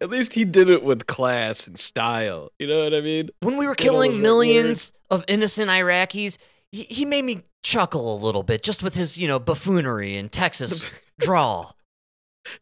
At 0.00 0.08
least 0.08 0.32
he 0.32 0.44
did 0.44 0.70
it 0.70 0.82
with 0.82 1.06
class 1.06 1.66
and 1.66 1.78
style. 1.78 2.50
You 2.58 2.68
know 2.68 2.84
what 2.84 2.94
I 2.94 3.00
mean? 3.00 3.28
When 3.40 3.58
we 3.58 3.66
were 3.66 3.74
killing 3.74 4.22
millions 4.22 4.92
of 5.14 5.24
innocent 5.28 5.70
Iraqis, 5.70 6.36
he, 6.70 6.82
he 6.84 7.04
made 7.04 7.24
me 7.24 7.42
chuckle 7.62 8.14
a 8.14 8.18
little 8.22 8.42
bit 8.42 8.62
just 8.62 8.82
with 8.82 8.94
his, 8.94 9.16
you 9.16 9.28
know, 9.28 9.38
buffoonery 9.38 10.16
and 10.16 10.30
Texas 10.30 10.90
drawl. 11.18 11.76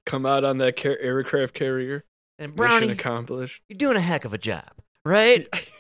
Come 0.07 0.25
out 0.27 0.45
on 0.45 0.59
that 0.59 0.81
car- 0.81 0.99
aircraft 1.01 1.55
carrier. 1.55 2.05
And 2.39 2.53
Mission 2.53 2.57
Brownie, 2.57 2.91
accomplished. 2.91 3.63
you're 3.69 3.77
doing 3.77 3.97
a 3.97 4.01
heck 4.01 4.25
of 4.25 4.33
a 4.33 4.39
job, 4.39 4.71
right? 5.05 5.47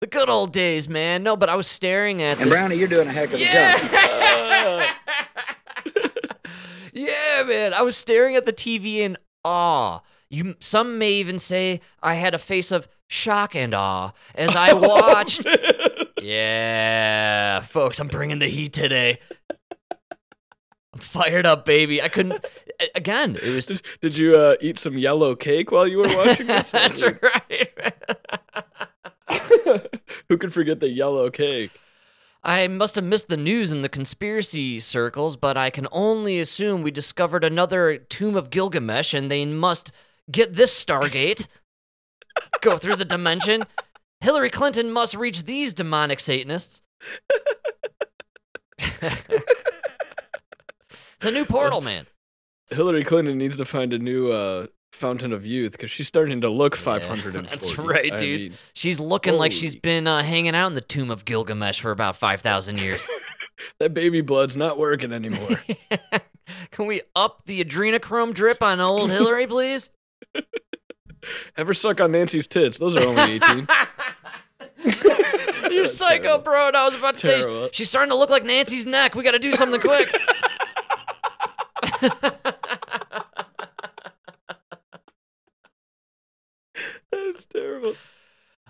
the 0.00 0.06
good 0.06 0.28
old 0.28 0.52
days, 0.52 0.88
man. 0.88 1.22
No, 1.22 1.36
but 1.36 1.48
I 1.48 1.56
was 1.56 1.66
staring 1.66 2.22
at 2.22 2.38
And 2.38 2.50
this. 2.50 2.58
Brownie, 2.58 2.76
you're 2.76 2.88
doing 2.88 3.08
a 3.08 3.12
heck 3.12 3.28
of 3.32 3.40
a 3.40 3.44
job. 3.44 3.52
Yeah. 3.52 4.94
yeah, 6.92 7.42
man. 7.44 7.74
I 7.74 7.82
was 7.82 7.96
staring 7.96 8.36
at 8.36 8.46
the 8.46 8.52
TV 8.52 8.98
in 8.98 9.16
awe. 9.44 10.00
You 10.30 10.56
some 10.60 10.98
may 10.98 11.12
even 11.12 11.38
say 11.38 11.80
I 12.02 12.14
had 12.14 12.34
a 12.34 12.38
face 12.38 12.70
of 12.70 12.86
shock 13.08 13.56
and 13.56 13.74
awe 13.74 14.12
as 14.34 14.54
I 14.56 14.74
watched. 14.74 15.44
yeah, 16.22 17.60
folks, 17.62 17.98
I'm 17.98 18.08
bringing 18.08 18.38
the 18.38 18.48
heat 18.48 18.72
today. 18.72 19.18
I'm 20.94 21.00
fired 21.00 21.46
up, 21.46 21.64
baby. 21.64 22.00
I 22.00 22.08
couldn't 22.08 22.44
again, 22.94 23.36
it 23.42 23.54
was 23.54 23.66
Did, 23.66 23.82
did 24.00 24.16
you 24.16 24.36
uh, 24.36 24.56
eat 24.60 24.78
some 24.78 24.96
yellow 24.96 25.34
cake 25.34 25.70
while 25.70 25.86
you 25.86 25.98
were 25.98 26.14
watching 26.16 26.46
this? 26.46 26.70
That's 26.72 27.02
right. 27.02 27.94
Who 30.28 30.38
could 30.38 30.52
forget 30.52 30.80
the 30.80 30.88
yellow 30.88 31.30
cake? 31.30 31.72
I 32.42 32.68
must 32.68 32.94
have 32.94 33.04
missed 33.04 33.28
the 33.28 33.36
news 33.36 33.72
in 33.72 33.82
the 33.82 33.88
conspiracy 33.88 34.78
circles, 34.80 35.36
but 35.36 35.56
I 35.56 35.70
can 35.70 35.88
only 35.90 36.38
assume 36.38 36.82
we 36.82 36.90
discovered 36.90 37.44
another 37.44 37.98
Tomb 37.98 38.36
of 38.36 38.50
Gilgamesh 38.50 39.12
and 39.12 39.30
they 39.30 39.44
must 39.44 39.90
get 40.30 40.54
this 40.54 40.72
Stargate, 40.84 41.48
go 42.60 42.78
through 42.78 42.96
the 42.96 43.04
dimension. 43.04 43.64
Hillary 44.20 44.50
Clinton 44.50 44.92
must 44.92 45.14
reach 45.14 45.44
these 45.44 45.74
demonic 45.74 46.20
Satanists. 46.20 46.82
it's 48.78 49.34
a 51.24 51.30
new 51.30 51.44
portal, 51.44 51.80
man. 51.80 52.06
Hillary 52.70 53.04
Clinton 53.04 53.38
needs 53.38 53.56
to 53.56 53.64
find 53.64 53.92
a 53.92 53.98
new 53.98 54.30
uh, 54.30 54.66
fountain 54.92 55.32
of 55.32 55.46
youth 55.46 55.72
because 55.72 55.90
she's 55.90 56.08
starting 56.08 56.40
to 56.42 56.50
look 56.50 56.76
540. 56.76 57.48
That's 57.48 57.78
right, 57.78 58.12
I 58.12 58.16
dude. 58.16 58.40
mean, 58.40 58.52
She's 58.74 59.00
looking 59.00 59.34
like 59.34 59.52
she's 59.52 59.76
been 59.76 60.06
uh, 60.06 60.22
hanging 60.22 60.54
out 60.54 60.68
in 60.68 60.74
the 60.74 60.80
Tomb 60.80 61.10
of 61.10 61.24
Gilgamesh 61.24 61.80
for 61.80 61.90
about 61.90 62.16
5,000 62.16 62.80
years. 62.80 63.06
that 63.80 63.94
baby 63.94 64.20
blood's 64.20 64.56
not 64.56 64.78
working 64.78 65.12
anymore. 65.12 65.60
Can 66.70 66.86
we 66.86 67.02
up 67.14 67.42
the 67.46 67.62
adrenochrome 67.64 68.34
drip 68.34 68.62
on 68.62 68.80
old 68.80 69.10
Hillary, 69.10 69.46
please? 69.46 69.90
Ever 71.56 71.74
suck 71.74 72.00
on 72.00 72.12
Nancy's 72.12 72.46
tits? 72.46 72.78
Those 72.78 72.96
are 72.96 73.04
only 73.06 73.22
18. 73.34 73.68
you 75.72 75.86
psycho, 75.86 76.22
Terrible. 76.22 76.44
bro. 76.44 76.68
And 76.68 76.76
I 76.76 76.84
was 76.84 76.96
about 76.98 77.14
to 77.16 77.20
say 77.20 77.68
she's 77.72 77.88
starting 77.88 78.10
to 78.10 78.16
look 78.16 78.30
like 78.30 78.44
Nancy's 78.44 78.86
neck. 78.86 79.14
We 79.14 79.22
got 79.22 79.32
to 79.32 79.38
do 79.38 79.52
something 79.52 79.80
quick. 79.80 80.08
That's 87.10 87.44
terrible. 87.46 87.94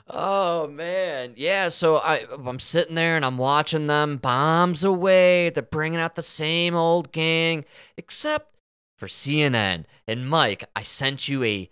oh 0.09 0.67
man, 0.69 1.35
yeah. 1.37 1.69
So 1.69 1.97
I 1.97 2.25
I'm 2.33 2.61
sitting 2.61 2.95
there 2.95 3.17
and 3.17 3.25
I'm 3.25 3.39
watching 3.39 3.87
them 3.87 4.17
bombs 4.19 4.85
away. 4.85 5.51
They're 5.51 5.63
bringing 5.63 5.99
out 6.01 6.15
the 6.15 6.23
same 6.23 6.75
old 6.75 7.13
gang, 7.13 7.65
except 7.97 8.55
for 8.97 9.07
CNN. 9.07 9.85
And 10.07 10.29
Mike, 10.29 10.65
I 10.77 10.83
sent 10.83 11.29
you 11.29 11.43
a 11.45 11.71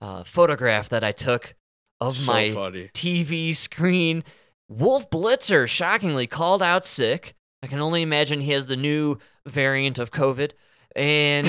uh, 0.00 0.24
photograph 0.24 0.88
that 0.90 1.04
I 1.04 1.12
took 1.12 1.54
of 2.00 2.16
So 2.16 2.32
my 2.32 2.50
funny. 2.50 2.90
TV 2.94 3.54
screen. 3.54 4.24
Wolf 4.68 5.08
Blitzer 5.10 5.68
shockingly 5.68 6.26
called 6.26 6.62
out 6.62 6.84
sick. 6.84 7.34
I 7.62 7.68
can 7.68 7.80
only 7.80 8.02
imagine 8.02 8.40
he 8.40 8.52
has 8.52 8.66
the 8.66 8.76
new 8.76 9.18
variant 9.46 9.98
of 9.98 10.10
COVID. 10.10 10.52
And 10.94 11.46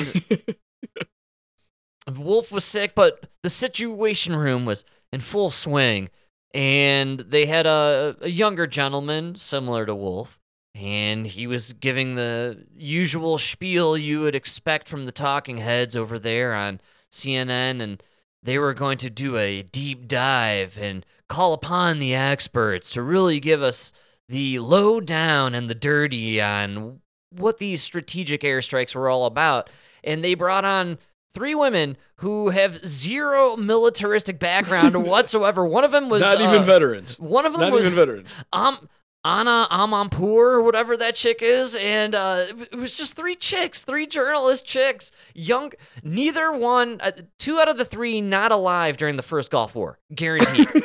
Wolf 2.16 2.52
was 2.52 2.64
sick, 2.64 2.95
but 2.95 3.30
the 3.43 3.50
situation 3.50 4.36
room 4.36 4.66
was 4.66 4.86
in 5.12 5.20
full 5.20 5.50
swing. 5.50 6.10
And 6.54 7.20
they 7.20 7.45
had 7.45 7.66
a, 7.66 8.16
a 8.22 8.30
younger 8.30 8.68
gentleman 8.68 9.36
similar 9.36 9.86
to 9.86 9.93
Wolf. 9.95 10.39
And 10.74 11.26
he 11.26 11.48
was 11.48 11.74
giving 11.74 12.16
the 12.16 12.66
usual 12.76 13.38
spiel 13.39 13.98
you 13.98 14.22
would 14.22 14.36
expect 14.36 14.88
from 14.88 15.06
the 15.06 15.12
talking 15.12 15.58
heads 15.58 15.95
over 15.95 16.20
there 16.20 16.54
on 16.54 16.80
CNN. 17.12 17.82
And 17.82 18.02
they 18.48 18.58
were 18.58 18.74
going 18.74 18.98
to 19.00 19.10
do 19.10 19.38
a 19.38 19.62
deep 19.62 20.08
dive 20.08 20.78
and 20.80 21.06
call 21.28 21.54
upon 21.54 22.00
the 22.00 22.16
experts 22.16 22.89
to 22.91 23.02
really 23.02 23.39
give 23.39 23.62
us 23.62 23.91
the 24.30 24.60
lowdown 24.60 25.54
and 25.54 25.70
the 25.70 25.76
dirty 25.76 26.41
on 26.41 27.02
what 27.30 27.58
these 27.58 27.84
strategic 27.84 28.41
airstrikes 28.41 28.95
were 28.95 29.10
all 29.10 29.26
about. 29.26 29.70
And 30.04 30.24
they 30.24 30.34
brought 30.34 30.66
on 30.66 30.98
three 31.34 31.56
women 31.56 31.98
who 32.18 32.50
have 32.50 32.86
zero 32.86 33.56
militaristic 33.56 34.39
background 34.39 34.95
whatsoever. 35.06 35.66
One 35.66 35.84
of 35.84 35.91
them 35.91 36.10
was 36.10 36.22
not 36.22 36.39
even 36.41 36.62
uh, 36.62 36.64
veterans. 36.64 37.20
One 37.20 37.45
of 37.45 37.52
them 37.52 37.62
Not 37.62 37.72
was 37.74 37.86
even 37.86 37.95
veterans. 37.95 38.30
um 38.54 38.89
Anna 39.28 39.68
Amanpour 39.70 40.22
or 40.54 40.62
whatever 40.62 40.96
that 40.96 41.16
chick 41.16 41.40
is, 41.42 41.76
and 41.76 42.16
uh, 42.16 42.46
it 42.72 42.78
was 42.78 42.96
just 42.96 43.14
three 43.16 43.36
chicks, 43.36 43.84
three 43.84 44.08
journalist 44.08 44.66
chicks, 44.66 45.12
young. 45.36 45.74
Neither 46.02 46.50
one, 46.54 47.02
uh, 47.02 47.12
two 47.38 47.60
out 47.60 47.68
of 47.68 47.78
the 47.78 47.84
three, 47.84 48.22
not 48.22 48.54
alive 48.54 48.96
during 48.96 49.18
the 49.18 49.22
first 49.24 49.52
Gulf 49.52 49.76
War, 49.76 50.00
guaranteed. 50.16 50.70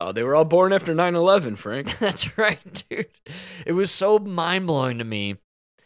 Oh, 0.00 0.12
they 0.12 0.22
were 0.22 0.34
all 0.34 0.44
born 0.44 0.72
after 0.72 0.92
9/11, 0.94 1.56
Frank. 1.56 1.98
That's 2.00 2.36
right, 2.36 2.84
dude. 2.90 3.06
It 3.64 3.72
was 3.72 3.90
so 3.90 4.18
mind 4.18 4.66
blowing 4.66 4.98
to 4.98 5.04
me. 5.04 5.36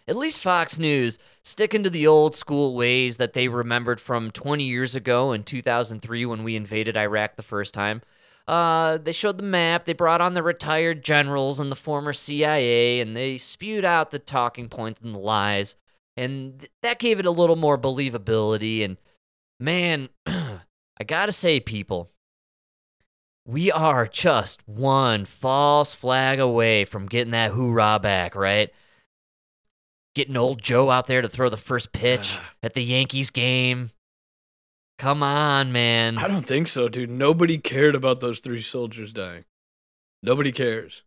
at 0.09 0.16
least 0.16 0.41
Fox 0.41 0.78
News 0.78 1.18
sticking 1.45 1.84
to 1.84 1.91
the 1.91 2.07
old 2.07 2.34
school 2.34 2.74
ways 2.74 3.18
that 3.18 3.34
they 3.34 3.47
remembered 3.49 4.01
from 4.01 4.30
20 4.30 4.64
years 4.64 4.97
ago 4.97 5.32
in 5.32 5.45
2003 5.45 6.26
when 6.26 6.43
we 6.43 6.57
invaded 6.57 6.97
Iraq 6.97 7.36
the 7.36 7.43
first 7.43 7.74
time. 7.74 8.03
Uh, 8.49 8.96
they 8.96 9.12
showed 9.12 9.36
the 9.36 9.44
map. 9.44 9.84
They 9.84 9.92
brought 9.92 10.22
on 10.22 10.32
the 10.32 10.42
retired 10.42 11.05
generals 11.05 11.61
and 11.61 11.70
the 11.70 11.76
former 11.76 12.14
CIA, 12.14 12.99
and 12.99 13.14
they 13.14 13.36
spewed 13.36 13.84
out 13.84 14.11
the 14.11 14.18
talking 14.18 14.70
points 14.70 15.03
and 15.03 15.14
the 15.14 15.18
lies, 15.18 15.76
and 16.16 16.61
th- 16.61 16.72
that 16.82 16.99
gave 16.99 17.20
it 17.20 17.26
a 17.26 17.30
little 17.30 17.57
more 17.57 17.76
believability. 17.76 18.82
And 18.82 18.96
man, 19.61 20.09
I 20.26 21.05
gotta 21.07 21.30
say, 21.30 21.61
people, 21.61 22.09
we 23.46 23.70
are 23.70 24.07
just 24.07 24.66
one 24.66 25.26
false 25.26 25.92
flag 25.92 26.40
away 26.40 26.86
from 26.86 27.05
getting 27.05 27.32
that 27.32 27.51
hoorah 27.51 27.99
back, 28.01 28.34
right? 28.34 28.70
Getting 30.14 30.38
old 30.38 30.62
Joe 30.62 30.90
out 30.90 31.07
there 31.07 31.20
to 31.20 31.28
throw 31.28 31.51
the 31.51 31.59
first 31.59 31.92
pitch 31.92 32.38
at 32.62 32.72
the 32.72 32.82
Yankees 32.82 33.28
game. 33.28 33.90
Come 34.99 35.22
on, 35.22 35.70
man. 35.70 36.18
I 36.18 36.26
don't 36.26 36.46
think 36.46 36.66
so, 36.66 36.88
dude. 36.88 37.11
Nobody 37.11 37.59
cared 37.59 37.94
about 37.94 38.20
those 38.20 38.40
three 38.40 38.61
soldiers 38.61 39.12
dying. 39.12 39.44
Nobody 40.22 40.51
cares. 40.51 41.05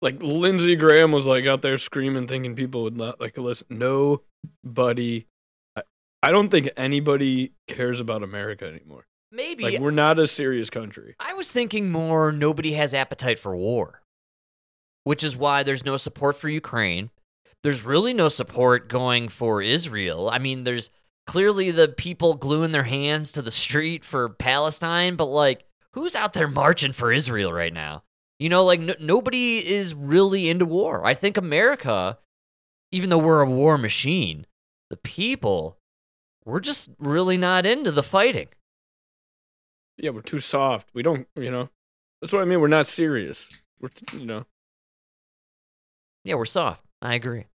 Like 0.00 0.22
Lindsey 0.22 0.76
Graham 0.76 1.10
was 1.10 1.26
like 1.26 1.46
out 1.46 1.62
there 1.62 1.78
screaming, 1.78 2.26
thinking 2.28 2.54
people 2.54 2.84
would 2.84 2.96
not 2.96 3.20
like 3.20 3.36
listen. 3.36 3.66
Nobody. 3.70 5.26
I, 5.74 5.82
I 6.22 6.30
don't 6.30 6.50
think 6.50 6.70
anybody 6.76 7.52
cares 7.66 7.98
about 7.98 8.22
America 8.22 8.66
anymore. 8.66 9.06
Maybe 9.32 9.64
Like 9.64 9.80
we're 9.80 9.90
not 9.90 10.18
a 10.18 10.26
serious 10.28 10.70
country. 10.70 11.16
I 11.18 11.34
was 11.34 11.50
thinking 11.50 11.90
more 11.90 12.30
nobody 12.30 12.74
has 12.74 12.94
appetite 12.94 13.38
for 13.38 13.56
war, 13.56 14.02
which 15.02 15.24
is 15.24 15.36
why 15.36 15.62
there's 15.62 15.84
no 15.84 15.96
support 15.96 16.36
for 16.36 16.48
Ukraine. 16.48 17.10
There's 17.64 17.82
really 17.82 18.14
no 18.14 18.28
support 18.28 18.88
going 18.88 19.28
for 19.28 19.60
Israel. 19.60 20.30
I 20.30 20.38
mean, 20.38 20.62
there's 20.62 20.90
clearly 21.26 21.70
the 21.70 21.88
people 21.88 22.34
gluing 22.34 22.72
their 22.72 22.84
hands 22.84 23.32
to 23.32 23.42
the 23.42 23.50
street 23.50 24.04
for 24.04 24.28
Palestine, 24.28 25.16
but 25.16 25.26
like, 25.26 25.64
who's 25.92 26.16
out 26.16 26.32
there 26.32 26.48
marching 26.48 26.92
for 26.92 27.12
Israel 27.12 27.52
right 27.52 27.72
now? 27.72 28.02
You 28.38 28.48
know, 28.48 28.64
like, 28.64 28.80
nobody 29.00 29.66
is 29.66 29.94
really 29.94 30.48
into 30.50 30.66
war. 30.66 31.04
I 31.06 31.14
think 31.14 31.36
America, 31.36 32.18
even 32.92 33.08
though 33.10 33.18
we're 33.18 33.40
a 33.40 33.50
war 33.50 33.78
machine, 33.78 34.46
the 34.90 34.96
people, 34.96 35.78
we're 36.44 36.60
just 36.60 36.90
really 36.98 37.36
not 37.38 37.64
into 37.64 37.90
the 37.90 38.02
fighting. 38.02 38.48
Yeah, 39.96 40.10
we're 40.10 40.20
too 40.20 40.40
soft. 40.40 40.90
We 40.92 41.02
don't, 41.02 41.26
you 41.34 41.50
know. 41.50 41.70
That's 42.20 42.32
what 42.32 42.42
I 42.42 42.44
mean. 42.44 42.60
We're 42.60 42.68
not 42.68 42.86
serious. 42.86 43.50
We're, 43.80 43.88
t- 43.88 44.18
you 44.18 44.26
know. 44.26 44.44
Yeah, 46.24 46.34
we're 46.34 46.44
soft. 46.44 46.84
I 47.00 47.14
agree. 47.14 47.46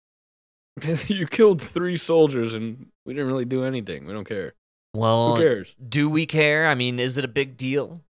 you 1.06 1.26
killed 1.26 1.60
three 1.60 1.96
soldiers 1.96 2.54
and 2.54 2.86
we 3.04 3.14
didn't 3.14 3.28
really 3.28 3.44
do 3.44 3.64
anything. 3.64 4.06
We 4.06 4.12
don't 4.12 4.26
care. 4.28 4.54
Well, 4.94 5.36
Who 5.36 5.42
cares? 5.42 5.74
do 5.88 6.08
we 6.10 6.26
care? 6.26 6.66
I 6.66 6.74
mean, 6.74 6.98
is 6.98 7.16
it 7.18 7.24
a 7.24 7.28
big 7.28 7.56
deal? 7.56 8.02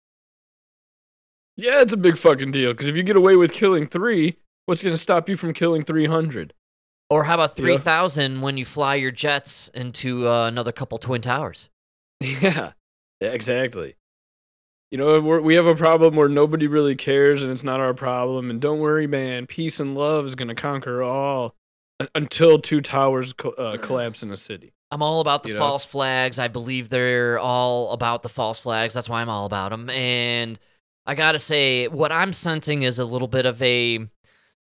Yeah, 1.57 1.81
it's 1.83 1.93
a 1.93 1.99
big 1.99 2.17
fucking 2.17 2.53
deal. 2.53 2.73
Because 2.73 2.89
if 2.89 2.97
you 2.97 3.03
get 3.03 3.17
away 3.17 3.37
with 3.37 3.53
killing 3.53 3.87
three, 3.87 4.39
what's 4.67 4.83
going 4.83 4.95
to 4.95 4.99
stop 4.99 5.29
you 5.29 5.37
from 5.37 5.53
killing 5.53 5.83
300? 5.83 6.55
Or 7.11 7.25
how 7.25 7.35
about 7.35 7.51
Yeah. 7.59 7.65
3,000 7.65 8.41
when 8.41 8.57
you 8.57 8.65
fly 8.65 8.95
your 8.95 9.11
jets 9.11 9.69
into 9.75 10.27
uh, 10.29 10.47
another 10.47 10.73
couple 10.73 10.99
Twin 10.99 11.21
Towers? 11.23 11.69
Yeah, 12.23 12.73
yeah 13.21 13.33
exactly. 13.33 13.97
You 14.91 14.99
know, 14.99 15.21
we're, 15.21 15.41
we 15.41 15.55
have 15.57 15.67
a 15.67 15.75
problem 15.75 16.17
where 16.17 16.29
nobody 16.29 16.67
really 16.67 16.95
cares 16.95 17.43
and 17.43 17.51
it's 17.51 17.65
not 17.65 17.81
our 17.81 17.95
problem. 17.95 18.49
And 18.51 18.61
don't 18.61 18.79
worry, 18.79 19.07
man. 19.07 19.47
Peace 19.47 19.81
and 19.81 19.95
love 19.95 20.27
is 20.27 20.35
going 20.35 20.49
to 20.49 20.55
conquer 20.55 21.03
all 21.03 21.55
until 22.15 22.59
two 22.59 22.81
towers 22.81 23.33
col- 23.33 23.55
uh, 23.59 23.77
collapse 23.79 24.23
in 24.23 24.31
a 24.31 24.37
city. 24.37 24.73
I'm 24.91 25.03
all 25.03 25.21
about 25.21 25.43
the 25.43 25.51
You 25.51 25.55
know? 25.55 25.61
false 25.61 25.85
flags. 25.85 26.39
I 26.39 26.49
believe 26.49 26.89
they're 26.91 27.39
all 27.39 27.93
about 27.93 28.23
the 28.23 28.29
false 28.29 28.59
flags. 28.61 28.93
That's 28.95 29.09
why 29.09 29.21
I'm 29.23 29.29
all 29.31 29.47
about 29.47 29.71
them. 29.71 29.89
And 29.91 30.59
I 31.07 31.15
got 31.15 31.33
to 31.33 31.39
say, 31.39 31.89
what 31.89 32.13
I'm 32.13 32.33
sensing 32.33 32.83
is 32.83 32.99
a 32.99 33.05
little 33.05 33.29
bit 33.29 33.47
of 33.47 33.61
a 33.63 34.01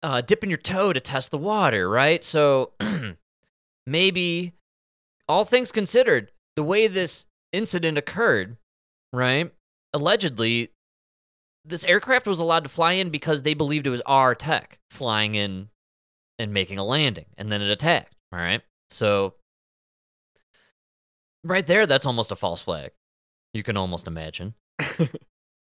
uh, 0.03 0.21
dipping 0.21 0.51
your 0.51 0.59
toe 0.59 0.93
to 0.93 1.01
test 1.01 1.31
the 1.31 1.39
water, 1.39 1.89
right? 1.89 2.23
So 2.23 2.73
maybe, 3.87 4.53
all 5.29 5.45
things 5.45 5.73
considered, 5.73 6.33
the 6.57 6.63
way 6.63 6.87
this 6.87 7.27
incident 7.53 7.99
occurred, 7.99 8.57
right? 9.13 9.53
Allegedly, 9.93 10.71
this 11.65 11.85
aircraft 11.85 12.27
was 12.27 12.39
allowed 12.39 12.65
to 12.65 12.71
fly 12.71 12.93
in 12.93 13.11
because 13.11 13.43
they 13.43 13.55
believed 13.55 13.87
it 13.87 13.91
was 13.91 14.03
our 14.07 14.35
tech 14.35 14.79
flying 14.91 15.35
in 15.35 15.69
and 16.41 16.53
making 16.53 16.79
a 16.79 16.85
landing, 16.85 17.27
and 17.39 17.53
then 17.53 17.63
it 17.63 17.71
attacked, 17.71 18.15
all 18.33 18.39
right? 18.41 18.63
So 18.89 19.35
right 21.45 21.67
there 21.67 21.87
that's 21.87 22.07
almost 22.07 22.33
a 22.33 22.37
false 22.37 22.63
flag. 22.63 22.91
You 23.53 23.63
can 23.63 23.77
almost 23.77 24.07
imagine. 24.07 24.55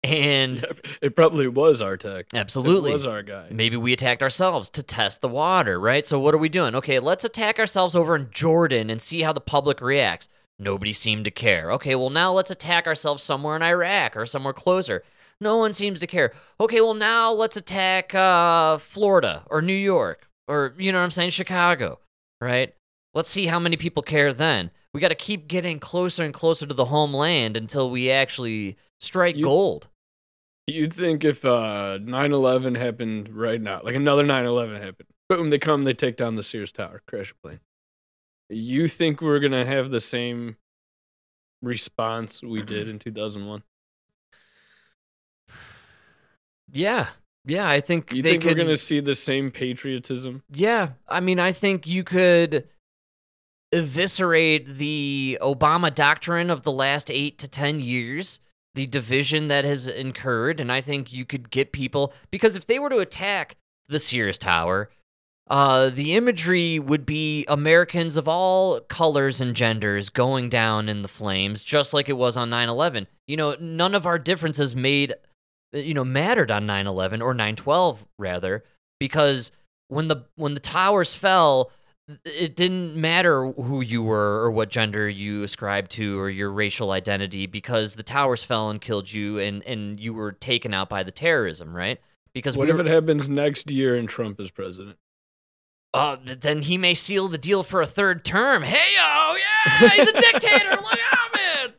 And 0.04 0.64
it 1.02 1.16
probably 1.16 1.48
was 1.48 1.82
our 1.82 1.98
tech. 1.98 2.28
absolutely. 2.34 2.92
It 2.92 2.94
was 2.94 3.08
our 3.08 3.24
guy. 3.24 3.48
maybe 3.52 3.76
we 3.76 3.92
attacked 3.94 4.22
ourselves 4.22 4.70
to 4.70 4.84
test 4.84 5.22
the 5.22 5.28
water 5.28 5.80
right? 5.80 6.06
So 6.06 6.20
what 6.20 6.34
are 6.34 6.38
we 6.38 6.50
doing? 6.50 6.76
Okay 6.76 7.00
let's 7.00 7.26
attack 7.26 7.60
ourselves 7.60 7.96
over 7.96 8.16
in 8.16 8.30
jordan 8.32 8.90
and 8.90 9.02
see 9.02 9.22
how 9.22 9.34
the 9.34 9.42
public 9.42 9.82
reacts. 9.82 10.30
Nobody 10.60 10.94
seemed 10.94 11.26
to 11.26 11.32
care. 11.32 11.72
Okay 11.74 11.96
well 11.96 12.12
now 12.12 12.32
let's 12.32 12.52
attack 12.52 12.88
ourselves 12.88 13.24
somewhere 13.24 13.56
in 13.56 13.64
iraq 13.64 14.16
or 14.16 14.26
somewhere 14.26 14.54
closer. 14.54 15.04
No 15.42 15.58
one 15.58 15.74
seems 15.74 16.00
to 16.00 16.08
care. 16.08 16.32
Okay 16.60 16.80
well 16.80 16.94
now 16.94 17.32
let's 17.34 17.58
attack 17.58 18.14
uh, 18.16 18.78
florida 18.78 19.44
or 19.48 19.62
new 19.62 19.74
york 19.74 20.27
or 20.48 20.74
you 20.78 20.92
know 20.92 21.00
what 21.00 21.06
i'm 21.06 21.12
saying 21.12 21.30
chicago 21.30 22.00
right 22.42 22.74
let's 23.14 23.30
see 23.30 23.46
how 23.48 23.60
many 23.60 23.78
people 23.78 24.04
care 24.04 24.34
then 24.34 24.72
we 24.94 25.02
got 25.02 25.10
to 25.10 25.16
keep 25.16 25.48
getting 25.48 25.80
closer 25.80 26.24
and 26.24 26.34
closer 26.34 26.66
to 26.66 26.74
the 26.74 26.86
homeland 26.86 27.56
until 27.58 27.90
we 27.92 28.10
actually 28.10 28.78
strike 29.00 29.36
You- 29.36 29.46
gold 29.46 29.88
You'd 30.70 30.92
think 30.94 31.24
if 31.24 31.46
uh, 31.46 31.98
9/11 32.02 32.76
happened 32.78 33.30
right 33.30 33.62
now, 33.62 33.80
like 33.86 33.96
another 33.96 34.26
9/11 34.26 34.82
happened, 34.82 35.08
boom, 35.30 35.50
they 35.50 35.60
come, 35.60 35.86
they 35.86 35.94
take 35.94 36.18
down 36.18 36.36
the 36.36 36.44
Sears 36.44 36.74
Tower, 36.74 37.02
crash 37.08 37.32
a 37.32 37.36
plane. 37.36 37.62
You 38.50 38.90
think 38.90 39.22
we're 39.22 39.40
gonna 39.40 39.66
have 39.66 39.92
the 39.92 40.02
same 40.02 40.58
response 41.62 42.44
we 42.44 42.62
did 42.64 42.90
in 42.90 43.00
2001? 43.00 43.64
yeah 46.74 47.08
yeah 47.48 47.68
i 47.68 47.80
think 47.80 48.14
You 48.14 48.22
think 48.22 48.44
could 48.44 48.52
we're 48.58 48.64
gonna 48.64 48.78
see 48.78 49.00
the 49.00 49.16
same 49.16 49.50
patriotism? 49.52 50.44
Yeah, 50.52 50.92
I 51.08 51.20
mean, 51.20 51.40
I 51.40 51.52
think 51.52 51.88
you 51.88 52.04
could 52.04 52.68
eviscerate 53.72 54.76
the 54.78 55.38
Obama 55.42 55.94
doctrine 55.94 56.50
of 56.50 56.64
the 56.64 56.72
last 56.72 57.12
eight 57.12 57.38
to 57.40 57.48
10 57.48 57.80
years, 57.80 58.40
the 58.76 58.86
division 58.88 59.48
that 59.50 59.66
has 59.66 59.88
incurred, 59.88 60.60
and 60.60 60.72
I 60.72 60.82
think 60.82 61.12
you 61.12 61.26
could 61.26 61.50
get 61.50 61.72
people 61.72 62.14
because 62.32 62.56
if 62.56 62.66
they 62.66 62.80
were 62.80 62.90
to 62.90 63.00
attack 63.00 63.58
the 63.90 64.00
Sears 64.00 64.38
Tower, 64.38 64.90
uh, 65.50 65.90
the 65.90 66.14
imagery 66.14 66.78
would 66.78 67.06
be 67.06 67.46
Americans 67.48 68.18
of 68.18 68.28
all 68.28 68.82
colors 68.82 69.40
and 69.42 69.56
genders 69.56 70.10
going 70.10 70.50
down 70.50 70.90
in 70.90 71.02
the 71.02 71.08
flames, 71.08 71.64
just 71.64 71.94
like 71.94 72.10
it 72.10 72.14
was 72.18 72.36
on 72.38 72.50
9 72.50 72.70
11. 72.70 73.08
You 73.28 73.38
know, 73.38 73.56
none 73.60 73.96
of 73.96 74.06
our 74.06 74.20
differences 74.20 74.76
made, 74.76 75.14
you 75.74 75.94
know, 75.94 76.04
mattered 76.04 76.52
on 76.52 76.66
9 76.66 76.88
11 76.88 77.22
or 77.22 77.34
9 77.34 77.56
12, 77.56 78.06
rather, 78.20 78.64
because 79.00 79.52
when 79.90 80.08
the 80.08 80.26
when 80.36 80.54
the 80.54 80.60
towers 80.60 81.14
fell 81.14 81.72
it 82.24 82.56
didn't 82.56 82.96
matter 82.96 83.48
who 83.52 83.82
you 83.82 84.02
were 84.02 84.42
or 84.42 84.50
what 84.50 84.70
gender 84.70 85.10
you 85.10 85.44
ascribed 85.44 85.92
to 85.92 86.18
or 86.18 86.30
your 86.30 86.50
racial 86.50 86.92
identity 86.92 87.46
because 87.48 87.96
the 87.98 88.04
towers 88.04 88.46
fell 88.46 88.70
and 88.70 88.80
killed 88.80 89.12
you 89.12 89.38
and 89.40 89.62
and 89.64 90.00
you 90.00 90.14
were 90.14 90.32
taken 90.32 90.74
out 90.74 90.88
by 90.88 91.04
the 91.04 91.12
terrorism 91.12 91.76
right 91.76 92.00
because 92.34 92.56
What 92.56 92.68
we 92.68 92.72
if 92.72 92.78
were, 92.78 92.86
it 92.86 92.88
happens 92.88 93.28
next 93.28 93.70
year 93.70 93.96
and 93.98 94.08
Trump 94.08 94.40
is 94.40 94.50
president? 94.52 94.96
uh, 95.94 96.16
then 96.40 96.62
he 96.62 96.78
may 96.78 96.94
seal 96.94 97.28
the 97.28 97.38
deal 97.38 97.62
for 97.62 97.82
a 97.82 97.86
third 97.86 98.24
term 98.24 98.64
hey 98.64 98.94
yo 98.96 99.36
yeah 99.36 99.90
he's 99.90 100.08
a 100.08 100.14
dictator 100.14 100.70
look 100.72 101.00
out 101.12 101.36
man 101.36 101.74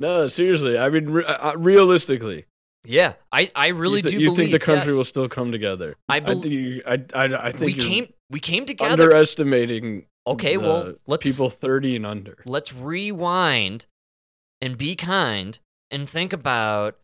No, 0.00 0.26
seriously. 0.28 0.78
I 0.78 0.88
mean, 0.88 1.10
re- 1.10 1.24
uh, 1.26 1.56
realistically, 1.58 2.46
yeah 2.84 3.14
i 3.30 3.50
i 3.54 3.68
really 3.68 3.98
you, 3.98 4.02
thi- 4.02 4.08
do 4.10 4.18
you 4.18 4.26
believe 4.26 4.36
think 4.36 4.52
the 4.52 4.58
country 4.58 4.90
yes. 4.90 4.96
will 4.96 5.04
still 5.04 5.28
come 5.28 5.52
together? 5.52 5.96
I 6.08 6.16
I 6.16 6.20
bel- 6.20 6.40
think 6.40 6.82
I, 6.86 7.04
I, 7.14 7.46
I 7.46 7.52
think 7.52 7.76
we 7.76 7.82
came 7.82 8.12
we 8.30 8.40
came 8.40 8.66
together 8.66 9.04
underestimating. 9.04 10.06
Okay, 10.26 10.56
well, 10.56 10.94
let's- 11.06 11.26
people 11.26 11.48
thirty 11.48 11.96
and 11.96 12.06
under. 12.06 12.38
let's 12.44 12.72
rewind 12.72 13.86
and 14.60 14.78
be 14.78 14.94
kind 14.96 15.58
and 15.90 16.08
think 16.08 16.32
about 16.32 16.98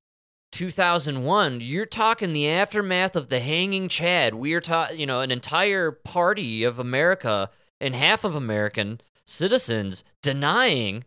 2001 0.53 1.61
you're 1.61 1.85
talking 1.85 2.33
the 2.33 2.49
aftermath 2.49 3.15
of 3.15 3.29
the 3.29 3.39
hanging 3.41 3.87
chad 3.89 4.35
we 4.35 4.55
are 4.55 4.61
talking 4.63 4.99
you 4.99 5.05
know 5.05 5.21
an 5.21 5.31
entire 5.31 5.91
party 5.93 6.65
of 6.65 6.79
america 6.79 7.51
and 7.83 7.95
half 7.95 8.25
of 8.25 8.35
american 8.35 8.99
citizens 9.27 10.05
denying 10.23 11.05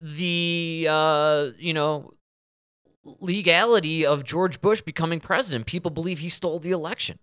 the 0.00 0.86
uh 0.90 1.50
you 1.56 1.72
know 1.72 2.12
legality 3.20 4.04
of 4.06 4.24
george 4.24 4.60
bush 4.60 4.80
becoming 4.80 5.20
president 5.20 5.66
people 5.66 5.90
believe 5.90 6.18
he 6.20 6.28
stole 6.28 6.58
the 6.58 6.70
election 6.70 7.18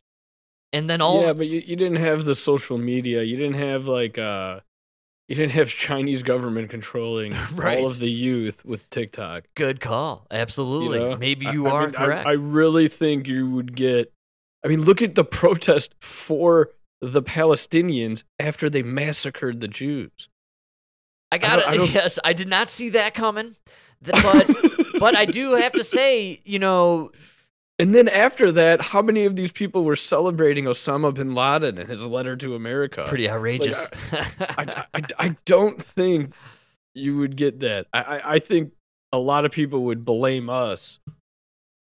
And 0.74 0.90
then 0.90 1.00
all 1.02 1.22
yeah, 1.22 1.34
but 1.34 1.48
you, 1.48 1.62
you 1.66 1.76
didn't 1.76 2.00
have 2.00 2.26
the 2.26 2.36
social 2.36 2.78
media. 2.78 3.24
You 3.24 3.38
didn't 3.38 3.56
have 3.56 3.86
like 3.88 4.18
uh 4.18 4.60
you 5.28 5.36
didn't 5.36 5.54
have 5.54 5.70
Chinese 5.70 6.22
government 6.22 6.70
controlling 6.70 7.34
Right. 7.54 7.78
all 7.80 7.86
of 7.88 8.00
the 8.00 8.12
youth 8.12 8.64
with 8.66 8.88
TikTok. 8.90 9.46
good 9.56 9.80
call. 9.80 10.28
Absolutely. 10.30 11.00
you 11.00 11.10
know? 11.10 11.16
Maybe 11.16 11.46
you 11.48 11.68
I 11.68 11.72
are 11.72 11.86
mean, 11.88 11.96
I- 11.96 12.06
correct. 12.06 12.28
I, 12.28 12.34
really 12.34 12.88
think 12.88 13.28
you 13.28 13.50
would 13.52 13.76
get 13.76 14.12
I 14.64 14.68
mean, 14.68 14.82
look 14.84 15.02
at 15.02 15.16
the 15.16 15.24
protest 15.24 15.96
for 16.02 16.72
the 17.02 17.22
Palestinians 17.24 18.24
after 18.40 18.70
they 18.70 18.82
massacred 18.84 19.62
the 19.62 19.68
Jews. 19.68 20.28
I 21.32 21.38
got 21.38 21.64
I 21.66 21.76
it. 21.76 21.90
Yes, 21.94 22.20
I 22.24 22.34
did 22.34 22.48
not 22.50 22.68
see 22.70 22.90
that 22.90 23.14
coming. 23.14 23.56
But 24.02 24.46
but 25.00 25.16
I 25.16 25.26
do 25.26 25.54
have 25.56 25.72
to 25.74 25.84
say, 25.84 26.42
you 26.46 26.60
know, 26.60 27.12
And 27.80 27.94
then 27.94 28.08
after 28.08 28.52
that, 28.54 28.82
how 28.82 29.02
many 29.02 29.26
of 29.26 29.36
these 29.36 29.52
people 29.52 29.84
were 29.84 29.96
celebrating 29.96 30.66
Osama 30.66 31.14
bin 31.14 31.36
Laden 31.36 31.78
and 31.78 31.90
his 31.90 32.06
letter 32.06 32.36
to 32.38 32.56
America? 32.56 33.06
pretty 33.08 33.30
outrageous. 33.30 33.90
I, 34.12 34.86
I, 34.94 35.02
I 35.20 35.36
don't 35.46 35.82
think 35.82 36.34
you 36.94 37.18
would 37.18 37.36
get 37.36 37.60
that. 37.60 37.88
I, 37.94 38.02
I, 38.02 38.34
I 38.36 38.40
think 38.40 38.72
a 39.12 39.18
lot 39.18 39.46
of 39.46 39.52
people 39.52 39.84
would 39.86 40.06
blame 40.06 40.50
us. 40.50 41.00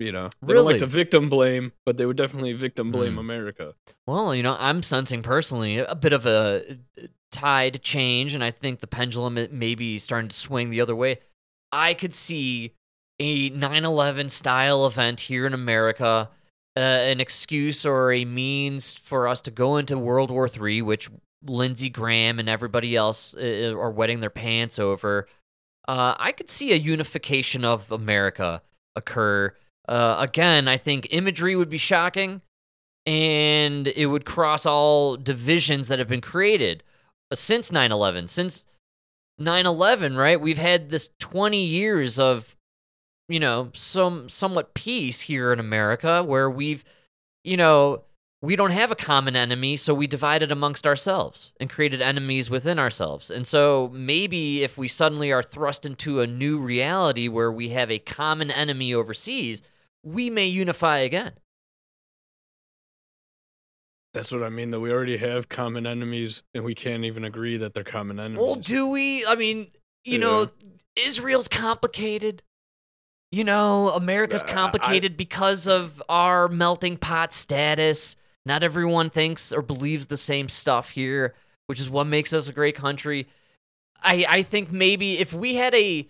You 0.02 0.14
know, 0.14 0.30
they 0.42 0.54
don't 0.54 0.64
like 0.64 0.78
to 0.78 0.86
victim 0.86 1.30
blame, 1.30 1.74
but 1.86 1.98
they 1.98 2.06
would 2.06 2.16
definitely 2.16 2.54
victim 2.54 2.90
blame 2.90 3.16
Mm. 3.16 3.20
America. 3.20 3.74
Well, 4.08 4.34
you 4.34 4.42
know, 4.44 4.56
I'm 4.58 4.82
sensing 4.82 5.22
personally 5.22 5.78
a 5.80 5.94
bit 5.96 6.14
of 6.14 6.26
a 6.26 6.78
uh, 6.98 7.08
tide 7.34 7.82
change, 7.84 8.34
and 8.34 8.42
I 8.42 8.52
think 8.52 8.80
the 8.80 8.88
pendulum 8.88 9.38
may 9.52 9.76
be 9.76 9.98
starting 10.00 10.30
to 10.30 10.36
swing 10.36 10.70
the 10.70 10.80
other 10.80 10.96
way. 10.96 11.20
I 11.74 11.94
could 11.96 12.14
see 12.14 12.76
a 13.20 13.50
9 13.50 13.86
11 13.86 14.30
style 14.30 14.86
event 14.86 15.22
here 15.22 15.46
in 15.46 15.54
America, 15.54 16.30
uh, 16.76 16.80
an 16.80 17.20
excuse 17.20 17.86
or 17.86 18.12
a 18.12 18.26
means 18.26 18.94
for 18.94 19.28
us 19.28 19.42
to 19.42 19.52
go 19.52 19.78
into 19.78 19.98
World 19.98 20.32
War 20.32 20.48
III, 20.48 20.82
which 20.84 21.10
Lindsey 21.46 21.90
Graham 21.90 22.40
and 22.40 22.50
everybody 22.50 22.96
else 22.96 23.36
uh, 23.36 23.74
are 23.76 23.92
wetting 23.92 24.20
their 24.20 24.30
pants 24.30 24.80
over. 24.80 25.28
Uh, 25.88 26.16
I 26.18 26.32
could 26.32 26.50
see 26.50 26.72
a 26.72 26.76
unification 26.76 27.66
of 27.66 27.92
America 27.92 28.62
occur. 28.96 29.54
Uh, 29.88 30.18
again, 30.20 30.68
I 30.68 30.78
think 30.78 31.08
imagery 31.12 31.56
would 31.56 31.70
be 31.70 31.78
shocking 31.78 32.42
and 33.06 33.88
it 33.88 34.08
would 34.08 34.26
cross 34.26 34.66
all 34.66 35.18
divisions 35.18 35.88
that 35.88 36.00
have 36.00 36.08
been 36.08 36.22
created 36.22 36.84
uh, 37.32 37.36
since 37.36 37.72
9/11 37.72 38.30
since 38.30 38.66
9/11 39.40 40.18
right 40.18 40.40
we've 40.40 40.58
had 40.58 40.90
this 40.90 41.10
20 41.20 41.64
years 41.64 42.20
of 42.20 42.56
you 43.30 43.40
know 43.40 43.70
some 43.74 44.28
somewhat 44.28 44.74
peace 44.74 45.22
here 45.22 45.54
in 45.54 45.60
America 45.60 46.22
where 46.24 46.50
we've 46.50 46.84
you 47.44 47.56
know 47.56 48.04
we 48.42 48.56
don't 48.56 48.72
have 48.72 48.92
a 48.92 48.96
common 48.96 49.36
enemy 49.36 49.78
so 49.78 49.94
we 49.94 50.08
divided 50.08 50.52
amongst 50.52 50.88
ourselves 50.88 51.54
and 51.60 51.70
created 51.70 52.02
enemies 52.02 52.50
within 52.50 52.80
ourselves 52.80 53.30
and 53.30 53.48
so 53.48 53.90
maybe 53.94 54.64
if 54.64 54.78
we 54.78 54.88
suddenly 54.88 55.32
are 55.32 55.44
thrust 55.44 55.86
into 55.86 56.20
a 56.20 56.28
new 56.28 56.60
reality 56.60 57.28
where 57.28 57.52
we 57.52 57.70
have 57.70 57.92
a 57.92 58.00
common 58.00 58.52
enemy 58.52 58.94
overseas 58.94 59.62
we 60.04 60.30
may 60.30 60.48
unify 60.48 60.98
again 60.98 61.34
That's 64.14 64.32
what 64.32 64.42
I 64.42 64.50
mean. 64.50 64.72
Though 64.72 64.80
we 64.80 64.92
already 64.92 65.18
have 65.18 65.50
common 65.50 65.86
enemies, 65.86 66.42
and 66.56 66.64
we 66.64 66.74
can't 66.74 67.06
even 67.06 67.24
agree 67.24 67.58
that 67.58 67.76
they're 67.76 67.84
common 67.84 68.20
enemies. 68.20 68.42
Well, 68.42 68.56
do 68.56 68.90
we? 68.90 69.24
I 69.26 69.36
mean, 69.36 69.68
you 70.04 70.18
know, 70.18 70.50
Israel's 70.96 71.48
complicated. 71.48 72.42
You 73.32 73.44
know, 73.44 73.90
America's 73.90 74.44
Uh, 74.44 74.48
I- 74.48 74.52
complicated 74.52 75.16
because 75.18 75.68
of 75.68 76.02
our 76.10 76.48
melting 76.48 76.98
pot 76.98 77.34
status. 77.34 78.16
Not 78.46 78.64
everyone 78.64 79.10
thinks 79.10 79.52
or 79.52 79.62
believes 79.62 80.08
the 80.08 80.18
same 80.18 80.50
stuff 80.50 80.92
here, 80.92 81.36
which 81.68 81.80
is 81.80 81.90
what 81.90 82.06
makes 82.08 82.34
us 82.34 82.48
a 82.48 82.54
great 82.54 82.76
country. 82.76 83.28
I 84.02 84.26
I 84.28 84.42
think 84.42 84.72
maybe 84.72 85.20
if 85.20 85.34
we 85.34 85.56
had 85.56 85.76
a 85.76 86.10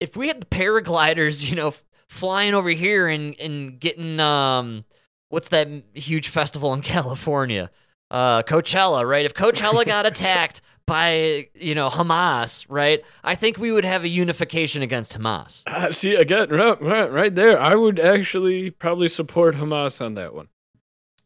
if 0.00 0.16
we 0.16 0.28
had 0.28 0.40
the 0.40 0.46
paragliders, 0.46 1.46
you 1.50 1.56
know, 1.56 1.68
f- 1.68 1.84
flying 2.08 2.54
over 2.54 2.70
here 2.70 3.08
and 3.08 3.38
and 3.38 3.78
getting 3.78 4.18
um 4.20 4.84
what's 5.28 5.48
that 5.48 5.68
huge 5.92 6.28
festival 6.28 6.72
in 6.72 6.80
California? 6.94 7.70
Uh 8.10 8.42
Coachella, 8.42 9.06
right? 9.06 9.26
If 9.26 9.34
Coachella 9.34 9.84
got 9.84 10.06
attacked 10.12 10.62
by, 10.88 11.48
you 11.54 11.76
know, 11.76 11.88
Hamas, 11.88 12.66
right? 12.68 13.04
I 13.22 13.36
think 13.36 13.58
we 13.58 13.70
would 13.70 13.84
have 13.84 14.02
a 14.02 14.08
unification 14.08 14.82
against 14.82 15.16
Hamas. 15.16 15.64
Uh, 15.68 15.92
see 15.92 16.16
again, 16.16 16.48
right, 16.48 16.82
right, 16.82 17.12
right 17.12 17.34
there. 17.34 17.60
I 17.60 17.76
would 17.76 18.00
actually 18.00 18.70
probably 18.70 19.06
support 19.06 19.54
Hamas 19.54 20.04
on 20.04 20.14
that 20.14 20.34
one. 20.34 20.48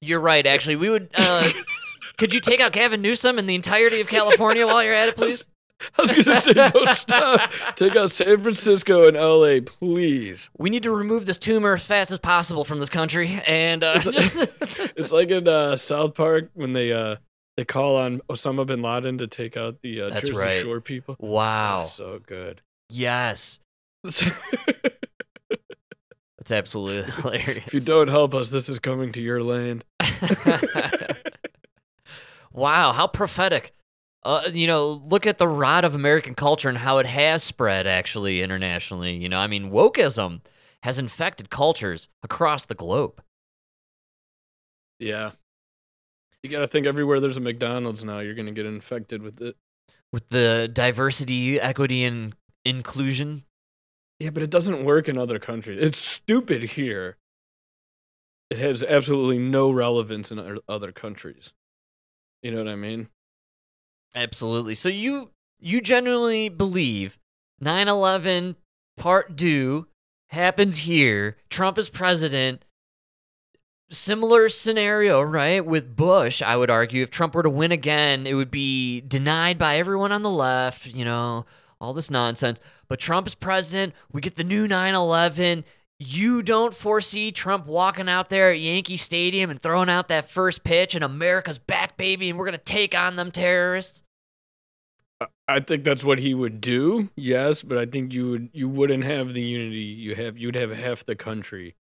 You're 0.00 0.20
right, 0.20 0.44
actually. 0.46 0.76
We 0.76 0.90
would 0.90 1.08
uh 1.16 1.50
could 2.18 2.34
you 2.34 2.40
take 2.40 2.60
out 2.60 2.72
Gavin 2.72 3.00
Newsom 3.00 3.38
and 3.38 3.48
the 3.48 3.54
entirety 3.54 4.00
of 4.00 4.08
California 4.08 4.66
while 4.66 4.82
you're 4.82 4.94
at 4.94 5.08
it, 5.08 5.16
please? 5.16 5.46
I 5.98 6.02
was 6.02 6.12
gonna 6.12 6.36
say, 6.36 6.52
don't 6.52 6.88
stop. 6.96 7.50
Take 7.76 7.96
out 7.96 8.10
San 8.10 8.38
Francisco 8.38 9.06
and 9.06 9.16
LA, 9.16 9.60
please. 9.64 10.50
We 10.58 10.70
need 10.70 10.82
to 10.82 10.90
remove 10.90 11.26
this 11.26 11.38
tumor 11.38 11.74
as 11.74 11.84
fast 11.84 12.10
as 12.10 12.18
possible 12.18 12.64
from 12.64 12.80
this 12.80 12.90
country 12.90 13.40
and 13.46 13.82
uh 13.82 14.00
It's 14.04 15.12
like 15.12 15.30
in 15.30 15.48
uh, 15.48 15.76
South 15.76 16.14
Park 16.14 16.50
when 16.54 16.72
they 16.72 16.92
uh, 16.92 17.16
they 17.56 17.64
call 17.64 17.96
on 17.96 18.20
Osama 18.30 18.66
bin 18.66 18.82
Laden 18.82 19.18
to 19.18 19.26
take 19.26 19.56
out 19.56 19.82
the 19.82 20.02
uh, 20.02 20.10
That's 20.10 20.28
Jersey 20.28 20.40
right. 20.40 20.62
Shore 20.62 20.80
people. 20.80 21.16
Wow. 21.18 21.82
so 21.82 22.20
good. 22.24 22.62
Yes. 22.88 23.60
That's 24.02 24.24
absolutely 26.50 27.10
hilarious. 27.12 27.66
if 27.66 27.74
you 27.74 27.80
don't 27.80 28.08
help 28.08 28.34
us, 28.34 28.50
this 28.50 28.68
is 28.68 28.78
coming 28.78 29.12
to 29.12 29.20
your 29.20 29.42
land. 29.42 29.84
wow, 32.52 32.92
how 32.92 33.06
prophetic. 33.06 33.72
Uh, 34.24 34.48
you 34.52 34.66
know, 34.66 34.90
look 34.90 35.26
at 35.26 35.38
the 35.38 35.48
rot 35.48 35.84
of 35.84 35.94
American 35.94 36.34
culture 36.34 36.68
and 36.68 36.78
how 36.78 36.98
it 36.98 37.06
has 37.06 37.42
spread 37.42 37.86
actually 37.86 38.42
internationally. 38.42 39.14
You 39.14 39.28
know, 39.28 39.38
I 39.38 39.46
mean, 39.46 39.70
wokeism 39.70 40.40
has 40.82 40.98
infected 40.98 41.50
cultures 41.50 42.08
across 42.22 42.64
the 42.64 42.74
globe. 42.74 43.22
Yeah. 44.98 45.32
You 46.42 46.50
got 46.50 46.60
to 46.60 46.66
think 46.66 46.86
everywhere 46.86 47.20
there's 47.20 47.36
a 47.36 47.40
McDonald's 47.40 48.04
now, 48.04 48.18
you're 48.18 48.34
going 48.34 48.46
to 48.46 48.52
get 48.52 48.66
infected 48.66 49.22
with 49.22 49.40
it. 49.40 49.56
With 50.12 50.28
the 50.28 50.68
diversity, 50.72 51.60
equity, 51.60 52.04
and 52.04 52.34
inclusion. 52.64 53.44
Yeah, 54.18 54.30
but 54.30 54.42
it 54.42 54.50
doesn't 54.50 54.84
work 54.84 55.08
in 55.08 55.16
other 55.16 55.38
countries. 55.38 55.78
It's 55.80 55.98
stupid 55.98 56.62
here. 56.62 57.16
It 58.50 58.58
has 58.58 58.82
absolutely 58.82 59.38
no 59.38 59.70
relevance 59.70 60.30
in 60.30 60.60
other- 60.68 60.92
countries. 60.92 61.52
You 62.42 62.50
know 62.50 62.58
what 62.58 62.68
I 62.68 62.76
mean? 62.76 63.08
Absolutely. 64.14 64.74
So 64.74 64.88
you 64.88 65.30
you 65.58 65.80
genuinely 65.80 66.48
believe 66.48 67.18
9/11 67.62 68.56
part 68.96 69.38
2 69.38 69.86
happens 70.30 70.78
here. 70.78 71.36
Trump 71.48 71.78
is 71.78 71.88
president. 71.88 72.64
Similar 73.90 74.48
scenario, 74.48 75.20
right? 75.20 75.64
With 75.64 75.94
Bush, 75.96 76.40
I 76.40 76.56
would 76.56 76.70
argue 76.70 77.02
if 77.02 77.10
Trump 77.10 77.34
were 77.34 77.42
to 77.42 77.50
win 77.50 77.72
again, 77.72 78.26
it 78.26 78.34
would 78.34 78.50
be 78.50 79.02
denied 79.02 79.58
by 79.58 79.76
everyone 79.76 80.12
on 80.12 80.22
the 80.22 80.30
left, 80.30 80.86
you 80.86 81.04
know, 81.04 81.44
all 81.80 81.92
this 81.92 82.10
nonsense. 82.10 82.58
But 82.88 83.00
Trump 83.00 83.26
is 83.26 83.34
president, 83.34 83.94
we 84.10 84.20
get 84.20 84.36
the 84.36 84.44
new 84.44 84.66
9/11. 84.66 85.64
You 85.98 86.42
don't 86.42 86.74
foresee 86.74 87.30
Trump 87.30 87.66
walking 87.66 88.08
out 88.08 88.28
there 88.28 88.50
at 88.50 88.58
Yankee 88.58 88.96
Stadium 88.96 89.50
and 89.50 89.60
throwing 89.60 89.88
out 89.88 90.08
that 90.08 90.28
first 90.28 90.64
pitch 90.64 90.94
and 90.94 91.04
America's 91.04 91.58
back 91.58 91.96
baby 91.96 92.28
and 92.28 92.38
we're 92.38 92.46
going 92.46 92.58
to 92.58 92.64
take 92.64 92.96
on 92.96 93.16
them 93.16 93.30
terrorists? 93.30 94.02
I 95.46 95.60
think 95.60 95.84
that's 95.84 96.02
what 96.02 96.18
he 96.18 96.34
would 96.34 96.60
do. 96.60 97.10
Yes, 97.14 97.62
but 97.62 97.78
I 97.78 97.86
think 97.86 98.12
you 98.12 98.30
would 98.30 98.50
you 98.52 98.68
wouldn't 98.68 99.04
have 99.04 99.32
the 99.32 99.42
unity 99.42 99.78
you 99.78 100.14
have. 100.16 100.36
You'd 100.36 100.56
have 100.56 100.70
half 100.70 101.04
the 101.04 101.14
country 101.14 101.76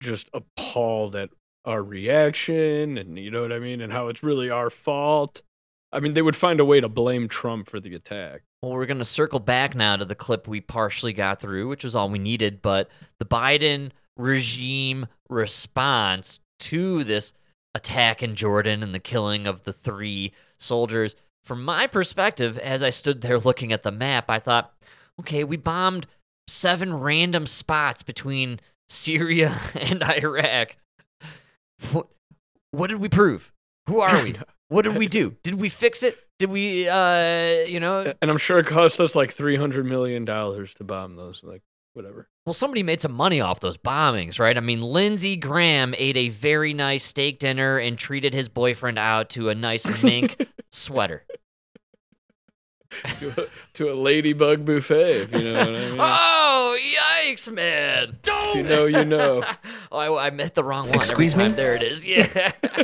just 0.00 0.30
appalled 0.32 1.16
at 1.16 1.30
our 1.68 1.82
reaction, 1.82 2.96
and 2.96 3.18
you 3.18 3.30
know 3.30 3.42
what 3.42 3.52
I 3.52 3.58
mean, 3.58 3.80
and 3.80 3.92
how 3.92 4.08
it's 4.08 4.22
really 4.22 4.48
our 4.48 4.70
fault. 4.70 5.42
I 5.92 6.00
mean, 6.00 6.14
they 6.14 6.22
would 6.22 6.36
find 6.36 6.60
a 6.60 6.64
way 6.64 6.80
to 6.80 6.88
blame 6.88 7.28
Trump 7.28 7.68
for 7.68 7.78
the 7.78 7.94
attack. 7.94 8.42
Well, 8.62 8.72
we're 8.72 8.86
going 8.86 8.98
to 8.98 9.04
circle 9.04 9.38
back 9.38 9.74
now 9.74 9.96
to 9.96 10.04
the 10.04 10.14
clip 10.14 10.48
we 10.48 10.60
partially 10.60 11.12
got 11.12 11.40
through, 11.40 11.68
which 11.68 11.84
was 11.84 11.94
all 11.94 12.08
we 12.08 12.18
needed. 12.18 12.62
But 12.62 12.90
the 13.18 13.26
Biden 13.26 13.90
regime 14.16 15.06
response 15.28 16.40
to 16.60 17.04
this 17.04 17.34
attack 17.74 18.22
in 18.22 18.34
Jordan 18.34 18.82
and 18.82 18.94
the 18.94 18.98
killing 18.98 19.46
of 19.46 19.64
the 19.64 19.72
three 19.72 20.32
soldiers, 20.58 21.16
from 21.44 21.64
my 21.64 21.86
perspective, 21.86 22.58
as 22.58 22.82
I 22.82 22.90
stood 22.90 23.20
there 23.20 23.38
looking 23.38 23.72
at 23.72 23.82
the 23.82 23.92
map, 23.92 24.30
I 24.30 24.38
thought, 24.38 24.72
okay, 25.20 25.44
we 25.44 25.56
bombed 25.56 26.06
seven 26.46 26.94
random 26.94 27.46
spots 27.46 28.02
between 28.02 28.58
Syria 28.88 29.60
and 29.74 30.02
Iraq. 30.02 30.76
What, 31.92 32.08
what 32.70 32.86
did 32.88 33.00
we 33.00 33.08
prove? 33.08 33.52
Who 33.88 34.00
are 34.00 34.22
we? 34.22 34.34
What 34.70 34.82
did 34.82 34.98
we 34.98 35.06
do? 35.06 35.34
Did 35.42 35.58
we 35.58 35.70
fix 35.70 36.02
it? 36.02 36.18
Did 36.38 36.50
we, 36.50 36.86
uh, 36.86 37.64
you 37.66 37.80
know, 37.80 38.12
And 38.20 38.30
I'm 38.30 38.36
sure 38.36 38.58
it 38.58 38.66
cost 38.66 39.00
us 39.00 39.16
like 39.16 39.32
three 39.32 39.56
hundred 39.56 39.86
million 39.86 40.26
dollars 40.26 40.74
to 40.74 40.84
bomb 40.84 41.16
those. 41.16 41.42
Like 41.42 41.62
whatever. 41.94 42.28
well, 42.44 42.52
somebody 42.52 42.82
made 42.82 43.00
some 43.00 43.14
money 43.14 43.40
off 43.40 43.60
those 43.60 43.78
bombings, 43.78 44.38
right? 44.38 44.54
I 44.58 44.60
mean, 44.60 44.82
Lindsey 44.82 45.36
Graham 45.36 45.94
ate 45.96 46.18
a 46.18 46.28
very 46.28 46.74
nice 46.74 47.02
steak 47.02 47.38
dinner 47.38 47.78
and 47.78 47.96
treated 47.96 48.34
his 48.34 48.50
boyfriend 48.50 48.98
out 48.98 49.30
to 49.30 49.48
a 49.48 49.54
nice 49.54 50.02
mink 50.02 50.36
sweater. 50.70 51.24
To, 53.18 53.42
a, 53.42 53.46
to 53.74 53.92
a 53.92 53.94
ladybug 53.94 54.64
buffet, 54.64 55.22
if 55.22 55.32
you 55.32 55.52
know 55.52 55.58
what 55.58 55.68
I 55.68 55.72
mean. 55.90 55.96
Oh, 56.00 56.76
yikes, 56.96 57.52
man. 57.52 58.18
if 58.24 58.54
you 58.56 58.62
know, 58.62 58.86
you 58.86 59.04
know. 59.04 59.44
oh, 59.92 59.98
I, 60.16 60.26
I 60.26 60.30
met 60.30 60.54
the 60.54 60.64
wrong 60.64 60.88
one 60.88 60.96
every 61.00 61.04
Excuse 61.26 61.36
me? 61.36 61.44
time. 61.44 61.56
There 61.56 61.74
it 61.74 61.82
is. 61.82 62.04
Yeah. 62.04 62.52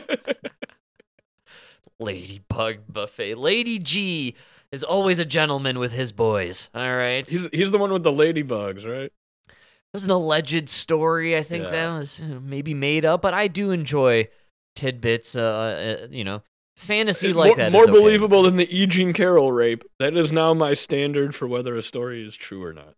Ladybug 2.00 2.78
buffet. 2.88 3.36
Lady 3.36 3.78
G 3.78 4.34
is 4.72 4.82
always 4.82 5.18
a 5.20 5.24
gentleman 5.24 5.78
with 5.78 5.92
his 5.92 6.12
boys. 6.12 6.68
All 6.74 6.96
right. 6.96 7.28
He's 7.28 7.48
he's 7.52 7.70
the 7.70 7.78
one 7.78 7.92
with 7.92 8.02
the 8.02 8.11
ladybugs, 8.12 8.84
right? 8.86 9.12
It 9.48 9.92
was 9.92 10.05
an 10.05 10.11
alleged 10.11 10.68
story. 10.68 11.36
I 11.36 11.42
think 11.42 11.64
Yeah. 11.64 11.70
that 11.70 11.98
was 11.98 12.20
uh, 12.20 12.40
maybe 12.42 12.74
made 12.74 13.05
up, 13.05 13.22
but 13.22 13.32
I 13.32 13.46
do 13.46 13.70
enjoy 13.70 14.28
tidbits. 14.74 15.36
Uh, 15.36 16.00
uh 16.05 16.07
you 16.11 16.24
know, 16.24 16.42
fantasy 16.77 17.33
like 17.33 17.49
more, 17.49 17.57
that. 17.57 17.68
is 17.68 17.72
more 17.72 17.85
okay. 17.85 17.93
believable 17.93 18.43
than 18.43 18.57
the 18.57 18.77
E. 18.77 18.87
Jean 18.87 19.12
Carroll 19.12 19.53
rape. 19.53 19.85
That 19.99 20.16
is 20.16 20.33
now 20.33 20.55
my 20.55 20.75
standard 20.75 21.35
for 21.35 21.47
whether 21.47 21.77
a 21.77 21.83
story 21.83 22.27
is 22.27 22.37
true 22.37 22.62
or 22.62 22.72
not. 22.72 22.95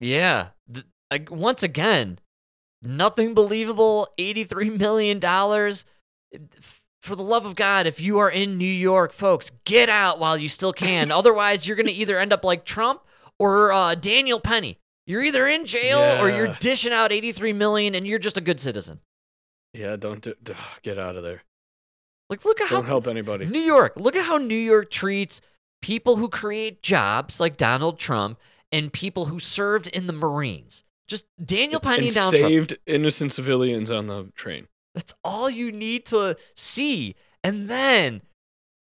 Yeah. 0.00 0.48
Th- 0.72 0.86
like, 1.10 1.30
once 1.30 1.62
again, 1.62 2.18
nothing 2.82 3.34
believable. 3.34 4.08
$83 4.18 4.78
million. 4.78 5.20
For 7.00 7.14
the 7.14 7.22
love 7.22 7.46
of 7.46 7.54
God, 7.54 7.86
if 7.86 8.00
you 8.00 8.18
are 8.18 8.30
in 8.30 8.58
New 8.58 8.64
York, 8.66 9.12
folks, 9.12 9.50
get 9.64 9.88
out 9.88 10.18
while 10.18 10.36
you 10.36 10.48
still 10.48 10.72
can. 10.72 11.10
Otherwise, 11.12 11.66
you're 11.66 11.76
going 11.76 11.86
to 11.86 11.92
either 11.92 12.18
end 12.18 12.32
up 12.32 12.44
like 12.44 12.64
Trump 12.64 13.02
or 13.38 13.72
uh, 13.72 13.94
Daniel 13.94 14.40
Penny. 14.40 14.78
You're 15.06 15.22
either 15.22 15.48
in 15.48 15.64
jail 15.64 16.22
or 16.22 16.28
you're 16.28 16.54
dishing 16.60 16.92
out 16.92 17.12
83 17.12 17.54
million 17.54 17.94
and 17.94 18.06
you're 18.06 18.18
just 18.18 18.36
a 18.36 18.42
good 18.42 18.60
citizen. 18.60 19.00
Yeah, 19.72 19.96
don't 19.96 20.20
do, 20.20 20.34
ugh, 20.50 20.56
get 20.82 20.98
out 20.98 21.16
of 21.16 21.22
there. 21.22 21.44
Like, 22.30 22.44
look 22.44 22.60
at 22.60 22.68
Don't 22.68 22.82
how 22.82 22.88
help 22.88 23.06
anybody. 23.06 23.46
New 23.46 23.60
York. 23.60 23.94
Look 23.96 24.16
at 24.16 24.24
how 24.24 24.36
New 24.36 24.54
York 24.54 24.90
treats 24.90 25.40
people 25.80 26.16
who 26.16 26.28
create 26.28 26.82
jobs 26.82 27.40
like 27.40 27.56
Donald 27.56 27.98
Trump 27.98 28.38
and 28.70 28.92
people 28.92 29.26
who 29.26 29.38
served 29.38 29.86
in 29.88 30.06
the 30.06 30.12
Marines. 30.12 30.84
Just 31.06 31.24
Daniel 31.42 31.80
Penny 31.80 31.98
and 31.98 32.06
and 32.08 32.14
Donald 32.14 32.34
Trump. 32.34 32.50
saved 32.50 32.78
innocent 32.86 33.32
civilians 33.32 33.90
on 33.90 34.08
the 34.08 34.24
train. 34.34 34.68
That's 34.94 35.14
all 35.24 35.48
you 35.48 35.72
need 35.72 36.04
to 36.06 36.36
see. 36.54 37.14
And 37.42 37.68
then 37.68 38.20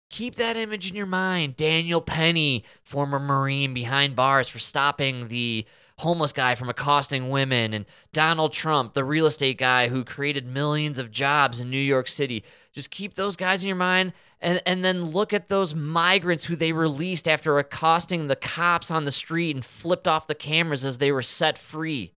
keep 0.10 0.36
that 0.36 0.58
image 0.58 0.90
in 0.90 0.96
your 0.96 1.06
mind. 1.06 1.56
Daniel 1.56 2.02
Penny, 2.02 2.64
former 2.82 3.20
Marine 3.20 3.74
behind 3.74 4.16
bars 4.16 4.48
for 4.48 4.60
stopping 4.60 5.28
the 5.28 5.66
homeless 6.00 6.34
guy 6.34 6.56
from 6.56 6.70
accosting 6.70 7.30
women, 7.30 7.74
and 7.74 7.86
Donald 8.12 8.52
Trump, 8.52 8.94
the 8.94 9.04
real 9.04 9.26
estate 9.26 9.58
guy 9.58 9.88
who 9.88 10.04
created 10.04 10.46
millions 10.46 11.00
of 11.00 11.12
jobs 11.12 11.62
in 11.62 11.70
New 11.70 11.78
York 11.78 12.08
City. 12.08 12.44
Just 12.76 12.92
keep 12.92 13.14
those 13.14 13.38
guys 13.38 13.64
in 13.64 13.68
your 13.68 13.78
mind 13.78 14.12
and, 14.42 14.62
and 14.66 14.84
then 14.84 15.06
look 15.06 15.32
at 15.32 15.48
those 15.48 15.74
migrants 15.74 16.44
who 16.46 16.58
they 16.58 16.74
released 16.74 17.26
after 17.28 17.58
accosting 17.58 18.28
the 18.28 18.36
cops 18.36 18.92
on 18.92 19.06
the 19.06 19.12
street 19.12 19.56
and 19.56 19.64
flipped 19.66 20.08
off 20.10 20.28
the 20.28 20.36
cameras 20.36 20.84
as 20.84 20.98
they 20.98 21.10
were 21.12 21.22
set 21.22 21.58
free. 21.58 22.12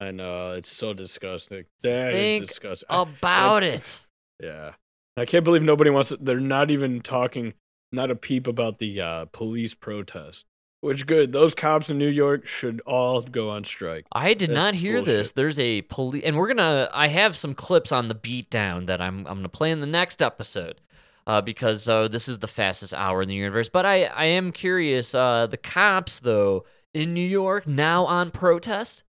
I 0.00 0.10
know 0.10 0.52
it's 0.54 0.68
so 0.74 0.92
disgusting. 0.92 1.64
That 1.82 2.12
is 2.12 2.38
Think 2.38 2.48
disgusting. 2.48 2.86
I- 2.90 3.02
About 3.02 3.62
it. 3.62 4.04
yeah, 4.42 4.72
I 5.16 5.24
can't 5.24 5.44
believe 5.44 5.62
nobody 5.62 5.90
wants. 5.90 6.08
To, 6.10 6.16
they're 6.16 6.40
not 6.40 6.72
even 6.72 7.00
talking, 7.00 7.54
not 7.92 8.10
a 8.10 8.16
peep 8.16 8.48
about 8.48 8.80
the 8.80 9.00
uh, 9.00 9.24
police 9.26 9.74
protest. 9.74 10.44
Which 10.84 11.06
good. 11.06 11.32
Those 11.32 11.54
cops 11.54 11.88
in 11.88 11.96
New 11.96 12.10
York 12.10 12.46
should 12.46 12.82
all 12.84 13.22
go 13.22 13.48
on 13.48 13.64
strike. 13.64 14.04
I 14.12 14.34
did 14.34 14.50
That's 14.50 14.54
not 14.54 14.74
hear 14.74 15.00
this. 15.00 15.32
There's 15.32 15.58
a 15.58 15.80
police, 15.80 16.22
and 16.26 16.36
we're 16.36 16.48
gonna. 16.48 16.90
I 16.92 17.08
have 17.08 17.38
some 17.38 17.54
clips 17.54 17.90
on 17.90 18.08
the 18.08 18.14
beatdown 18.14 18.84
that 18.84 19.00
I'm 19.00 19.26
I'm 19.26 19.36
gonna 19.36 19.48
play 19.48 19.70
in 19.70 19.80
the 19.80 19.86
next 19.86 20.20
episode, 20.20 20.82
uh, 21.26 21.40
because 21.40 21.88
uh, 21.88 22.08
this 22.08 22.28
is 22.28 22.40
the 22.40 22.46
fastest 22.46 22.92
hour 22.92 23.22
in 23.22 23.30
the 23.30 23.34
universe. 23.34 23.70
But 23.70 23.86
I 23.86 24.04
I 24.04 24.26
am 24.26 24.52
curious. 24.52 25.14
Uh, 25.14 25.46
the 25.46 25.56
cops 25.56 26.18
though 26.18 26.66
in 26.92 27.14
New 27.14 27.26
York 27.26 27.66
now 27.66 28.04
on 28.04 28.30
protest. 28.30 29.04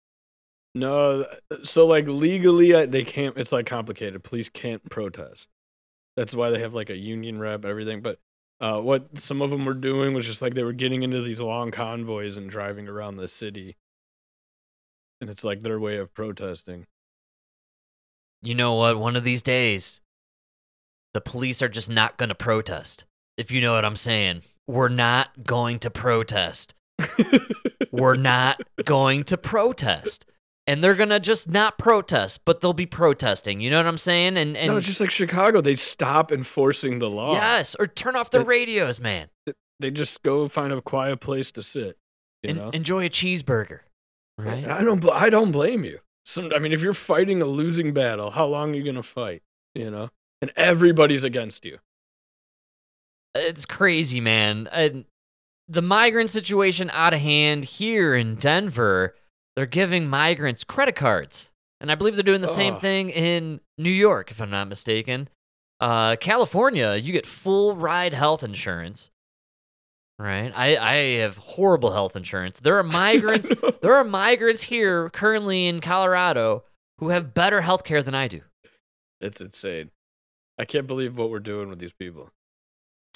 No, 0.73 1.25
so 1.63 1.85
like 1.85 2.07
legally 2.07 2.73
uh, 2.73 2.85
they 2.85 3.03
can't. 3.03 3.37
It's 3.37 3.51
like 3.51 3.65
complicated. 3.65 4.23
Police 4.23 4.47
can't 4.47 4.89
protest. 4.89 5.49
That's 6.15 6.33
why 6.33 6.51
they 6.51 6.59
have 6.59 6.73
like 6.73 6.89
a 6.89 6.95
union 6.95 7.37
rep, 7.37 7.65
everything. 7.65 7.99
But 7.99 8.19
uh, 8.59 8.79
what 8.79 9.17
some 9.17 9.41
of 9.41 9.51
them 9.51 9.65
were 9.65 9.73
doing 9.73 10.13
was 10.13 10.25
just 10.25 10.41
like 10.41 10.53
they 10.53 10.63
were 10.63 10.73
getting 10.73 11.03
into 11.03 11.21
these 11.21 11.41
long 11.41 11.71
convoys 11.71 12.37
and 12.37 12.49
driving 12.49 12.87
around 12.87 13.17
the 13.17 13.27
city, 13.27 13.75
and 15.19 15.29
it's 15.29 15.43
like 15.43 15.63
their 15.63 15.79
way 15.79 15.97
of 15.97 16.13
protesting. 16.13 16.85
You 18.41 18.55
know 18.55 18.75
what? 18.75 18.97
One 18.97 19.15
of 19.15 19.23
these 19.23 19.43
days, 19.43 20.01
the 21.13 21.21
police 21.21 21.61
are 21.61 21.69
just 21.69 21.89
not 21.89 22.17
gonna 22.17 22.35
protest. 22.35 23.05
If 23.37 23.51
you 23.51 23.59
know 23.59 23.73
what 23.73 23.85
I'm 23.85 23.97
saying, 23.97 24.41
we're 24.67 24.89
not 24.89 25.43
going 25.43 25.79
to 25.79 25.89
protest. 25.89 26.73
we're 27.91 28.15
not 28.15 28.61
going 28.85 29.25
to 29.25 29.37
protest. 29.37 30.25
And 30.67 30.83
they're 30.83 30.95
gonna 30.95 31.19
just 31.19 31.49
not 31.49 31.77
protest, 31.77 32.41
but 32.43 32.59
they'll 32.59 32.73
be 32.73 32.87
protesting. 32.87 33.61
You 33.61 33.69
know 33.69 33.77
what 33.77 33.85
I'm 33.85 33.99
saying? 33.99 34.35
And 34.37 34.57
and 34.57 34.67
no, 34.71 34.77
it's 34.77 34.87
just 34.87 34.99
like 34.99 35.11
Chicago. 35.11 35.61
They 35.61 35.75
stop 35.75 36.31
enforcing 36.31 36.97
the 36.99 37.09
law. 37.09 37.33
yes, 37.33 37.75
or 37.79 37.85
turn 37.85 38.15
off 38.15 38.31
the 38.31 38.41
It- 38.41 38.47
radios, 38.47 38.99
man. 38.99 39.29
they 39.79 39.91
just 39.91 40.23
go 40.23 40.47
find 40.47 40.73
a 40.73 40.81
quiet 40.81 41.19
place 41.19 41.51
to 41.51 41.61
sit. 41.61 41.97
You 42.41 42.49
En- 42.51 42.55
know, 42.57 42.69
enjoy 42.71 43.05
a 43.05 43.09
cheeseburger, 43.09 43.81
right? 44.39 44.65
I 44.67 44.83
don't. 44.83 45.07
I 45.11 45.29
don't 45.29 45.51
blame 45.51 45.83
you. 45.83 45.99
Some, 46.25 46.51
I 46.55 46.57
mean, 46.57 46.71
if 46.73 46.81
you're 46.81 46.95
fighting 46.95 47.41
a 47.43 47.45
losing 47.45 47.93
battle, 47.93 48.31
how 48.31 48.47
long 48.47 48.71
are 48.73 48.77
you 48.77 48.83
gonna 48.83 49.03
fight? 49.03 49.43
You 49.75 49.91
know, 49.91 50.09
and 50.41 50.51
everybody's 50.55 51.23
against 51.23 51.63
you. 51.65 51.77
It's 53.35 53.65
crazy, 53.65 54.19
man. 54.21 54.67
And 54.71 55.05
the 55.67 55.81
migrant 55.81 56.29
situation 56.29 56.89
out 56.91 57.13
of 57.13 57.19
hand 57.19 57.65
here 57.65 58.15
in 58.15 58.35
Denver. 58.35 59.15
They're 59.55 59.65
giving 59.65 60.07
migrants 60.07 60.63
credit 60.63 60.95
cards, 60.95 61.49
and 61.79 61.91
I 61.91 61.95
believe 61.95 62.15
they're 62.15 62.23
doing 62.23 62.41
the 62.41 62.47
same 62.47 62.75
thing 62.75 63.09
in 63.09 63.61
New 63.77 63.89
York, 63.89 64.31
if 64.31 64.41
I'm 64.41 64.49
not 64.49 64.67
mistaken. 64.67 65.29
Uh, 65.79 66.15
California, 66.17 66.95
you 66.95 67.13
get 67.13 67.25
full 67.25 67.75
ride 67.75 68.13
health 68.13 68.43
insurance. 68.43 69.09
Right? 70.17 70.51
I, 70.55 70.77
I 70.77 70.95
have 71.19 71.35
horrible 71.37 71.91
health 71.91 72.15
insurance. 72.15 72.59
There 72.59 72.77
are 72.77 72.83
migrants. 72.83 73.51
there 73.81 73.95
are 73.95 74.03
migrants 74.03 74.63
here 74.63 75.09
currently 75.09 75.67
in 75.67 75.81
Colorado 75.81 76.63
who 76.99 77.09
have 77.09 77.33
better 77.33 77.61
health 77.61 77.83
care 77.83 78.01
than 78.01 78.15
I 78.15 78.27
do. 78.29 78.41
It's 79.19 79.41
insane. 79.41 79.91
I 80.57 80.63
can't 80.65 80.87
believe 80.87 81.17
what 81.17 81.29
we're 81.29 81.39
doing 81.39 81.69
with 81.69 81.79
these 81.79 81.91
people. 81.93 82.29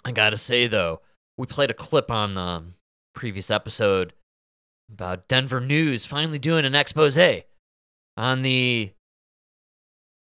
I 0.04 0.12
gotta 0.12 0.38
say 0.38 0.68
though, 0.68 1.02
we 1.38 1.46
played 1.46 1.72
a 1.72 1.74
clip 1.74 2.12
on 2.12 2.34
the 2.34 2.64
previous 3.16 3.50
episode 3.50 4.14
about 4.92 5.28
Denver 5.28 5.60
News 5.62 6.06
finally 6.06 6.40
doing 6.40 6.66
an 6.66 6.76
expose 6.76 7.18
on 8.18 8.42
the 8.42 8.92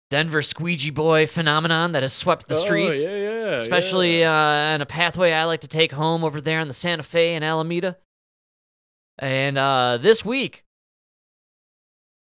Denver 0.09 0.41
squeegee 0.41 0.89
boy 0.89 1.27
phenomenon 1.27 1.91
that 1.91 2.01
has 2.03 2.13
swept 2.13 2.47
the 2.47 2.55
streets, 2.55 3.05
Oh, 3.07 3.11
yeah, 3.11 3.17
yeah. 3.17 3.55
especially 3.55 4.19
yeah. 4.21 4.31
uh, 4.31 4.73
on 4.73 4.81
a 4.81 4.85
pathway 4.85 5.31
I 5.33 5.45
like 5.45 5.61
to 5.61 5.67
take 5.67 5.91
home 5.91 6.23
over 6.23 6.41
there 6.41 6.59
in 6.59 6.67
the 6.67 6.73
Santa 6.73 7.03
Fe 7.03 7.35
and 7.35 7.45
Alameda. 7.45 7.97
And 9.19 9.57
uh, 9.57 9.97
this 10.01 10.23
week, 10.25 10.63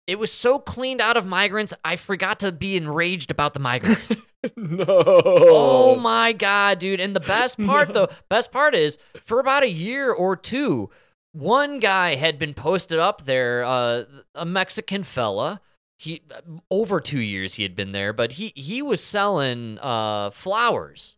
it 0.06 0.18
was 0.18 0.32
so 0.32 0.58
cleaned 0.58 1.00
out 1.00 1.16
of 1.16 1.26
migrants, 1.26 1.74
I 1.84 1.96
forgot 1.96 2.40
to 2.40 2.52
be 2.52 2.76
enraged 2.76 3.30
about 3.30 3.54
the 3.54 3.60
migrants. 3.60 4.10
no. 4.56 4.84
Oh 4.88 5.96
my 5.96 6.32
god, 6.32 6.78
dude. 6.78 7.00
And 7.00 7.14
the 7.14 7.20
best 7.20 7.60
part 7.64 7.88
No. 7.88 7.94
though, 8.06 8.08
best 8.28 8.50
part 8.52 8.74
is 8.74 8.98
for 9.24 9.40
about 9.40 9.62
a 9.62 9.68
year 9.70 10.12
or 10.12 10.36
two, 10.36 10.90
one 11.36 11.80
guy 11.80 12.14
had 12.14 12.38
been 12.38 12.54
posted 12.54 12.98
up 12.98 13.24
there, 13.24 13.64
uh, 13.64 14.04
a 14.34 14.44
Mexican 14.44 15.02
fella. 15.02 15.60
He 15.98 16.22
over 16.70 17.00
2 17.00 17.20
years 17.20 17.54
he 17.54 17.62
had 17.62 17.74
been 17.74 17.92
there, 17.92 18.12
but 18.12 18.32
he 18.32 18.52
he 18.54 18.82
was 18.82 19.02
selling 19.02 19.78
uh 19.80 20.30
flowers. 20.30 21.16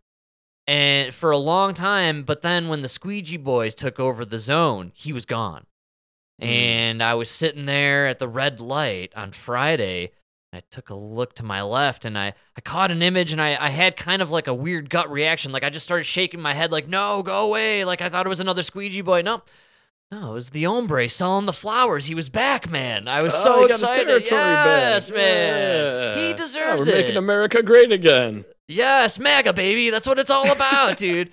And 0.68 1.14
for 1.14 1.30
a 1.30 1.38
long 1.38 1.72
time, 1.72 2.22
but 2.22 2.42
then 2.42 2.68
when 2.68 2.82
the 2.82 2.88
squeegee 2.88 3.38
boys 3.38 3.74
took 3.74 3.98
over 3.98 4.24
the 4.24 4.38
zone, 4.38 4.92
he 4.94 5.12
was 5.12 5.24
gone. 5.24 5.66
Mm. 6.40 6.46
And 6.46 7.02
I 7.02 7.14
was 7.14 7.30
sitting 7.30 7.64
there 7.64 8.06
at 8.06 8.18
the 8.18 8.28
red 8.28 8.60
light 8.60 9.12
on 9.16 9.32
Friday 9.32 10.12
I 10.52 10.62
took 10.70 10.88
a 10.88 10.94
look 10.94 11.34
to 11.34 11.42
my 11.42 11.62
left 11.62 12.04
and 12.04 12.16
I, 12.16 12.32
I 12.56 12.60
caught 12.62 12.90
an 12.90 13.02
image 13.02 13.32
and 13.32 13.40
I, 13.40 13.56
I 13.60 13.68
had 13.68 13.96
kind 13.96 14.22
of 14.22 14.30
like 14.30 14.46
a 14.46 14.54
weird 14.54 14.88
gut 14.88 15.10
reaction. 15.10 15.52
Like 15.52 15.62
I 15.62 15.70
just 15.70 15.84
started 15.84 16.04
shaking 16.04 16.40
my 16.40 16.54
head, 16.54 16.72
like, 16.72 16.88
no, 16.88 17.22
go 17.22 17.46
away. 17.46 17.84
Like 17.84 18.00
I 18.00 18.08
thought 18.08 18.24
it 18.24 18.30
was 18.30 18.40
another 18.40 18.62
squeegee 18.62 19.02
boy. 19.02 19.20
No, 19.20 19.42
no, 20.10 20.30
it 20.30 20.34
was 20.34 20.50
the 20.50 20.64
hombre 20.64 21.08
selling 21.08 21.46
the 21.46 21.52
flowers. 21.52 22.06
He 22.06 22.14
was 22.14 22.28
back, 22.30 22.70
man. 22.70 23.08
I 23.08 23.22
was 23.22 23.34
Oh, 23.34 23.42
so 23.44 23.54
he 23.62 23.68
got 23.68 23.74
his 23.74 23.82
excited. 23.82 24.06
territory 24.06 24.40
back. 24.40 24.66
yes, 24.66 25.10
man. 25.10 25.18
Yeah. 25.20 26.14
He 26.22 26.28
Yeah, 26.28 26.34
deserves 26.36 26.86
we're 26.86 26.94
it. 26.94 26.98
making 27.02 27.16
America 27.16 27.62
great 27.62 27.92
again. 27.92 28.44
yes, 28.68 29.18
MAGA, 29.18 29.52
baby. 29.52 29.90
That's 29.90 30.06
what 30.06 30.18
it's 30.18 30.30
all 30.30 30.50
about, 30.50 30.96
dude. 30.98 31.30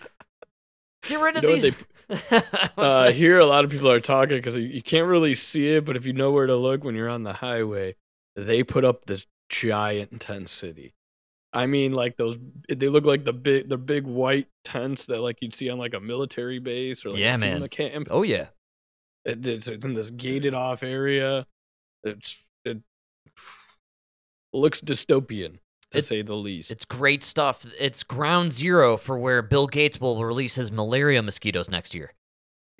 Get 1.07 1.19
rid 1.21 1.37
of 1.37 1.43
You 1.43 1.49
know 1.49 1.55
these. 1.55 1.75
What's 2.07 2.93
uh, 2.93 3.11
here, 3.13 3.39
a 3.39 3.45
lot 3.45 3.63
of 3.65 3.71
people 3.71 3.89
are 3.89 3.99
talking 3.99 4.37
because 4.37 4.57
you, 4.57 4.81
can't 4.83 5.05
really 5.07 5.33
see 5.35 5.69
it, 5.75 5.85
but 5.85 5.95
if 5.97 6.05
you 6.05 6.13
know 6.13 6.31
where 6.31 6.45
to 6.45 6.55
look 6.55 6.83
when 6.83 6.95
you're 6.95 7.09
on 7.09 7.23
the 7.23 7.33
highway, 7.33 7.95
they 8.35 8.61
put 8.63 8.83
up 8.85 9.05
this 9.05 9.25
giant 9.49 10.19
tent 10.21 10.49
city. 10.49 10.93
I 11.53 11.65
mean, 11.67 11.93
like 11.93 12.17
those, 12.17 12.37
they 12.69 12.89
look 12.89 13.05
like 13.05 13.23
the 13.23 13.33
big, 13.33 13.69
the 13.69 13.77
big 13.77 14.03
white 14.05 14.47
tents 14.63 15.05
that 15.07 15.21
like 15.21 15.37
you'd 15.41 15.53
see 15.55 15.69
on 15.69 15.77
like 15.79 15.93
a 15.93 15.99
military 15.99 16.59
base 16.59 17.05
or 17.05 17.11
like 17.11 17.19
Yeah, 17.19 17.35
a 17.35 17.37
man. 17.37 17.67
Camp. 17.69 18.09
oh 18.11 18.23
yeah. 18.23 18.47
It, 19.25 19.45
it's, 19.47 19.67
it's 19.67 19.85
in 19.85 19.93
this 19.93 20.11
gated 20.11 20.53
off 20.53 20.83
area. 20.83 21.45
It's 22.03 22.43
it 22.63 22.77
looks 24.53 24.81
dystopian 24.81 25.57
to 25.91 25.97
It- 25.99 26.03
say 26.03 26.21
the 26.21 26.35
least. 26.35 26.71
It's 26.71 26.85
great 26.85 27.23
stuff. 27.23 27.65
It's 27.79 28.03
ground 28.03 28.51
zero 28.51 28.97
for 28.97 29.17
where 29.17 29.41
Bill 29.41 29.67
Gates 29.67 29.99
will 29.99 30.23
release 30.23 30.55
his 30.55 30.71
malaria 30.71 31.21
mosquitoes 31.21 31.69
next 31.69 31.93
year. 31.95 32.13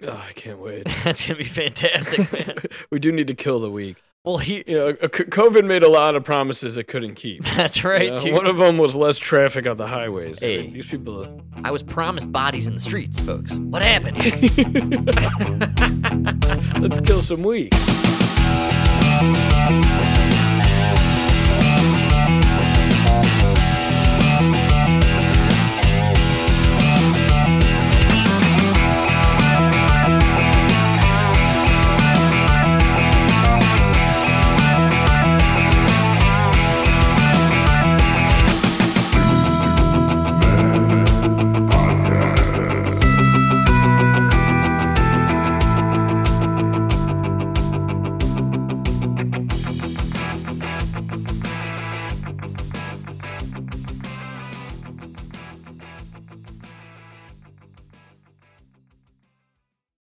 Oh, 0.04 0.24
I 0.28 0.34
can't 0.34 0.60
wait. 0.60 0.86
That's 1.04 1.26
gonna 1.26 1.38
be 1.38 1.46
fantastic, 1.46 2.32
man. 2.32 2.58
we 2.92 3.00
do 3.00 3.12
need 3.12 3.28
to 3.28 3.34
kill 3.36 3.60
the 3.60 3.72
week. 3.72 3.98
Well, 4.26 4.40
he 4.40 4.64
you 4.66 4.78
know, 4.78 4.94
COVID 4.94 5.66
made 5.66 5.84
a 5.84 5.90
lot 5.90 6.16
of 6.16 6.24
promises 6.24 6.80
it 6.80 6.88
couldn't 6.88 7.14
keep. 7.14 7.44
That's 7.56 7.84
right. 7.84 8.20
You 8.24 8.32
know, 8.32 8.38
one 8.38 8.48
of 8.48 8.58
them 8.58 8.80
was 8.80 8.96
less 8.96 9.20
traffic 9.20 9.68
on 9.68 9.78
the 9.78 9.86
highways. 9.86 10.40
Hey, 10.40 10.60
I 10.60 10.62
mean, 10.64 10.74
these 10.74 10.88
people. 10.88 11.24
Are... 11.24 11.30
I 11.64 11.70
was 11.70 11.84
promised 11.84 12.32
bodies 12.32 12.68
in 12.68 12.74
the 12.74 12.80
streets, 12.80 13.20
folks. 13.20 13.54
What 13.54 13.84
happened? 13.84 14.18
Let's 16.82 17.00
kill 17.02 17.22
some 17.22 17.44
weed. 17.44 17.72